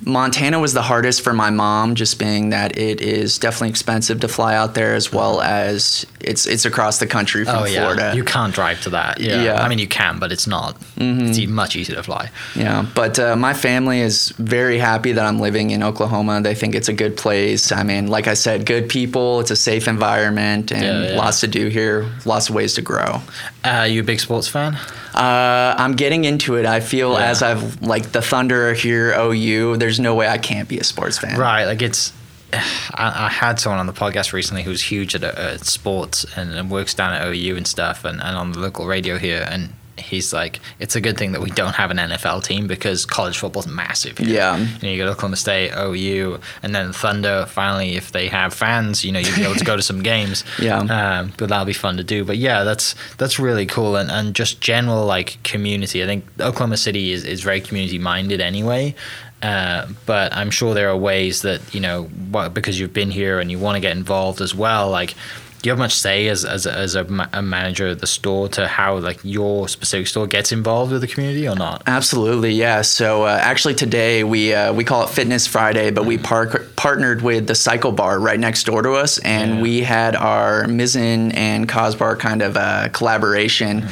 Montana 0.06 0.60
was 0.60 0.74
the 0.74 0.82
hardest 0.82 1.22
for 1.22 1.34
my 1.34 1.50
mom, 1.50 1.96
just 1.96 2.20
being 2.20 2.50
that 2.50 2.78
it 2.78 3.02
is 3.02 3.38
definitely 3.38 3.70
expensive 3.70 4.20
to 4.22 4.28
fly 4.28 4.56
out 4.56 4.74
there, 4.74 4.96
as 4.96 5.12
well 5.12 5.42
as 5.42 6.06
it's 6.20 6.46
it's 6.46 6.66
across 6.66 7.00
the 7.00 7.08
country 7.08 7.46
from 7.46 7.56
oh 7.58 7.66
yeah, 7.66 7.82
Florida. 7.82 8.14
you 8.16 8.24
can't 8.24 8.54
drive 8.54 8.82
to 8.82 8.90
that. 8.92 9.20
Yeah. 9.20 9.44
Yeah. 9.44 9.54
Mm-hmm. 9.54 9.66
I 9.66 9.70
mean 9.70 9.80
you 9.80 9.88
can, 9.88 10.20
but 10.20 10.32
it's 10.32 10.48
not. 10.48 10.78
It's 10.98 11.38
e- 11.40 11.48
much 11.48 11.76
easier 11.76 11.96
to 11.96 12.04
fly. 12.04 12.30
Yeah, 12.56 12.86
but 12.96 13.20
uh, 13.20 13.36
my 13.36 13.54
family 13.54 14.00
is 14.00 14.30
very 14.38 14.78
happy 14.78 15.12
that 15.14 15.26
I'm 15.26 15.40
living 15.40 15.72
in 15.72 15.84
Oklahoma. 15.84 16.42
They 16.42 16.56
think 16.56 16.76
it's 16.76 16.90
a 16.90 16.94
good 16.94 17.18
place. 17.18 17.72
I 17.72 17.84
mean, 17.84 18.08
like 18.08 18.28
I 18.28 18.34
said, 18.36 18.66
good 18.66 18.90
people. 18.90 19.40
It's 19.42 19.52
a 19.52 19.56
safe 19.56 19.88
environment, 19.88 20.72
and 20.72 21.06
Yeah, 21.10 21.18
lots 21.18 21.40
to 21.42 21.48
do 21.48 21.68
here. 21.68 22.10
Lots 22.26 22.50
of 22.50 22.56
ways 22.56 22.74
to 22.76 22.82
grow. 22.82 23.22
Uh, 23.64 23.88
you 23.90 24.02
a 24.02 24.04
big 24.04 24.20
sports 24.20 24.48
fan? 24.48 24.78
Uh, 25.16 25.76
I'm 25.78 25.94
getting 25.96 26.26
into 26.26 26.56
it. 26.56 26.66
I 26.66 26.80
feel 26.80 27.14
Yeah. 27.14 27.30
as 27.30 27.42
I've 27.44 27.82
like 27.82 28.12
the 28.12 28.22
Thunder 28.22 28.74
here, 28.74 29.14
OU. 29.18 29.78
There's 29.78 30.00
no 30.00 30.16
way 30.16 30.28
I 30.28 30.38
can't 30.38 30.68
be 30.68 30.80
a 30.80 30.84
sports 30.84 31.18
fan. 31.18 31.38
Right, 31.40 31.66
like 31.66 31.82
it's. 31.82 32.12
I, 32.54 33.26
I 33.26 33.30
had 33.30 33.60
someone 33.60 33.80
on 33.80 33.88
the 33.88 33.94
podcast 33.94 34.32
recently 34.34 34.64
who's 34.64 34.82
huge 34.84 35.16
at, 35.16 35.24
uh, 35.24 35.34
at 35.54 35.66
sports 35.66 36.26
and, 36.36 36.54
and 36.54 36.70
works 36.70 36.94
down 36.94 37.14
at 37.14 37.28
OU 37.28 37.56
and 37.58 37.68
stuff, 37.68 38.06
and, 38.06 38.22
and 38.22 38.38
on 38.38 38.52
the 38.52 38.60
local 38.60 38.86
radio 38.86 39.18
here. 39.18 39.46
And 39.50 39.74
he's 39.98 40.34
like, 40.34 40.60
it's 40.80 40.96
a 40.96 41.02
good 41.02 41.18
thing 41.18 41.34
that 41.34 41.42
we 41.42 41.50
don't 41.52 41.76
have 41.76 41.92
an 41.92 41.98
NFL 41.98 42.44
team 42.44 42.68
because 42.68 43.06
college 43.06 43.38
football's 43.38 43.68
massive. 43.68 44.18
Here. 44.18 44.28
Yeah. 44.28 44.58
You, 44.58 44.80
know, 44.82 44.90
you 44.90 44.98
got 44.98 45.10
Oklahoma 45.10 45.36
State, 45.36 45.72
OU, 45.78 46.40
and 46.62 46.74
then 46.74 46.94
Thunder. 46.94 47.46
Finally, 47.48 47.96
if 47.96 48.12
they 48.12 48.28
have 48.28 48.54
fans, 48.54 49.04
you 49.04 49.12
know, 49.12 49.20
you'll 49.20 49.36
be 49.36 49.44
able 49.44 49.56
to 49.56 49.66
go 49.66 49.76
to 49.76 49.82
some 49.82 50.02
games. 50.04 50.44
Yeah. 50.60 50.80
Um, 50.80 51.34
but 51.38 51.50
that'll 51.50 51.66
be 51.66 51.74
fun 51.74 51.98
to 51.98 52.04
do. 52.04 52.26
But 52.26 52.38
yeah, 52.38 52.64
that's 52.64 52.96
that's 53.18 53.40
really 53.40 53.66
cool, 53.66 53.96
and, 53.96 54.10
and 54.12 54.36
just 54.36 54.62
general 54.62 55.06
like 55.06 55.42
community. 55.44 56.04
I 56.04 56.06
think 56.06 56.26
Oklahoma 56.40 56.78
City 56.78 57.12
is, 57.12 57.24
is 57.24 57.42
very 57.42 57.62
community 57.62 58.00
minded 58.00 58.42
anyway. 58.42 58.96
Uh, 59.44 59.88
but 60.06 60.34
I'm 60.34 60.50
sure 60.50 60.74
there 60.74 60.90
are 60.90 60.96
ways 60.96 61.42
that 61.42 61.74
you 61.74 61.82
know 61.82 62.04
because 62.50 62.80
you've 62.80 62.94
been 62.94 63.12
here 63.12 63.40
and 63.40 63.52
you 63.52 63.60
want 63.60 63.76
to 63.76 63.82
get 63.82 63.96
involved 63.96 64.40
as 64.40 64.56
well. 64.56 64.90
Like, 64.90 65.16
do 65.64 65.70
you 65.70 65.72
have 65.72 65.80
much 65.80 65.96
say 65.96 66.28
as 66.28 66.44
as 66.44 66.66
a, 66.66 66.74
as 66.74 66.94
a, 66.96 67.06
ma- 67.06 67.28
a 67.32 67.42
manager 67.42 67.88
at 67.88 68.00
the 68.00 68.06
store 68.08 68.50
to 68.50 68.68
how 68.68 68.98
like 68.98 69.20
your 69.24 69.70
specific 69.70 70.08
store 70.08 70.28
gets 70.28 70.52
involved 70.52 70.92
with 70.92 71.00
the 71.02 71.08
community 71.08 71.48
or 71.48 71.56
not? 71.56 71.82
Absolutely, 71.88 72.52
yeah. 72.52 72.82
So 72.82 73.24
uh, 73.24 73.40
actually 73.42 73.74
today 73.76 74.26
we 74.26 74.54
uh, 74.54 74.74
we 74.74 74.84
call 74.84 75.04
it 75.06 75.10
Fitness 75.10 75.48
Friday, 75.48 75.90
but 75.90 76.06
we 76.06 76.18
par- 76.18 76.66
partnered 76.76 77.22
with 77.22 77.48
the 77.48 77.56
Cycle 77.56 77.94
Bar 77.94 78.20
right 78.20 78.40
next 78.40 78.66
door 78.66 78.82
to 78.82 78.92
us, 78.92 79.18
and 79.20 79.56
Yeah. 79.56 79.62
we 79.62 79.80
had 79.82 80.18
our 80.18 80.66
Mizzen 80.66 81.34
and 81.34 81.68
Cosbar 81.70 82.20
kind 82.20 82.42
of 82.42 82.58
uh, 82.58 82.90
collaboration. 82.90 83.88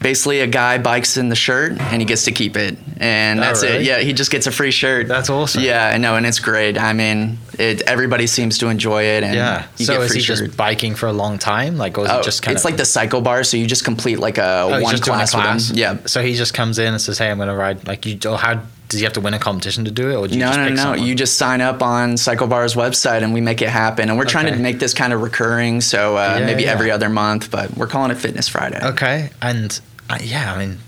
Basically, 0.00 0.40
a 0.40 0.46
guy 0.46 0.78
bikes 0.78 1.16
in 1.16 1.30
the 1.30 1.34
shirt 1.34 1.72
and 1.80 2.00
he 2.02 2.04
gets 2.06 2.24
to 2.24 2.30
keep 2.32 2.56
it, 2.56 2.76
and 2.98 3.40
Oh, 3.40 3.42
that's 3.42 3.62
it. 3.62 3.82
Yeah, 3.82 3.98
he 3.98 4.12
just 4.12 4.30
gets 4.30 4.46
a 4.46 4.52
free 4.52 4.70
shirt. 4.70 5.08
That's 5.08 5.30
awesome. 5.30 5.62
Yeah, 5.62 5.90
I 5.92 5.96
know, 5.96 6.16
and 6.16 6.26
it's 6.26 6.38
great. 6.38 6.78
I 6.78 6.92
mean, 6.92 7.38
it, 7.58 7.80
everybody 7.82 8.26
seems 8.26 8.58
to 8.58 8.68
enjoy 8.68 9.04
it, 9.04 9.24
and 9.24 9.34
Yeah. 9.34 9.64
you 9.78 9.86
So 9.86 9.94
get 9.94 10.02
is 10.02 10.08
free 10.10 10.18
he 10.20 10.24
shirt. 10.24 10.38
just 10.44 10.56
biking 10.56 10.94
for 10.94 11.06
a 11.06 11.12
long 11.12 11.38
time? 11.38 11.78
Like, 11.78 11.96
or 11.98 12.04
is 12.04 12.10
Oh, 12.10 12.18
it 12.20 12.24
just 12.24 12.42
kind 12.42 12.54
it's 12.54 12.60
of 12.64 12.70
like 12.70 12.76
the 12.76 12.84
cycle 12.84 13.22
bar, 13.22 13.42
so 13.42 13.56
you 13.56 13.66
just 13.66 13.84
complete 13.84 14.18
like 14.18 14.36
a 14.38 14.60
Oh, 14.70 14.80
one 14.80 14.94
a 14.94 14.98
class, 14.98 15.30
class. 15.32 15.70
with 15.70 15.78
him. 15.78 15.96
Yeah, 15.98 16.06
So 16.06 16.22
he 16.22 16.34
just 16.34 16.52
comes 16.54 16.78
in 16.78 16.88
and 16.92 17.00
says, 17.00 17.16
"Hey, 17.18 17.30
I'm 17.30 17.38
going 17.38 17.48
to 17.48 17.54
ride." 17.56 17.88
Like 17.88 18.04
you, 18.06 18.18
or 18.30 18.36
how 18.36 18.60
does 18.88 19.00
he 19.00 19.04
have 19.04 19.14
to 19.14 19.20
win 19.20 19.34
a 19.34 19.38
competition 19.40 19.84
to 19.86 19.90
do 19.90 20.10
it, 20.10 20.14
or 20.14 20.28
do 20.28 20.34
you 20.34 20.40
No, 20.40 20.46
just 20.48 20.58
no, 20.58 20.68
no. 20.68 20.76
someone? 20.76 21.02
You 21.02 21.14
just 21.16 21.36
sign 21.38 21.60
up 21.60 21.82
on 21.82 22.16
Cycle 22.16 22.46
Bar's 22.46 22.74
website 22.74 23.22
and 23.24 23.34
we 23.34 23.40
make 23.40 23.60
it 23.60 23.68
happen. 23.70 24.08
And 24.08 24.16
we're 24.16 24.26
trying 24.26 24.46
Okay. 24.46 24.54
to 24.56 24.62
make 24.62 24.78
this 24.78 24.94
kind 24.94 25.12
of 25.12 25.22
recurring. 25.22 25.80
So 25.80 26.16
uh, 26.16 26.36
Yeah, 26.38 26.46
maybe 26.46 26.62
yeah. 26.64 26.70
every 26.72 26.92
other 26.92 27.08
month, 27.08 27.50
but 27.50 27.76
we're 27.76 27.88
calling 27.88 28.12
it 28.12 28.18
Fitness 28.18 28.46
Friday. 28.48 28.78
Okay, 28.80 29.30
and 29.42 29.80
uh, 30.08 30.18
yeah, 30.22 30.52
I 30.52 30.58
mean, 30.58 30.78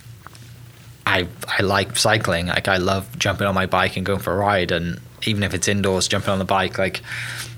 I 1.06 1.28
I 1.46 1.62
like 1.62 1.96
cycling. 1.96 2.46
Like 2.46 2.68
I 2.68 2.76
love 2.76 3.18
jumping 3.18 3.46
on 3.46 3.54
my 3.54 3.66
bike 3.66 3.96
and 3.96 4.04
going 4.04 4.20
for 4.20 4.32
a 4.32 4.36
ride, 4.36 4.70
and 4.72 5.00
even 5.26 5.42
if 5.42 5.54
it's 5.54 5.68
indoors, 5.68 6.08
jumping 6.08 6.30
on 6.30 6.38
the 6.38 6.44
bike, 6.44 6.78
like. 6.78 7.02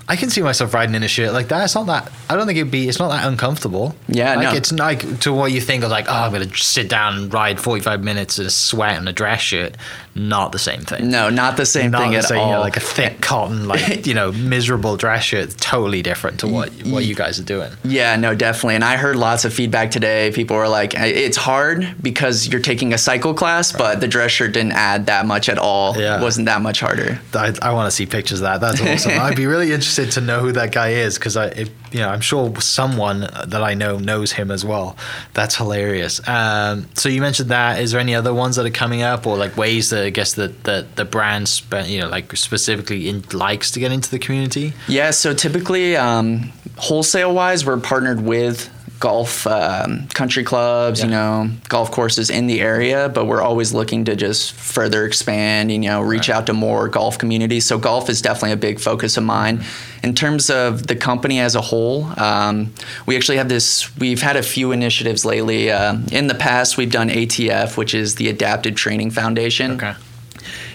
I 0.07 0.17
can 0.17 0.29
see 0.29 0.41
myself 0.41 0.73
riding 0.73 0.93
in 0.93 1.03
a 1.03 1.07
shirt 1.07 1.31
like 1.31 1.49
that. 1.49 1.63
It's 1.63 1.75
not 1.75 1.85
that. 1.85 2.11
I 2.29 2.35
don't 2.35 2.45
think 2.45 2.57
it'd 2.57 2.71
be. 2.71 2.89
It's 2.89 2.99
not 2.99 3.09
that 3.09 3.25
uncomfortable. 3.25 3.95
Yeah, 4.09 4.35
like 4.35 4.43
no. 4.43 4.53
it's 4.55 4.71
like 4.73 5.19
to 5.21 5.31
what 5.31 5.53
you 5.53 5.61
think 5.61 5.85
of 5.85 5.91
like. 5.91 6.07
Oh, 6.09 6.13
I'm 6.13 6.33
gonna 6.33 6.53
sit 6.53 6.89
down 6.89 7.15
and 7.15 7.33
ride 7.33 7.61
45 7.61 8.03
minutes 8.03 8.37
in 8.37 8.45
a 8.45 8.49
sweat 8.49 8.99
in 8.99 9.07
a 9.07 9.13
dress 9.13 9.39
shirt. 9.39 9.77
Not 10.13 10.51
the 10.51 10.59
same 10.59 10.81
thing. 10.81 11.09
No, 11.09 11.29
not 11.29 11.55
the 11.55 11.65
same 11.65 11.91
Not 11.91 12.01
thing 12.01 12.11
the 12.11 12.17
at 12.17 12.25
same, 12.25 12.37
you 12.37 12.43
all. 12.43 12.51
know, 12.55 12.59
like 12.59 12.75
a 12.75 12.81
thick 12.81 13.21
cotton, 13.21 13.67
like 13.67 14.05
you 14.05 14.13
know, 14.13 14.31
miserable 14.33 14.97
dress 14.97 15.23
shirt. 15.23 15.51
Totally 15.57 16.01
different 16.01 16.41
to 16.41 16.47
what 16.47 16.69
what 16.85 17.05
you 17.05 17.15
guys 17.15 17.39
are 17.39 17.43
doing. 17.43 17.71
yeah, 17.85 18.15
no, 18.17 18.35
definitely. 18.35 18.75
And 18.75 18.83
I 18.83 18.97
heard 18.97 19.15
lots 19.15 19.45
of 19.45 19.53
feedback 19.53 19.89
today. 19.91 20.31
People 20.33 20.57
were 20.57 20.67
like, 20.67 20.93
it's 20.95 21.37
hard 21.37 21.95
because 22.01 22.47
you're 22.49 22.61
taking 22.61 22.93
a 22.93 22.97
cycle 22.97 23.33
class, 23.33 23.71
but 23.71 24.01
the 24.01 24.07
dress 24.07 24.31
shirt 24.31 24.51
didn't 24.53 24.73
add 24.73 25.05
that 25.05 25.25
much 25.25 25.47
at 25.47 25.57
all. 25.57 25.97
Yeah. 25.97 26.17
It 26.19 26.21
wasn't 26.21 26.47
that 26.47 26.61
much 26.61 26.81
harder. 26.81 27.19
I, 27.33 27.53
I 27.61 27.71
want 27.73 27.87
to 27.87 27.91
see 27.95 28.05
pictures 28.05 28.41
of 28.41 28.43
that. 28.43 28.59
That's 28.59 28.81
awesome. 28.81 29.11
I'd 29.21 29.37
be 29.37 29.45
really 29.47 29.71
interested 29.71 30.11
to 30.11 30.21
know 30.21 30.41
who 30.41 30.51
that 30.53 30.71
guy 30.73 30.89
is 30.89 31.17
because 31.17 31.37
I, 31.37 31.45
it, 31.47 31.69
know, 31.99 32.09
I'm 32.09 32.21
sure 32.21 32.55
someone 32.61 33.21
that 33.21 33.61
I 33.61 33.73
know 33.73 33.97
knows 33.99 34.31
him 34.31 34.49
as 34.49 34.63
well. 34.63 34.95
That's 35.33 35.55
hilarious. 35.55 36.25
Um, 36.27 36.87
so 36.93 37.09
you 37.09 37.21
mentioned 37.21 37.49
that. 37.49 37.79
Is 37.81 37.91
there 37.91 37.99
any 37.99 38.15
other 38.15 38.33
ones 38.33 38.55
that 38.55 38.65
are 38.65 38.69
coming 38.69 39.01
up, 39.01 39.27
or 39.27 39.37
like 39.37 39.57
ways 39.57 39.89
that 39.89 40.05
I 40.05 40.09
guess 40.09 40.33
that 40.35 40.63
the 40.63 40.87
the 40.95 41.05
brand, 41.05 41.49
spe- 41.49 41.87
you 41.87 41.99
know, 41.99 42.07
like 42.07 42.35
specifically 42.37 43.09
in, 43.09 43.23
likes 43.33 43.71
to 43.71 43.79
get 43.79 43.91
into 43.91 44.09
the 44.09 44.19
community? 44.19 44.73
Yeah, 44.87 45.11
so 45.11 45.33
typically, 45.33 45.97
um, 45.97 46.51
wholesale 46.77 47.33
wise, 47.33 47.65
we're 47.65 47.77
partnered 47.77 48.21
with 48.21 48.69
golf 49.01 49.45
um, 49.47 50.07
country 50.13 50.43
clubs, 50.45 51.01
you 51.03 51.09
know, 51.09 51.49
golf 51.67 51.91
courses 51.91 52.29
in 52.29 52.47
the 52.47 52.61
area, 52.61 53.09
but 53.09 53.25
we're 53.25 53.41
always 53.41 53.73
looking 53.73 54.05
to 54.05 54.15
just 54.15 54.53
further 54.53 55.05
expand, 55.05 55.71
you 55.71 55.79
know, 55.79 55.99
reach 56.01 56.29
Right. 56.29 56.37
out 56.37 56.45
to 56.45 56.53
more 56.53 56.87
golf 56.87 57.17
communities. 57.17 57.65
So 57.65 57.77
golf 57.77 58.09
is 58.09 58.21
definitely 58.21 58.51
a 58.53 58.57
big 58.57 58.79
focus 58.79 59.17
of 59.17 59.23
mine. 59.23 59.63
In 60.03 60.13
terms 60.13 60.49
of 60.49 60.87
the 60.87 60.95
company 60.95 61.39
as 61.39 61.55
a 61.55 61.61
whole, 61.61 62.07
um, 62.17 62.73
we 63.05 63.17
actually 63.17 63.37
have 63.37 63.49
this. 63.49 63.93
We've 63.97 64.21
had 64.21 64.37
a 64.37 64.43
few 64.43 64.71
initiatives 64.71 65.25
lately. 65.25 65.71
Uh, 65.71 65.97
in 66.11 66.27
the 66.27 66.35
past, 66.35 66.77
we've 66.77 66.91
done 66.91 67.09
ATF, 67.09 67.75
which 67.77 67.93
is 67.93 68.15
the 68.15 68.29
Adaptive 68.29 68.75
Training 68.75 69.11
Foundation. 69.11 69.71
Okay. 69.71 69.93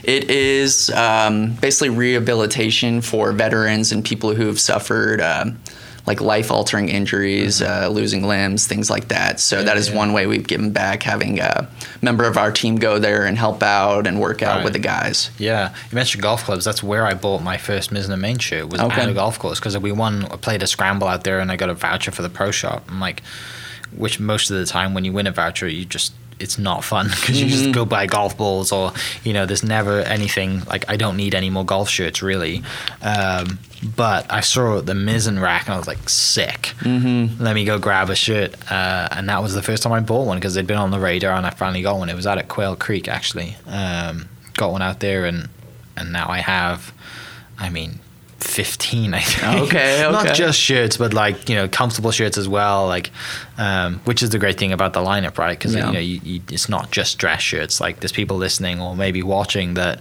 It 0.02 0.30
is 0.30 0.90
um, 0.90 1.54
basically 1.60 1.88
rehabilitation 1.90 3.00
for 3.00 3.32
veterans 3.32 3.92
and 3.92 4.04
people 4.04 4.34
who 4.34 4.46
have 4.46 4.60
suffered 4.60 5.20
um, 5.20 5.58
like 6.06 6.20
life 6.20 6.50
altering 6.52 6.88
injuries, 6.88 7.60
uh, 7.60 7.88
losing 7.88 8.22
limbs, 8.26 8.66
things 8.66 8.88
like 8.88 9.08
that. 9.08 9.40
So 9.40 9.62
that 9.64 9.76
is 9.76 9.86
Mm-hmm. 9.86 9.94
yeah. 9.94 9.98
one 9.98 10.12
way 10.12 10.26
we've 10.26 10.46
given 10.46 10.70
back, 10.70 11.02
having 11.02 11.40
a 11.40 11.68
member 12.00 12.24
of 12.24 12.36
our 12.38 12.52
team 12.52 12.76
go 12.76 12.98
there 12.98 13.24
and 13.26 13.36
help 13.36 13.62
out 13.62 14.06
and 14.06 14.20
work 14.20 14.40
out 14.42 14.56
Right. 14.56 14.64
with 14.64 14.72
the 14.74 14.78
guys. 14.78 15.30
Yeah, 15.38 15.70
you 15.90 15.94
mentioned 15.96 16.22
golf 16.22 16.44
clubs. 16.44 16.64
That's 16.64 16.82
where 16.82 17.04
I 17.04 17.14
bought 17.14 17.42
my 17.42 17.56
first 17.56 17.90
Mizzen 17.92 18.18
Main 18.20 18.38
shirt. 18.38 18.68
Was 18.68 18.80
Okay. 18.80 19.00
at 19.02 19.08
a 19.08 19.14
golf 19.14 19.38
course 19.38 19.58
because 19.58 19.76
we 19.78 19.90
won, 19.92 20.24
I 20.26 20.36
played 20.36 20.62
a 20.62 20.66
scramble 20.66 21.08
out 21.08 21.24
there, 21.24 21.40
and 21.40 21.50
I 21.50 21.56
got 21.56 21.70
a 21.70 21.74
voucher 21.74 22.12
for 22.12 22.22
the 22.22 22.28
pro 22.30 22.50
shop. 22.52 22.84
I'm 22.88 23.00
like, 23.00 23.22
which 23.94 24.20
most 24.20 24.50
of 24.50 24.56
the 24.58 24.66
time 24.66 24.94
when 24.94 25.04
you 25.04 25.12
win 25.12 25.26
a 25.26 25.32
voucher, 25.32 25.66
you 25.68 25.84
just 25.84 26.12
it's 26.38 26.58
not 26.58 26.84
fun 26.84 27.06
because 27.10 27.40
you 27.40 27.48
just 27.48 27.72
go 27.72 27.84
buy 27.84 28.06
golf 28.06 28.36
balls 28.36 28.72
or 28.72 28.92
you 29.24 29.32
know 29.32 29.46
there's 29.46 29.62
never 29.62 30.00
anything 30.00 30.64
like 30.64 30.88
I 30.88 30.96
don't 30.96 31.16
need 31.16 31.34
any 31.34 31.50
more 31.50 31.64
golf 31.64 31.88
shirts 31.88 32.22
really. 32.22 32.62
Um, 33.02 33.58
but 33.94 34.30
I 34.32 34.40
saw 34.40 34.80
the 34.80 34.94
Mizzen 34.94 35.40
rack 35.40 35.66
and 35.66 35.74
I 35.74 35.78
was 35.78 35.86
like 35.86 36.08
sick. 36.08 36.74
Mm-hmm. 36.80 37.42
Let 37.42 37.54
me 37.54 37.64
go 37.64 37.78
grab 37.78 38.10
a 38.10 38.16
shirt, 38.16 38.54
uh, 38.70 39.08
and 39.12 39.28
that 39.28 39.42
was 39.42 39.54
the 39.54 39.62
first 39.62 39.82
time 39.82 39.92
I 39.92 40.00
bought 40.00 40.26
one 40.26 40.38
because 40.38 40.54
they'd 40.54 40.66
been 40.66 40.78
on 40.78 40.90
the 40.90 40.98
radar 40.98 41.32
and 41.32 41.46
I 41.46 41.50
finally 41.50 41.82
got 41.82 41.98
one. 41.98 42.08
It 42.08 42.16
was 42.16 42.26
out 42.26 42.38
at 42.38 42.48
Quail 42.48 42.76
Creek 42.76 43.08
actually. 43.08 43.56
Um, 43.66 44.28
got 44.54 44.72
one 44.72 44.82
out 44.82 45.00
there 45.00 45.24
and 45.24 45.48
and 45.96 46.12
now 46.12 46.28
I 46.28 46.38
have, 46.38 46.92
I 47.58 47.70
mean. 47.70 48.00
15 48.56 49.14
I 49.14 49.20
think. 49.20 49.62
Okay, 49.64 50.00
Not 50.10 50.34
just 50.34 50.58
shirts 50.58 50.96
but 50.96 51.12
like, 51.12 51.48
you 51.48 51.54
know, 51.54 51.68
comfortable 51.68 52.10
shirts 52.10 52.38
as 52.38 52.48
well 52.48 52.86
like 52.86 53.10
um, 53.58 54.00
which 54.04 54.22
is 54.22 54.30
the 54.30 54.38
great 54.38 54.58
thing 54.58 54.72
about 54.72 54.92
the 54.94 55.00
lineup, 55.00 55.36
right? 55.38 55.58
Cuz 55.60 55.74
Yeah. 55.74 55.86
you 55.88 55.92
know, 55.92 55.98
you, 56.10 56.20
you, 56.24 56.40
it's 56.50 56.68
not 56.68 56.90
just 56.90 57.18
dress 57.18 57.42
shirts. 57.42 57.80
Like 57.80 58.00
there's 58.00 58.12
people 58.12 58.36
listening 58.36 58.80
or 58.80 58.96
maybe 58.96 59.22
watching 59.22 59.74
that 59.74 60.00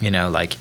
you 0.00 0.10
know, 0.10 0.28
like 0.28 0.52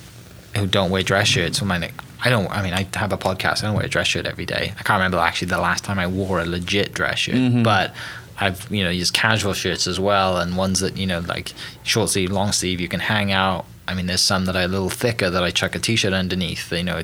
who 0.55 0.67
don't 0.67 0.91
wear 0.91 1.01
dress 1.03 1.27
shirts. 1.27 1.61
I 1.61 1.65
mean, 1.65 1.89
I 2.25 2.29
don't. 2.29 2.49
I 2.57 2.61
mean, 2.61 2.73
I 2.73 2.87
have 3.03 3.11
a 3.11 3.17
podcast. 3.17 3.63
I 3.63 3.67
don't 3.67 3.75
wear 3.75 3.85
a 3.85 3.89
dress 3.89 4.07
shirt 4.07 4.25
every 4.27 4.45
day. 4.45 4.65
I 4.79 4.83
can't 4.83 4.97
remember 4.99 5.17
actually 5.17 5.49
the 5.49 5.57
last 5.69 5.83
time 5.83 5.97
I 5.99 6.07
wore 6.07 6.39
a 6.39 6.45
legit 6.45 6.93
dress 6.93 7.19
shirt, 7.19 7.35
Mm-hmm. 7.35 7.63
but. 7.63 7.93
I've 8.39 8.59
you 8.71 8.83
know 8.83 8.89
used 8.89 9.13
casual 9.13 9.53
shirts 9.53 9.85
as 9.85 9.99
well, 9.99 10.37
and 10.41 10.57
ones 10.57 10.79
that 10.79 10.97
you 10.97 11.05
know 11.05 11.19
like 11.19 11.53
short 11.83 12.09
sleeve, 12.09 12.31
long 12.31 12.51
sleeve. 12.51 12.81
You 12.81 12.87
can 12.87 12.99
hang 12.99 13.31
out. 13.31 13.65
I 13.87 13.93
mean, 13.93 14.07
there's 14.07 14.21
some 14.21 14.45
that 14.45 14.55
are 14.55 14.63
a 14.63 14.67
little 14.67 14.89
thicker 14.89 15.29
that 15.29 15.43
I 15.43 15.51
chuck 15.51 15.75
a 15.75 15.79
t-shirt 15.79 16.13
underneath. 16.13 16.71
You 16.71 16.83
know, 16.83 17.01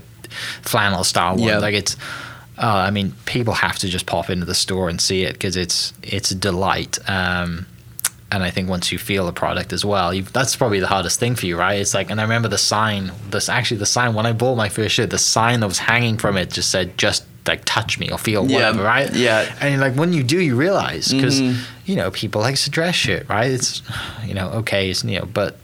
flannel 0.61 1.03
style 1.03 1.35
one. 1.35 1.47
Yep. 1.47 1.61
Like 1.61 1.73
it's. 1.75 1.95
Uh, 2.57 2.65
I 2.87 2.91
mean, 2.91 3.13
people 3.25 3.53
have 3.53 3.77
to 3.79 3.87
just 3.87 4.05
pop 4.05 4.29
into 4.29 4.45
the 4.45 4.53
store 4.53 4.89
and 4.89 4.99
see 4.99 5.23
it 5.23 5.31
because 5.33 5.55
it's 5.55 5.93
it's 6.03 6.31
a 6.31 6.35
delight. 6.35 6.99
Um, 7.09 7.65
and 8.31 8.43
I 8.43 8.51
think 8.51 8.69
once 8.69 8.91
you 8.91 8.97
feel 8.99 9.25
the 9.25 9.31
product 9.31 9.71
as 9.71 9.85
well, 9.85 10.13
you 10.13 10.23
that's 10.23 10.55
probably 10.57 10.81
the 10.81 10.87
hardest 10.87 11.19
thing 11.21 11.35
for 11.35 11.45
you, 11.45 11.55
right? 11.57 11.79
It's 11.79 11.93
like, 11.93 12.09
and 12.11 12.19
I 12.19 12.23
remember 12.23 12.49
the 12.49 12.57
sign. 12.57 13.11
This 13.29 13.47
actually 13.47 13.77
the 13.77 13.85
sign 13.85 14.13
when 14.13 14.25
I 14.25 14.33
bought 14.33 14.55
my 14.55 14.67
first 14.67 14.95
shirt, 14.95 15.09
the 15.09 15.17
sign 15.17 15.61
that 15.61 15.67
was 15.67 15.79
hanging 15.79 16.17
from 16.17 16.35
it 16.35 16.51
just 16.51 16.69
said, 16.69 16.97
"Just 16.97 17.23
like 17.47 17.63
touch 17.63 17.97
me 17.97 18.11
or 18.11 18.17
feel 18.17 18.45
Yeah, 18.45 18.55
whatever," 18.55 18.83
right? 18.83 19.11
yeah. 19.15 19.51
And 19.61 19.79
like 19.79 19.95
when 19.95 20.11
you 20.11 20.21
do, 20.23 20.39
you 20.41 20.55
realize 20.57 21.13
because 21.13 21.39
Mhm. 21.41 21.61
you 21.85 21.95
know 21.95 22.11
people 22.11 22.41
like 22.41 22.55
to 22.57 22.69
dress 22.69 22.93
shirt, 22.95 23.27
right? 23.29 23.49
It's 23.49 23.81
you 24.25 24.33
know 24.33 24.49
okay, 24.49 24.89
it's 24.89 25.03
you 25.05 25.17
know, 25.19 25.25
but 25.25 25.57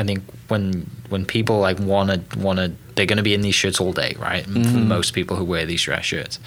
I 0.00 0.04
think 0.04 0.22
when 0.48 0.88
when 1.10 1.26
people 1.26 1.56
like 1.60 1.78
want 1.80 2.08
to 2.30 2.38
want 2.38 2.58
to 2.58 2.72
they're 2.94 3.06
going 3.12 3.18
to 3.24 3.28
be 3.30 3.34
in 3.34 3.42
these 3.42 3.54
shirts 3.54 3.80
all 3.80 3.92
day, 3.92 4.12
right? 4.18 4.44
Mm-hmm. 4.44 4.88
most 4.88 5.12
people 5.14 5.36
who 5.36 5.44
wear 5.44 5.64
these 5.66 5.82
dress 5.82 6.04
shirts, 6.04 6.38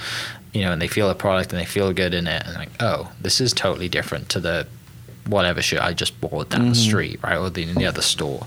you 0.54 0.62
know, 0.63 0.72
and 0.74 0.82
they 0.82 0.88
feel 0.88 1.10
a 1.10 1.16
product 1.16 1.52
and 1.54 1.60
they 1.62 1.66
feel 1.66 1.94
good 1.94 2.13
in 2.13 2.26
it, 2.28 2.42
and 2.46 2.56
like, 2.56 2.70
oh, 2.80 3.12
this 3.22 3.39
is 3.39 3.54
totally 3.54 3.89
different 3.89 4.30
to 4.30 4.39
the 4.39 4.66
whatever 5.28 5.62
shirt 5.62 5.82
I 5.82 5.94
just 5.94 6.20
bought 6.20 6.50
down 6.50 6.62
Mm-hmm. 6.62 6.70
the 6.70 6.76
street, 6.76 7.20
right, 7.24 7.38
or 7.38 7.50
the, 7.50 7.63
in 7.63 7.76
the 7.76 7.86
other 7.86 8.02
store. 8.02 8.46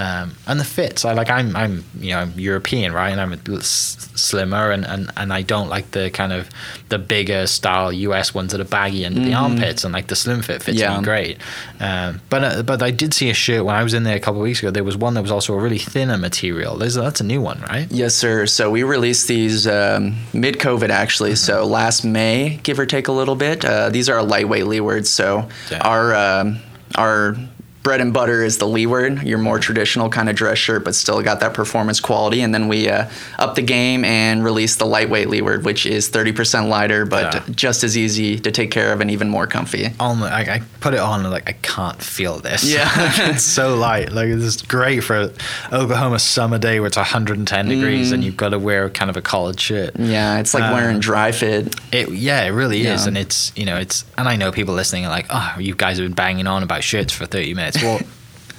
Um, 0.00 0.32
and 0.46 0.58
the 0.58 0.64
fits, 0.64 1.04
I 1.04 1.12
like. 1.12 1.28
I'm, 1.30 1.54
I'm, 1.54 1.84
you 1.98 2.10
know, 2.12 2.20
I'm 2.20 2.32
European, 2.38 2.92
right, 2.92 3.10
and 3.10 3.20
I'm 3.20 3.32
a 3.34 3.62
slimmer, 3.62 4.70
and, 4.70 4.84
and, 4.86 5.10
and 5.16 5.32
I 5.32 5.42
don't 5.42 5.68
like 5.68 5.90
the 5.90 6.10
kind 6.10 6.32
of 6.32 6.48
the 6.88 6.98
bigger 6.98 7.46
style 7.46 7.92
US 7.92 8.32
ones 8.34 8.52
that 8.52 8.60
are 8.60 8.64
baggy 8.64 9.04
under 9.04 9.20
the 9.20 9.34
armpits, 9.34 9.84
and 9.84 9.92
like 9.92 10.06
the 10.06 10.16
slim 10.16 10.42
fit 10.42 10.62
fits 10.62 10.80
Mm-hmm. 10.80 10.92
Yeah. 10.92 10.98
me 10.98 11.04
great. 11.04 11.38
Um, 11.80 12.20
but 12.30 12.44
uh, 12.44 12.62
but 12.62 12.82
I 12.82 12.90
did 12.90 13.12
see 13.12 13.28
a 13.30 13.34
shirt 13.34 13.64
when 13.64 13.74
I 13.76 13.82
was 13.82 13.92
in 13.94 14.04
there 14.04 14.16
a 14.16 14.20
couple 14.20 14.40
of 14.40 14.44
weeks 14.44 14.60
ago. 14.60 14.70
There 14.70 14.84
was 14.84 14.96
one 14.96 15.14
that 15.14 15.22
was 15.22 15.30
also 15.32 15.52
a 15.54 15.58
really 15.58 15.78
thinner 15.78 16.16
material. 16.16 16.76
There's, 16.78 16.94
that's 16.94 17.20
a 17.20 17.24
new 17.24 17.40
one, 17.42 17.60
right? 17.62 17.86
Yes, 17.90 18.14
sir. 18.14 18.46
So 18.46 18.70
we 18.70 18.82
released 18.84 19.28
these 19.28 19.66
um, 19.66 20.14
mid 20.32 20.54
COVID, 20.58 20.88
actually. 20.90 21.34
So 21.34 21.66
last 21.66 22.04
May, 22.04 22.58
give 22.62 22.78
or 22.78 22.86
take 22.86 23.08
a 23.08 23.12
little 23.12 23.36
bit. 23.36 23.64
Uh, 23.64 23.90
these 23.90 24.08
are 24.08 24.22
lightweight 24.22 24.64
leewards. 24.64 25.08
So 25.08 25.48
Yeah. 25.70 25.80
our 25.80 26.14
um, 26.14 26.58
our 26.96 27.36
bread 27.82 28.00
and 28.00 28.12
butter 28.12 28.42
is 28.42 28.58
the 28.58 28.66
leeward, 28.66 29.22
your 29.22 29.38
more 29.38 29.58
traditional 29.58 30.10
kind 30.10 30.28
of 30.28 30.36
dress 30.36 30.58
shirt, 30.58 30.84
but 30.84 30.94
still 30.94 31.22
got 31.22 31.40
that 31.40 31.54
performance 31.54 31.98
quality. 32.00 32.42
And 32.42 32.52
then 32.54 32.68
we 32.68 32.88
uh, 32.88 33.08
up 33.38 33.54
the 33.54 33.62
game 33.62 34.04
and 34.04 34.44
released 34.44 34.78
the 34.78 34.86
lightweight 34.86 35.30
leeward, 35.30 35.64
which 35.64 35.86
is 35.86 36.10
30% 36.10 36.68
lighter, 36.68 37.06
but 37.06 37.34
Yeah. 37.34 37.42
just 37.54 37.82
as 37.82 37.96
easy 37.96 38.38
to 38.38 38.50
take 38.50 38.70
care 38.70 38.92
of 38.92 39.00
and 39.00 39.10
even 39.10 39.28
more 39.30 39.46
comfy. 39.46 39.86
I, 39.98 40.40
I 40.56 40.62
put 40.80 40.92
it 40.94 41.00
on 41.00 41.20
and 41.20 41.30
like 41.30 41.48
I 41.48 41.52
can't 41.52 42.02
feel 42.02 42.38
this. 42.38 42.64
Yeah. 42.64 42.88
it's 43.30 43.44
so 43.44 43.74
light. 43.76 44.12
Like 44.12 44.28
it's 44.28 44.60
great 44.62 45.00
for 45.00 45.32
Oklahoma 45.72 46.18
summer 46.18 46.58
day 46.58 46.80
where 46.80 46.86
it's 46.88 46.96
110 46.96 47.68
degrees 47.68 48.12
and 48.12 48.22
you've 48.22 48.36
got 48.36 48.50
to 48.50 48.58
wear 48.58 48.90
kind 48.90 49.10
of 49.10 49.16
a 49.16 49.22
collared 49.22 49.58
shirt. 49.58 49.96
Yeah, 49.98 50.38
it's 50.38 50.52
like 50.54 50.64
Uh, 50.64 50.72
wearing 50.74 51.00
dry 51.00 51.32
fit. 51.32 51.74
It 51.92 52.10
yeah, 52.10 52.42
it 52.42 52.50
really 52.50 52.82
is, 52.82 53.06
and 53.06 53.16
it's 53.16 53.52
you 53.56 53.64
know 53.64 53.76
it's 53.76 54.04
and 54.18 54.28
I 54.28 54.36
know 54.36 54.52
people 54.52 54.74
listening 54.74 55.06
are 55.06 55.10
like, 55.10 55.26
oh, 55.30 55.54
you 55.58 55.74
guys 55.74 55.98
have 55.98 56.04
been 56.06 56.14
banging 56.14 56.46
on 56.46 56.62
about 56.62 56.84
shirts 56.84 57.12
for 57.12 57.26
30 57.26 57.54
minutes. 57.54 57.69
Well. 57.76 58.00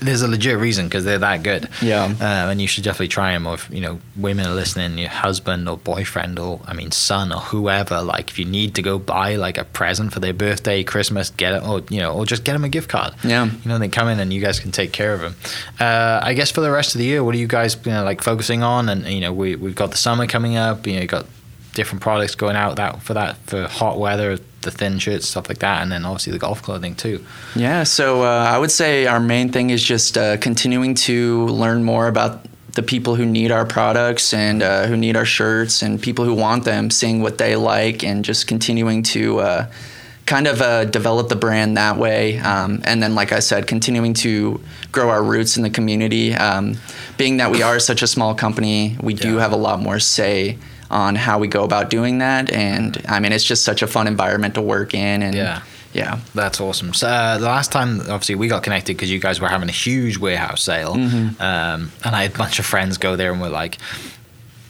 There's 0.04 0.24
a 0.24 0.28
legit 0.28 0.58
reason 0.58 0.88
because 0.88 1.06
they're 1.06 1.20
that 1.20 1.44
good. 1.44 1.70
Yeah. 1.80 2.06
Uh, 2.06 2.50
and 2.50 2.60
you 2.60 2.66
should 2.66 2.84
definitely 2.84 3.10
try 3.10 3.34
them. 3.34 3.46
Or 3.46 3.54
if, 3.54 3.70
you 3.70 3.82
know, 3.82 4.00
women 4.16 4.48
are 4.48 4.56
listening, 4.56 4.98
your 4.98 5.10
husband 5.10 5.70
or 5.70 5.78
boyfriend 5.78 6.40
or 6.40 6.60
I 6.66 6.74
mean, 6.74 6.90
son 6.90 7.32
or 7.32 7.40
whoever. 7.40 8.02
Like, 8.02 8.32
if 8.32 8.40
you 8.40 8.46
need 8.46 8.74
to 8.74 8.82
go 8.82 8.98
buy 8.98 9.36
like 9.36 9.60
a 9.60 9.64
present 9.64 10.12
for 10.12 10.20
their 10.20 10.34
birthday, 10.34 10.84
Christmas, 10.84 11.30
get 11.30 11.54
it, 11.54 11.64
or 11.64 11.84
you 11.92 12.00
know, 12.00 12.16
or 12.16 12.26
just 12.26 12.44
get 12.44 12.54
them 12.54 12.64
a 12.64 12.70
gift 12.70 12.90
card. 12.90 13.14
Yeah. 13.24 13.46
You 13.46 13.70
know, 13.70 13.78
they 13.78 13.90
come 13.90 14.08
in 14.08 14.20
and 14.20 14.34
you 14.34 14.42
guys 14.42 14.60
can 14.60 14.72
take 14.72 14.92
care 14.92 15.14
of 15.14 15.22
them. 15.22 15.36
Uh, 15.80 16.20
I 16.24 16.34
guess 16.34 16.50
for 16.50 16.62
the 16.62 16.72
rest 16.72 16.96
of 16.96 17.00
the 17.00 17.06
year, 17.06 17.24
what 17.24 17.36
are 17.36 17.38
you 17.38 17.46
guys 17.46 17.78
you 17.86 17.92
know, 17.92 18.04
like 18.04 18.24
focusing 18.24 18.64
on? 18.64 18.90
And 18.90 19.06
you 19.06 19.22
know, 19.22 19.32
we 19.32 19.56
we've 19.56 19.76
got 19.76 19.92
the 19.92 19.98
summer 19.98 20.26
coming 20.26 20.58
up. 20.58 20.88
You 20.88 20.96
know, 20.96 21.02
you 21.02 21.08
got 21.08 21.28
different 21.76 22.02
products 22.02 22.34
going 22.34 22.56
out 22.56 22.78
that 22.78 23.04
for 23.04 23.14
that 23.14 23.38
for 23.46 23.68
hot 23.68 24.00
weather, 24.00 24.40
the 24.62 24.72
thin 24.72 25.00
shirts, 25.00 25.28
stuff 25.28 25.50
like 25.50 25.60
that, 25.60 25.82
and 25.82 25.92
then 25.92 26.06
obviously 26.06 26.32
the 26.34 26.40
golf 26.40 26.62
clothing 26.62 26.96
too. 26.96 27.24
Yeah, 27.56 27.84
so 27.84 28.24
uh, 28.24 28.46
I 28.50 28.58
would 28.58 28.72
say 28.72 29.08
our 29.08 29.20
main 29.20 29.52
thing 29.52 29.70
is 29.72 29.84
just 29.84 30.18
uh, 30.18 30.38
continuing 30.38 30.94
to 30.96 31.46
learn 31.48 31.84
more 31.84 32.08
about 32.08 32.46
the 32.74 32.84
people 32.84 33.16
who 33.16 33.26
need 33.26 33.52
our 33.52 33.66
products 33.66 34.34
and 34.34 34.64
uh, 34.64 34.86
who 34.86 34.96
need 34.96 35.18
our 35.18 35.26
shirts 35.26 35.82
and 35.82 36.02
people 36.02 36.24
who 36.26 36.34
want 36.34 36.64
them, 36.64 36.90
seeing 36.90 37.22
what 37.22 37.38
they 37.38 37.56
like, 37.56 38.04
and 38.04 38.24
just 38.24 38.48
continuing 38.48 39.04
to 39.04 39.40
uh, 39.40 39.72
kind 40.26 40.48
of 40.48 40.62
uh, 40.62 40.86
develop 40.86 41.28
the 41.28 41.36
brand 41.36 41.76
that 41.76 41.98
way. 41.98 42.38
Um, 42.40 42.82
and 42.86 43.02
then, 43.04 43.14
like 43.16 43.34
I 43.34 43.40
said, 43.40 43.68
continuing 43.68 44.14
to 44.16 44.62
grow 44.94 45.10
our 45.10 45.22
roots 45.24 45.58
in 45.58 45.64
the 45.64 45.70
community. 45.70 46.34
Um, 46.34 46.78
being 47.18 47.38
that 47.38 47.52
we 47.52 47.62
are 47.62 47.80
such 47.80 48.02
a 48.04 48.08
small 48.08 48.34
company, 48.36 48.96
we 49.02 49.14
do 49.16 49.36
Yeah. 49.36 49.42
have 49.42 49.52
a 49.52 49.58
lot 49.58 49.82
more 49.82 50.00
say 50.00 50.58
on 50.92 51.16
how 51.16 51.40
we 51.40 51.48
go 51.48 51.64
about 51.64 51.90
doing 51.90 52.20
that. 52.20 52.52
And 52.52 53.02
I 53.08 53.20
mean, 53.20 53.32
it's 53.32 53.44
just 53.44 53.64
such 53.64 53.82
a 53.82 53.88
fun 53.88 54.08
environment 54.08 54.54
to 54.56 54.62
work 54.62 54.94
in. 54.94 55.24
And 55.24 55.34
Yeah. 55.36 55.62
yeah. 55.94 56.20
That's 56.36 56.60
awesome. 56.62 56.94
So 56.94 57.08
uh, 57.08 57.38
the 57.38 57.46
last 57.46 57.72
time, 57.72 58.02
obviously, 58.02 58.36
we 58.36 58.48
got 58.48 58.62
connected 58.64 58.98
because 58.98 59.10
you 59.10 59.20
guys 59.20 59.40
were 59.42 59.48
having 59.48 59.70
a 59.70 59.72
huge 59.74 60.18
warehouse 60.18 60.62
sale, 60.62 60.94
um, 60.94 61.92
and 62.04 62.16
I 62.16 62.24
had 62.24 62.36
a 62.36 62.38
bunch 62.38 62.60
of 62.60 62.66
friends 62.66 62.98
go 62.98 63.16
there 63.16 63.32
and 63.32 63.42
were 63.42 63.50
like. 63.50 63.78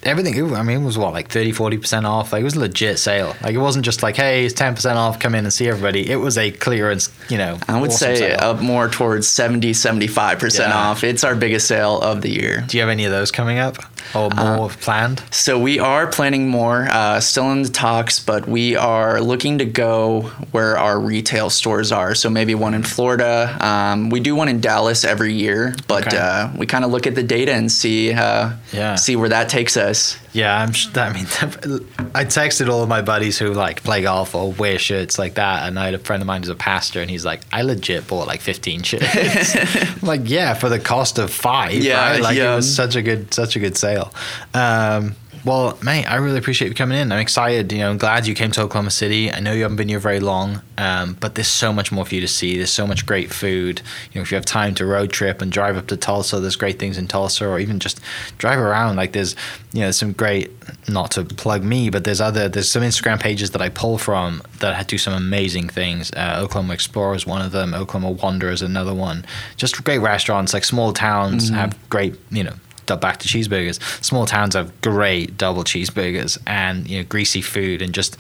Everything, 0.03 0.55
I 0.55 0.63
mean, 0.63 0.81
it 0.81 0.85
was 0.85 0.97
what, 0.97 1.13
like 1.13 1.29
30, 1.29 1.51
40% 1.51 2.05
off? 2.05 2.33
Like, 2.33 2.41
it 2.41 2.43
was 2.43 2.55
a 2.55 2.59
legit 2.61 2.97
sale. 2.97 3.35
Like, 3.43 3.53
it 3.53 3.59
wasn't 3.59 3.85
just 3.85 4.01
like, 4.01 4.15
hey, 4.15 4.45
it's 4.45 4.59
10% 4.59 4.95
off, 4.95 5.19
come 5.19 5.35
in 5.35 5.45
and 5.45 5.53
see 5.53 5.67
everybody. 5.67 6.09
It 6.09 6.15
was 6.15 6.39
a 6.39 6.49
clearance, 6.49 7.09
you 7.29 7.37
know. 7.37 7.59
I 7.67 7.79
would 7.79 7.91
awesome 7.91 8.15
say 8.15 8.33
up 8.33 8.61
more 8.61 8.89
towards 8.89 9.27
70, 9.27 9.73
75% 9.73 10.59
Yeah. 10.59 10.75
off. 10.75 11.03
It's 11.03 11.23
our 11.23 11.35
biggest 11.35 11.67
sale 11.67 12.01
of 12.01 12.21
the 12.21 12.31
year. 12.31 12.63
Do 12.67 12.77
you 12.77 12.81
have 12.81 12.89
any 12.89 13.05
of 13.05 13.11
those 13.11 13.29
coming 13.29 13.59
up 13.59 13.77
or 14.15 14.29
Uh, 14.35 14.55
more 14.57 14.69
planned? 14.69 15.21
So 15.29 15.59
we 15.59 15.77
are 15.79 16.07
planning 16.07 16.49
more, 16.49 16.87
uh, 16.91 17.19
still 17.19 17.51
in 17.51 17.61
the 17.61 17.69
talks, 17.69 18.19
but 18.19 18.47
we 18.49 18.75
are 18.75 19.21
looking 19.21 19.59
to 19.59 19.65
go 19.65 20.31
where 20.49 20.79
our 20.79 20.99
retail 20.99 21.51
stores 21.51 21.91
are. 21.91 22.15
So 22.15 22.27
maybe 22.27 22.55
one 22.55 22.73
in 22.73 22.81
Florida. 22.81 23.55
Um, 23.61 24.09
we 24.09 24.19
do 24.19 24.33
one 24.35 24.47
in 24.47 24.61
Dallas 24.61 25.03
every 25.05 25.33
year, 25.33 25.75
but 25.87 26.07
Okay. 26.07 26.17
uh, 26.17 26.47
we 26.57 26.65
kind 26.65 26.83
of 26.83 26.89
look 26.91 27.05
at 27.05 27.13
the 27.13 27.21
data 27.23 27.53
and 27.53 27.71
see 27.71 28.13
uh, 28.13 28.49
Yeah. 28.71 28.95
see 28.95 29.15
where 29.15 29.29
that 29.29 29.47
takes 29.47 29.77
us. 29.77 29.90
Yeah, 30.33 30.57
I'm. 30.57 30.71
sh- 30.71 30.95
I 30.95 31.13
mean, 31.13 31.25
I 32.15 32.25
texted 32.25 32.69
all 32.69 32.83
of 32.83 32.89
my 32.89 33.01
buddies 33.01 33.37
who 33.37 33.53
like 33.53 33.83
play 33.83 34.01
golf 34.03 34.35
or 34.35 34.51
wear 34.53 34.79
shirts 34.79 35.19
like 35.19 35.35
that, 35.35 35.67
and 35.67 35.79
I 35.79 35.85
had 35.85 35.93
a 35.93 35.99
friend 35.99 36.21
of 36.21 36.27
mine 36.27 36.41
who's 36.41 36.49
a 36.49 36.55
pastor, 36.55 37.01
and 37.01 37.09
he's 37.09 37.25
like, 37.25 37.41
"I 37.51 37.61
legit 37.63 38.07
bought 38.07 38.27
like 38.27 38.41
15 38.41 38.83
shirts." 38.83 39.55
I'm 40.01 40.07
like, 40.07 40.21
yeah, 40.25 40.53
for 40.53 40.69
the 40.69 40.79
cost 40.79 41.17
of 41.17 41.31
five. 41.31 41.73
Yeah, 41.73 42.11
right? 42.11 42.21
like 42.21 42.37
yeah. 42.37 42.53
it 42.53 42.55
was 42.55 42.73
such 42.73 42.95
a 42.95 43.01
good, 43.01 43.33
such 43.33 43.55
a 43.55 43.59
good 43.59 43.77
sale. 43.77 44.13
Um, 44.53 45.15
well, 45.45 45.77
mate, 45.83 46.05
I 46.05 46.15
really 46.17 46.37
appreciate 46.37 46.67
you 46.67 46.75
coming 46.75 46.97
in. 46.97 47.11
I'm 47.11 47.19
excited. 47.19 47.71
You 47.71 47.79
know, 47.79 47.89
I'm 47.89 47.97
glad 47.97 48.27
you 48.27 48.35
came 48.35 48.51
to 48.51 48.61
Oklahoma 48.61 48.91
City. 48.91 49.31
I 49.31 49.39
know 49.39 49.53
you 49.53 49.63
haven't 49.63 49.77
been 49.77 49.89
here 49.89 49.99
very 49.99 50.19
long, 50.19 50.61
um, 50.77 51.17
but 51.19 51.35
there's 51.35 51.47
so 51.47 51.73
much 51.73 51.91
more 51.91 52.05
for 52.05 52.13
you 52.13 52.21
to 52.21 52.27
see. 52.27 52.57
There's 52.57 52.71
so 52.71 52.85
much 52.85 53.05
great 53.05 53.31
food. 53.31 53.81
You 54.11 54.19
know, 54.19 54.21
if 54.21 54.31
you 54.31 54.35
have 54.35 54.45
time 54.45 54.75
to 54.75 54.85
road 54.85 55.11
trip 55.11 55.41
and 55.41 55.51
drive 55.51 55.77
up 55.77 55.87
to 55.87 55.97
Tulsa, 55.97 56.39
there's 56.39 56.55
great 56.55 56.77
things 56.77 56.97
in 56.97 57.07
Tulsa, 57.07 57.47
or 57.47 57.59
even 57.59 57.79
just 57.79 57.99
drive 58.37 58.59
around. 58.59 58.97
Like 58.97 59.13
there's, 59.13 59.35
you 59.73 59.81
know, 59.81 59.91
some 59.91 60.11
great. 60.13 60.51
Not 60.87 61.11
to 61.11 61.23
plug 61.23 61.63
me, 61.63 61.89
but 61.89 62.03
there's 62.05 62.21
other 62.21 62.49
there's 62.49 62.71
some 62.71 62.81
Instagram 62.81 63.19
pages 63.19 63.51
that 63.51 63.61
I 63.61 63.69
pull 63.69 63.97
from 63.97 64.41
that 64.59 64.87
do 64.91 64.97
some 64.97 65.13
amazing 65.13 65.69
things. 65.69 66.11
Uh, 66.11 66.39
Oklahoma 66.39 66.73
Explorer 66.73 67.15
is 67.15 67.25
one 67.25 67.41
of 67.41 67.51
them. 67.51 67.73
Oklahoma 67.73 68.11
Wanderer 68.11 68.51
is 68.51 68.61
another 68.61 68.93
one. 68.93 69.25
Just 69.57 69.81
great 69.83 69.99
restaurants, 69.99 70.53
like 70.53 70.65
small 70.65 70.91
towns 70.91 71.49
have 71.49 71.77
great, 71.89 72.15
you 72.29 72.43
know, 72.43 72.53
back 72.85 73.17
to 73.17 73.27
cheeseburgers. 73.27 73.79
Small 74.03 74.25
towns 74.25 74.55
have 74.55 74.81
great 74.81 75.37
double 75.37 75.63
cheeseburgers 75.63 76.37
and 76.45 76.89
you 76.89 76.99
know 76.99 77.03
greasy 77.07 77.41
food 77.41 77.81
and 77.81 77.93
just 77.93 78.17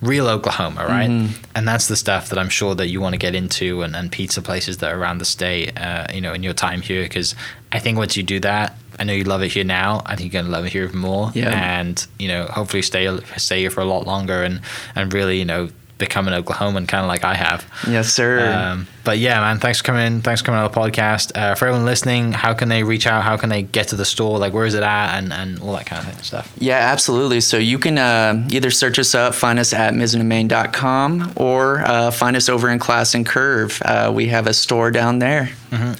real 0.00 0.28
Oklahoma, 0.28 0.86
right? 0.86 1.10
And 1.54 1.66
that's 1.66 1.88
the 1.88 1.96
stuff 1.96 2.28
that 2.28 2.38
I'm 2.38 2.48
sure 2.48 2.74
that 2.74 2.88
you 2.88 3.00
want 3.00 3.14
to 3.14 3.18
get 3.18 3.34
into 3.34 3.82
and, 3.82 3.96
and 3.96 4.12
pizza 4.12 4.42
places 4.42 4.78
that 4.78 4.92
are 4.92 4.98
around 4.98 5.18
the 5.18 5.24
state, 5.24 5.78
uh, 5.80 6.06
you 6.12 6.20
know, 6.20 6.32
in 6.34 6.42
your 6.42 6.52
time 6.52 6.82
here. 6.82 7.02
Because 7.02 7.34
I 7.72 7.78
think 7.78 7.96
once 7.98 8.16
you 8.16 8.22
do 8.22 8.40
that, 8.40 8.76
I 8.98 9.04
know 9.04 9.12
you 9.12 9.24
love 9.24 9.42
it 9.42 9.52
here 9.52 9.64
now. 9.64 10.02
I 10.06 10.16
think 10.16 10.32
you're 10.32 10.42
gonna 10.42 10.52
love 10.52 10.66
it 10.66 10.72
here 10.72 10.84
even 10.84 10.98
more. 10.98 11.30
Yeah. 11.34 11.50
And 11.50 12.06
you 12.18 12.28
know, 12.28 12.44
hopefully 12.46 12.82
stay 12.82 13.18
stay 13.36 13.60
here 13.60 13.70
for 13.70 13.80
a 13.80 13.86
lot 13.86 14.06
longer 14.06 14.42
and 14.42 14.60
and 14.94 15.12
really 15.12 15.38
you 15.38 15.44
know 15.44 15.70
become 15.98 16.28
an 16.28 16.42
Oklahoman, 16.42 16.88
kind 16.88 17.02
of 17.02 17.08
like 17.08 17.24
I 17.24 17.34
have. 17.34 17.66
Yes, 17.88 18.12
sir. 18.12 18.52
Um, 18.52 18.86
but 19.04 19.18
yeah, 19.18 19.40
man, 19.40 19.58
thanks 19.58 19.78
for 19.78 19.84
coming. 19.84 20.20
Thanks 20.22 20.40
for 20.40 20.46
coming 20.46 20.60
on 20.60 20.70
the 20.70 20.76
podcast. 20.76 21.32
Uh, 21.36 21.54
for 21.54 21.66
everyone 21.66 21.84
listening, 21.84 22.32
how 22.32 22.54
can 22.54 22.68
they 22.68 22.82
reach 22.82 23.06
out? 23.06 23.22
How 23.22 23.36
can 23.36 23.50
they 23.50 23.62
get 23.62 23.88
to 23.88 23.96
the 23.96 24.04
store? 24.04 24.38
Like, 24.38 24.52
where 24.52 24.66
is 24.66 24.74
it 24.74 24.82
at, 24.82 25.18
and, 25.18 25.32
and 25.32 25.60
all 25.60 25.74
that 25.74 25.86
kind 25.86 26.06
of 26.06 26.12
thing, 26.12 26.22
stuff. 26.22 26.52
Yeah, 26.58 26.78
absolutely. 26.78 27.40
So 27.40 27.58
you 27.58 27.78
can 27.78 27.98
uh, 27.98 28.46
either 28.50 28.70
search 28.70 28.98
us 28.98 29.14
up, 29.14 29.34
find 29.34 29.58
us 29.58 29.72
at 29.72 29.94
mizzenandmain.com, 29.94 31.32
or 31.36 31.80
uh, 31.80 32.10
find 32.10 32.36
us 32.36 32.48
over 32.48 32.68
in 32.70 32.78
Classen 32.78 33.26
Curve. 33.26 33.80
Uh, 33.84 34.10
we 34.14 34.28
have 34.28 34.46
a 34.46 34.54
store 34.54 34.90
down 34.90 35.18
there. 35.18 35.50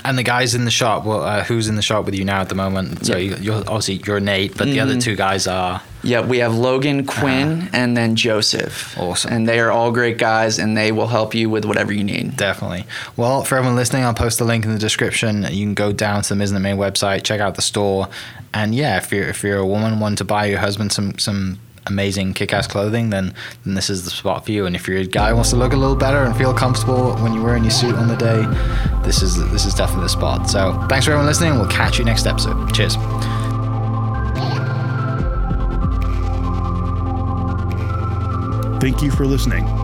And 0.05 0.17
the 0.17 0.23
guys 0.23 0.55
in 0.55 0.64
the 0.64 0.71
shop, 0.71 1.05
well, 1.05 1.23
uh, 1.23 1.43
who's 1.43 1.67
in 1.67 1.75
the 1.75 1.83
shop 1.83 2.05
with 2.05 2.14
you 2.14 2.25
now 2.25 2.40
at 2.40 2.49
the 2.49 2.55
moment? 2.55 3.05
So 3.05 3.17
you, 3.17 3.35
you're 3.40 3.57
obviously 3.57 4.01
you're 4.07 4.21
Nate, 4.21 4.57
but 4.57 4.67
the 4.67 4.79
other 4.79 5.01
two 5.01 5.17
guys 5.17 5.49
are. 5.49 5.83
Yeah, 6.05 6.21
we 6.21 6.38
have 6.38 6.55
Logan, 6.55 7.07
Quinn, 7.07 7.71
and 7.73 7.97
then 7.97 8.14
Joseph. 8.14 8.97
Awesome. 8.99 9.33
And 9.33 9.49
they 9.49 9.59
are 9.59 9.71
all 9.71 9.90
great 9.90 10.19
guys, 10.19 10.59
and 10.59 10.77
they 10.77 10.93
will 10.93 11.09
help 11.09 11.35
you 11.35 11.49
with 11.51 11.64
whatever 11.64 11.93
you 11.93 12.05
need. 12.05 12.37
Definitely. 12.37 12.85
Well, 13.16 13.44
for 13.44 13.57
everyone 13.57 13.76
listening, 13.76 14.04
I'll 14.04 14.14
post 14.14 14.38
the 14.38 14.44
link 14.44 14.64
in 14.64 14.72
the 14.72 14.78
description. 14.78 15.42
You 15.50 15.64
can 15.66 15.74
go 15.74 15.92
down 15.92 16.22
to 16.22 16.35
the 16.35 16.42
Mizzen 16.42 16.61
Main 16.61 16.76
website, 16.76 17.24
check 17.24 17.40
out 17.40 17.54
the 17.54 17.62
store, 17.62 18.09
and 18.52 18.74
yeah, 18.74 18.96
if 18.98 19.12
you're 19.12 19.28
if 19.28 19.42
you're 19.42 19.59
a 19.59 19.66
woman 19.66 20.00
wanting 20.00 20.16
to 20.16 20.24
buy 20.24 20.46
your 20.46 20.59
husband 20.61 20.92
some 20.92 21.18
some 21.18 21.59
amazing 21.87 22.33
kick-ass 22.33 22.66
clothing, 22.66 23.11
then 23.11 23.35
then 23.64 23.74
this 23.74 23.90
is 23.90 24.04
the 24.04 24.11
spot 24.11 24.44
for 24.44 24.52
you. 24.52 24.66
And 24.66 24.74
if 24.76 24.88
you're 24.88 24.98
a 24.98 25.04
guy 25.04 25.33
wants 25.33 25.50
to 25.50 25.57
look 25.57 25.72
a 25.72 25.76
little 25.76 25.96
better 25.96 26.22
and 26.24 26.37
feel 26.37 26.54
comfortable 26.54 27.14
when 27.16 27.35
you're 27.35 27.44
wearing 27.44 27.64
your 27.64 27.70
suit 27.70 27.94
on 27.94 28.09
the 28.09 28.16
day, 28.16 28.44
this 29.04 29.22
is 29.22 29.37
this 29.50 29.66
is 29.66 29.74
definitely 29.74 30.04
the 30.04 30.11
spot. 30.11 30.48
So 30.48 30.72
thanks 30.88 31.07
for 31.07 31.12
everyone 31.12 31.26
listening. 31.26 31.54
We'll 31.54 31.68
catch 31.68 31.98
you 31.98 32.04
next 32.04 32.26
episode. 32.26 32.72
Cheers. 32.74 32.96
Thank 38.80 39.02
you 39.02 39.11
for 39.11 39.24
listening. 39.24 39.84